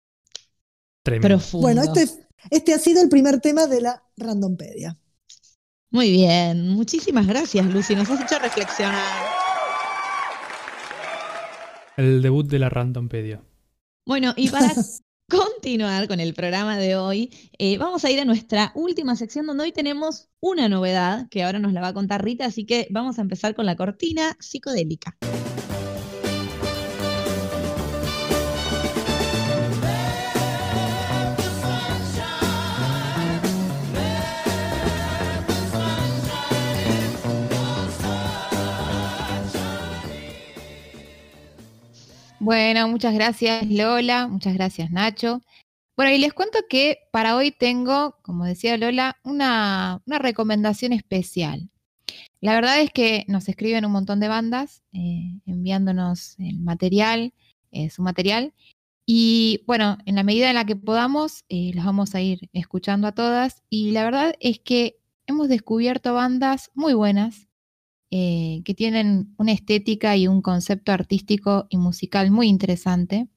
[1.03, 1.27] Tremendo.
[1.29, 1.61] Profundo.
[1.67, 2.07] Bueno, este,
[2.51, 4.97] este ha sido el primer tema de la Randompedia.
[5.89, 6.69] Muy bien.
[6.69, 7.95] Muchísimas gracias, Lucy.
[7.95, 9.01] Nos has hecho reflexionar.
[11.97, 13.41] El debut de la Randompedia.
[14.05, 14.69] Bueno, y para
[15.29, 19.63] continuar con el programa de hoy, eh, vamos a ir a nuestra última sección donde
[19.63, 23.17] hoy tenemos una novedad que ahora nos la va a contar Rita, así que vamos
[23.17, 25.17] a empezar con la cortina psicodélica.
[42.43, 45.41] Bueno, muchas gracias Lola, muchas gracias Nacho.
[45.95, 51.69] Bueno, y les cuento que para hoy tengo, como decía Lola, una, recomendación especial.
[52.41, 57.33] La verdad es que nos escriben un montón de bandas eh, enviándonos el material,
[57.71, 58.53] eh, su material.
[59.05, 63.07] Y bueno, en la medida en la que podamos, eh, las vamos a ir escuchando
[63.07, 63.63] a todas.
[63.69, 67.47] Y la verdad es que hemos descubierto bandas muy buenas,
[68.15, 73.27] eh, que tienen una estética y un concepto artístico y musical muy interesante.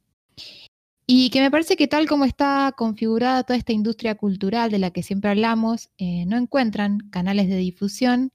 [1.07, 4.90] Y que me parece que tal como está configurada toda esta industria cultural de la
[4.90, 8.32] que siempre hablamos, eh, no encuentran canales de difusión.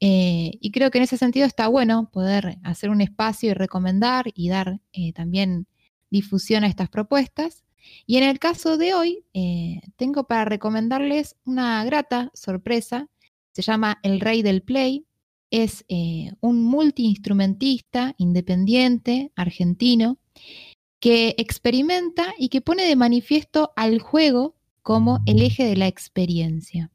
[0.00, 4.26] eh, y creo que en ese sentido está bueno poder hacer un espacio y recomendar
[4.34, 4.80] y dar
[5.14, 5.68] también
[6.10, 7.64] difusión a estas propuestas.
[8.06, 9.24] Y en el caso de hoy,
[9.96, 13.08] tengo para recomendarles una grata sorpresa.
[13.52, 15.06] Se llama El Rey del Play
[15.50, 20.18] es eh, un multiinstrumentista independiente argentino
[21.00, 26.90] que experimenta y que pone de manifiesto al juego como el eje de la experiencia.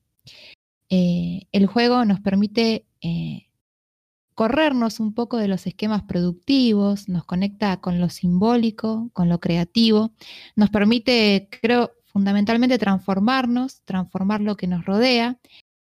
[0.89, 3.47] Eh, el juego nos permite eh,
[4.35, 10.13] corrernos un poco de los esquemas productivos, nos conecta con lo simbólico, con lo creativo,
[10.55, 15.39] nos permite, creo, fundamentalmente transformarnos, transformar lo que nos rodea,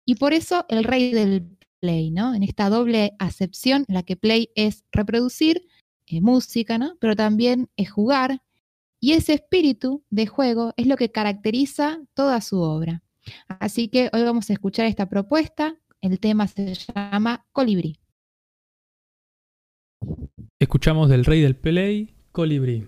[0.05, 2.35] y por eso el rey del play, ¿no?
[2.35, 5.67] En esta doble acepción, la que play es reproducir
[6.07, 6.97] eh, música, ¿no?
[7.01, 8.41] Pero también es jugar.
[9.01, 13.03] Y ese espíritu de juego es lo que caracteriza toda su obra.
[13.49, 15.77] Así que hoy vamos a escuchar esta propuesta.
[16.01, 17.99] El tema se llama Colibrí.
[20.61, 22.87] Escuchamos del rey del Play, Colibrí.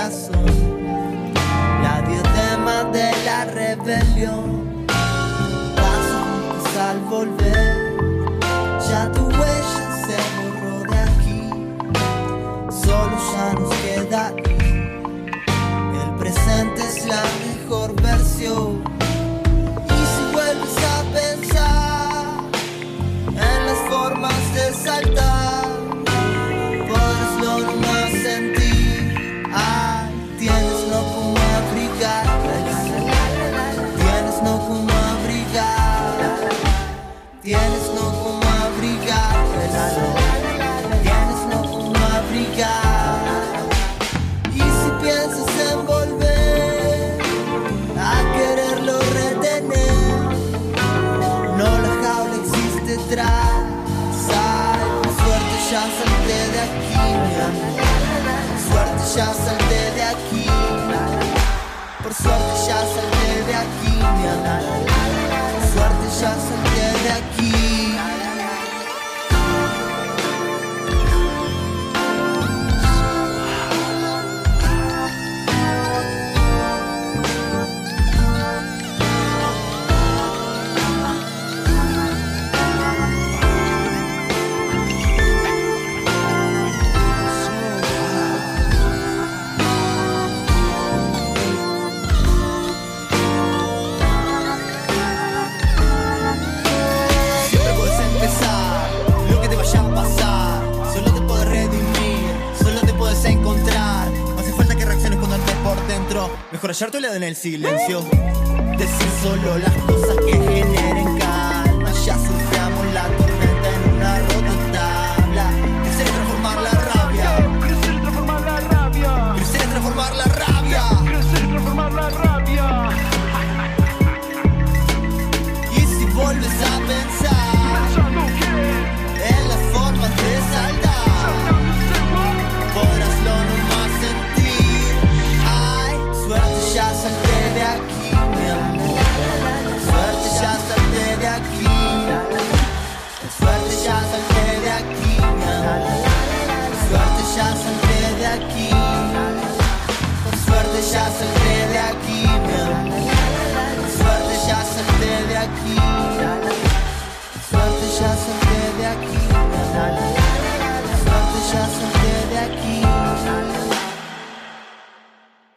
[0.00, 0.46] Corazón
[1.82, 4.49] la diadema de la rebelión.
[106.60, 108.02] Mejor lado en el silencio.
[108.76, 110.99] Decir solo las cosas que generen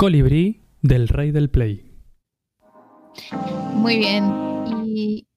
[0.04, 1.90] Colibrí del Rey del Play.
[3.74, 4.26] Muy bien.
[4.86, 5.30] Y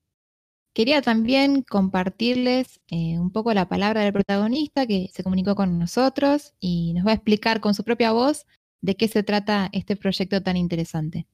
[0.75, 6.53] quería también compartirles eh, un poco la palabra del protagonista que se comunicó con nosotros
[6.59, 8.45] y nos va a explicar con su propia voz
[8.81, 11.29] de qué se trata este proyecto tan interesante.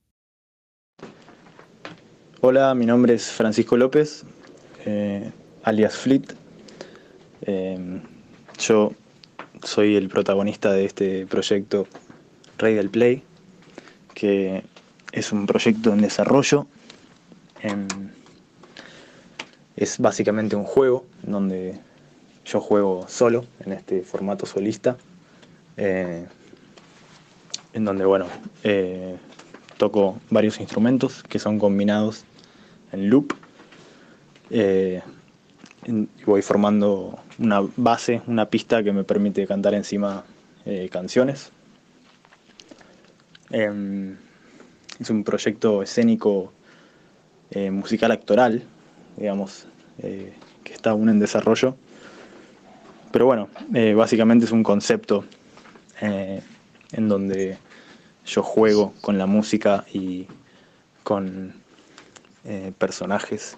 [2.42, 4.26] Hola, mi nombre es Francisco López,
[4.84, 5.32] eh,
[5.62, 6.34] alias Fleet.
[7.46, 7.98] Eh,
[8.58, 8.92] yo
[9.64, 11.86] soy el protagonista de este proyecto
[12.62, 13.24] Rey del Play,
[14.14, 14.62] que
[15.10, 16.68] es un proyecto en desarrollo.
[19.76, 21.80] Es básicamente un juego donde
[22.44, 24.96] yo juego solo en este formato solista.
[25.76, 26.26] eh,
[27.72, 28.26] en donde, bueno,
[28.62, 29.16] eh,
[29.78, 32.24] toco varios instrumentos que son combinados
[32.92, 33.32] en loop.
[34.50, 35.02] eh,
[35.84, 40.24] y voy formando una base, una pista que me permite cantar encima
[40.90, 41.50] canciones.
[43.52, 44.16] Em,
[44.98, 46.54] es un proyecto escénico
[47.50, 48.62] eh, musical actoral,
[49.18, 49.66] digamos,
[49.98, 50.32] eh,
[50.64, 51.76] que está aún en desarrollo.
[53.12, 55.24] Pero bueno, eh, básicamente es un concepto
[56.00, 57.58] en donde
[58.26, 60.26] yo juego con la música y
[61.04, 61.54] con
[62.78, 63.56] personajes,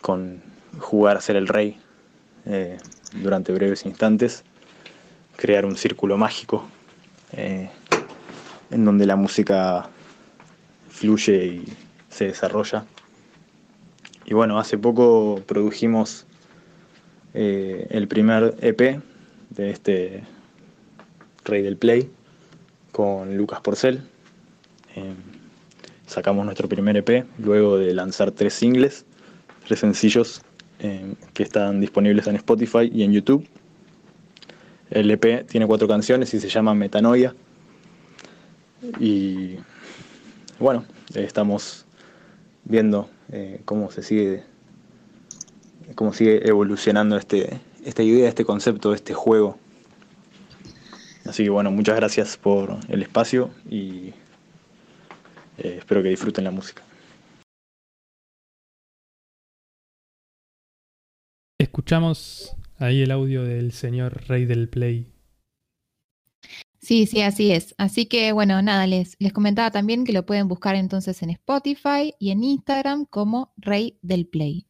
[0.00, 0.40] con
[0.78, 1.76] jugar a ser el rey
[3.14, 4.44] durante breves instantes,
[5.34, 6.64] crear un círculo mágico
[8.70, 9.88] en donde la música
[10.88, 11.64] fluye y
[12.08, 12.84] se desarrolla.
[14.24, 16.26] Y bueno, hace poco produjimos
[17.34, 19.00] eh, el primer EP
[19.50, 20.22] de este
[21.44, 22.10] Rey del Play
[22.92, 24.02] con Lucas Porcel.
[24.96, 25.14] Eh,
[26.06, 29.04] sacamos nuestro primer EP luego de lanzar tres singles,
[29.66, 30.42] tres sencillos
[30.80, 33.46] eh, que están disponibles en Spotify y en YouTube.
[34.90, 37.34] El EP tiene cuatro canciones y se llama Metanoia.
[38.98, 39.56] Y
[40.58, 40.84] bueno,
[41.14, 41.84] estamos
[42.64, 44.44] viendo eh, cómo se sigue
[45.94, 49.58] cómo sigue evolucionando este, esta idea, este concepto, este juego.
[51.26, 54.14] Así que bueno, muchas gracias por el espacio y
[55.58, 56.82] eh, espero que disfruten la música.
[61.58, 65.06] Escuchamos ahí el audio del señor Rey del Play.
[66.80, 67.74] Sí, sí, así es.
[67.78, 72.14] Así que bueno, nada, les, les comentaba también que lo pueden buscar entonces en Spotify
[72.18, 74.66] y en Instagram como Rey del Play.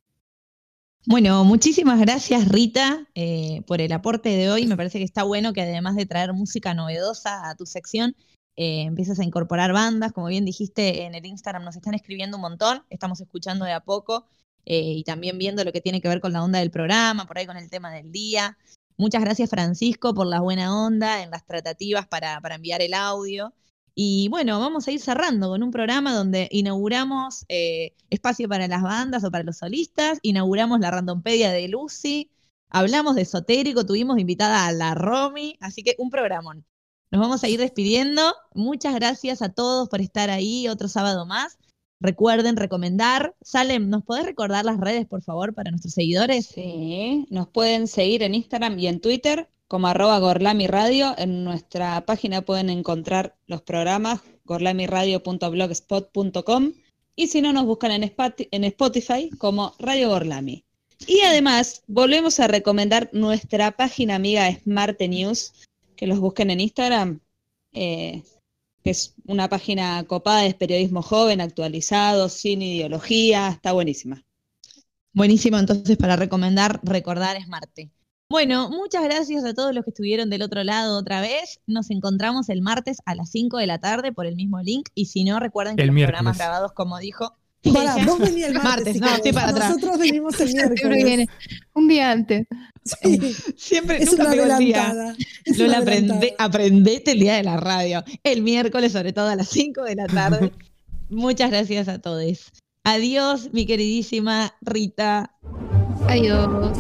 [1.06, 4.66] Bueno, muchísimas gracias Rita eh, por el aporte de hoy.
[4.66, 8.14] Me parece que está bueno que además de traer música novedosa a tu sección,
[8.56, 10.12] eh, empiezas a incorporar bandas.
[10.12, 13.80] Como bien dijiste en el Instagram, nos están escribiendo un montón, estamos escuchando de a
[13.80, 14.26] poco
[14.66, 17.38] eh, y también viendo lo que tiene que ver con la onda del programa, por
[17.38, 18.58] ahí con el tema del día.
[19.00, 23.54] Muchas gracias Francisco por la buena onda en las tratativas para, para enviar el audio.
[23.94, 28.82] Y bueno, vamos a ir cerrando con un programa donde inauguramos eh, espacio para las
[28.82, 32.30] bandas o para los solistas, inauguramos la randompedia de Lucy,
[32.68, 36.66] hablamos de esotérico, tuvimos invitada a la Romy, así que un programón.
[37.10, 38.34] Nos vamos a ir despidiendo.
[38.52, 41.56] Muchas gracias a todos por estar ahí otro sábado más.
[42.00, 43.34] Recuerden recomendar.
[43.42, 46.46] Salem, ¿nos podés recordar las redes, por favor, para nuestros seguidores?
[46.46, 51.14] Sí, nos pueden seguir en Instagram y en Twitter como arroba Gorlami Radio.
[51.18, 56.72] En nuestra página pueden encontrar los programas gorlamiradio.blogspot.com
[57.14, 60.64] y si no nos buscan en Spotify como Radio Gorlami.
[61.06, 65.52] Y además volvemos a recomendar nuestra página amiga Smart News,
[65.96, 67.20] que los busquen en Instagram,
[67.72, 68.22] eh,
[68.84, 74.24] que es una página copada de periodismo joven, actualizado, sin ideología, está buenísima.
[75.12, 77.92] Buenísimo, entonces para recomendar, recordar es Marte.
[78.28, 81.60] Bueno, muchas gracias a todos los que estuvieron del otro lado otra vez.
[81.66, 84.88] Nos encontramos el martes a las 5 de la tarde por el mismo link.
[84.94, 86.24] Y si no, recuerden que El los miércoles.
[86.24, 87.36] programas grabados, como dijo.
[87.74, 88.64] Pará, vos venís el martes.
[88.64, 89.16] Martes, si no, querés.
[89.18, 89.68] estoy para atrás.
[89.70, 91.04] Nosotros venimos el miércoles.
[91.04, 91.28] viene
[91.74, 92.46] un día antes.
[92.84, 93.20] Sí,
[93.56, 94.86] Siempre, es nunca una pegó el día.
[94.88, 95.16] adelantada.
[95.44, 98.02] es Lola, una aprende, aprendete el día de la radio.
[98.24, 100.52] El miércoles, sobre todo a las 5 de la tarde.
[101.10, 102.50] Muchas gracias a todos.
[102.84, 105.36] Adiós, mi queridísima Rita.
[106.08, 106.78] Adiós.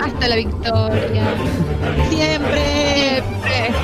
[0.00, 1.34] Hasta la victoria.
[2.08, 3.22] Siempre.
[3.24, 3.74] Siempre.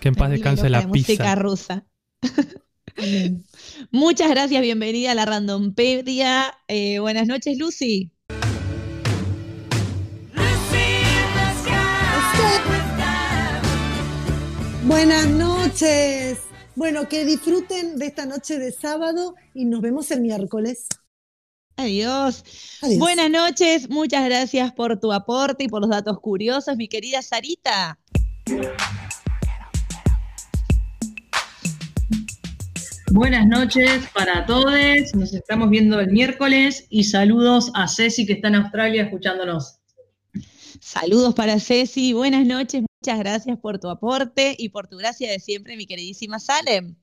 [0.00, 1.34] Que en paz descanse la música pizza.
[1.34, 1.84] rusa.
[2.96, 3.44] Amén.
[3.90, 6.54] Muchas gracias, bienvenida a la Randompedia.
[6.68, 8.12] Eh, buenas noches, Lucy.
[14.84, 16.38] Buenas noches.
[16.74, 20.86] Bueno, que disfruten de esta noche de sábado y nos vemos el miércoles.
[21.76, 22.44] Adiós.
[22.82, 22.98] Adiós.
[22.98, 27.98] Buenas noches, muchas gracias por tu aporte y por los datos curiosos, mi querida Sarita.
[33.14, 34.72] Buenas noches para todos.
[35.14, 39.80] Nos estamos viendo el miércoles y saludos a Ceci que está en Australia escuchándonos.
[40.80, 45.40] Saludos para Ceci, buenas noches, muchas gracias por tu aporte y por tu gracia de
[45.40, 46.96] siempre, mi queridísima Salem.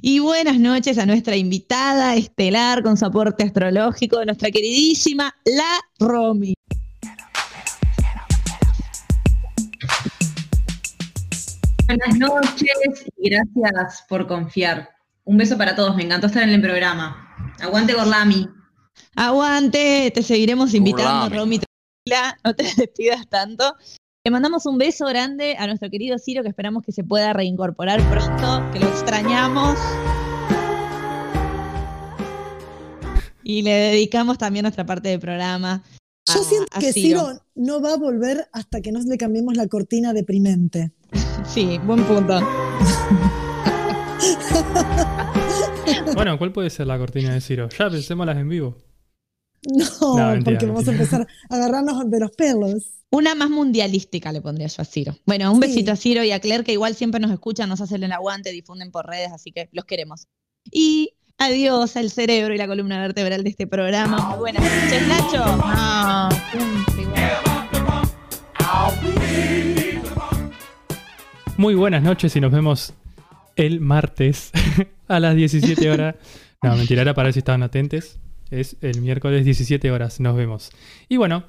[0.00, 6.54] Y buenas noches a nuestra invitada estelar con su aporte astrológico, nuestra queridísima La Romy.
[11.86, 14.88] Buenas noches y gracias por confiar.
[15.24, 17.54] Un beso para todos, me encantó estar en el programa.
[17.60, 18.48] Aguante Gorlami.
[19.16, 21.36] Aguante, te seguiremos invitando, Gorlami.
[21.36, 23.74] Romy, tranquila, no te despidas tanto.
[24.28, 27.98] Le mandamos un beso grande a nuestro querido Ciro, que esperamos que se pueda reincorporar
[28.10, 29.78] pronto, que lo extrañamos.
[33.42, 35.82] Y le dedicamos también nuestra parte del programa.
[36.26, 37.20] Yo siento a que Ciro.
[37.20, 40.92] Ciro no va a volver hasta que no le cambiemos la cortina deprimente.
[41.46, 42.38] Sí, buen punto.
[46.14, 47.70] Bueno, ¿cuál puede ser la cortina de Ciro?
[47.70, 48.76] Ya pensémoslas en vivo.
[49.66, 49.84] No,
[50.16, 52.94] No, mentira, porque vamos a empezar a agarrarnos de los pelos.
[53.10, 55.16] Una más mundialística le pondría yo a Ciro.
[55.24, 55.68] Bueno, un Sí.
[55.68, 58.52] besito a Ciro y a Claire, que igual siempre nos escuchan, nos hacen el aguante,
[58.52, 60.26] difunden por redes, así que los queremos.
[60.70, 64.18] Y adiós al cerebro y la columna vertebral de este programa.
[64.30, 66.58] Muy buenas noches, Nacho.
[71.56, 72.94] Muy buenas noches y nos vemos
[73.56, 74.52] el martes
[75.08, 76.14] a las 17 horas.
[76.62, 78.18] No, mentira, era para ver si estaban atentos.
[78.50, 80.70] Es el miércoles 17 horas, nos vemos.
[81.08, 81.44] Y bueno,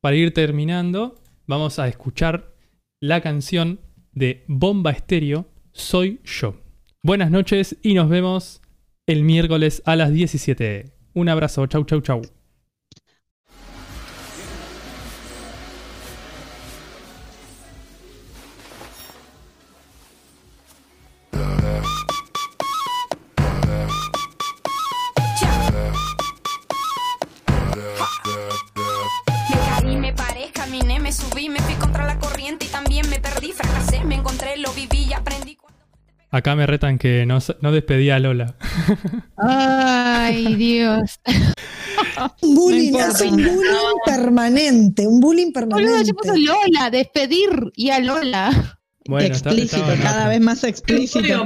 [0.00, 2.54] para ir terminando, vamos a escuchar
[3.00, 3.80] la canción
[4.12, 6.60] de Bomba Estéreo, Soy Yo.
[7.02, 8.60] Buenas noches y nos vemos
[9.06, 10.92] el miércoles a las 17.
[11.14, 12.39] Un abrazo, chau, chau, chau.
[36.40, 38.54] Acá me retan que no, no despedí a Lola.
[39.36, 41.20] Ay, Dios.
[42.40, 46.14] Un bullying, es un bullying permanente, un bullying Boludo, permanente.
[46.14, 48.78] puso Lola, despedir y a Lola.
[49.06, 51.44] Bueno, está- explícito, cada vez más explícito.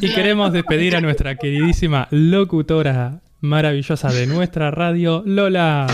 [0.00, 5.86] Y queremos despedir a nuestra queridísima locutora maravillosa de nuestra radio, Lola.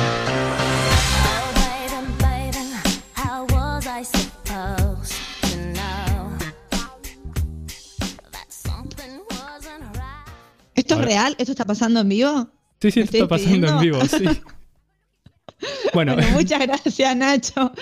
[10.95, 11.35] ¿Esto es real?
[11.39, 12.49] ¿Esto está pasando en vivo?
[12.81, 14.25] Sí, sí, ¿Me esto está estoy pasando en vivo, sí.
[15.93, 17.73] Bueno, Bueno, muchas gracias, Nacho.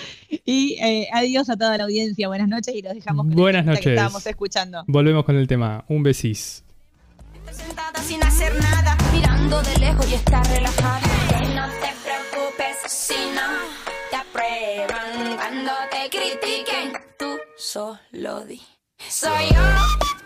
[0.44, 2.26] Y eh, adiós a toda la audiencia.
[2.26, 3.92] Buenas noches y los dejamos con el Buenas temita que noches.
[3.92, 4.84] estábamos escuchando.
[4.88, 5.84] volvemos con el tema.
[5.88, 6.64] Un besis.
[7.52, 11.00] sentada sin hacer nada, mirando de lejos y está relajada.
[11.54, 13.46] No te preocupes si no
[14.10, 16.92] te aprueban cuando te critiquen.
[17.18, 18.60] Tú solo di.
[19.08, 20.17] Soy yo.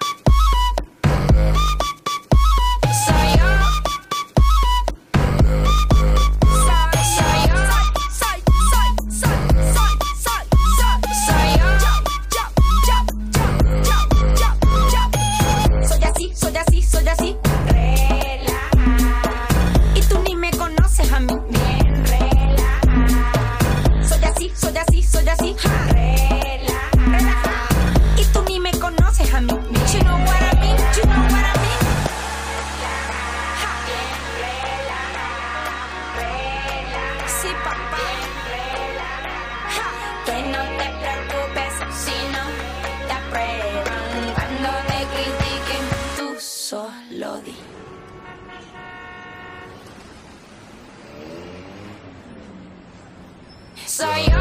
[54.03, 54.31] Soy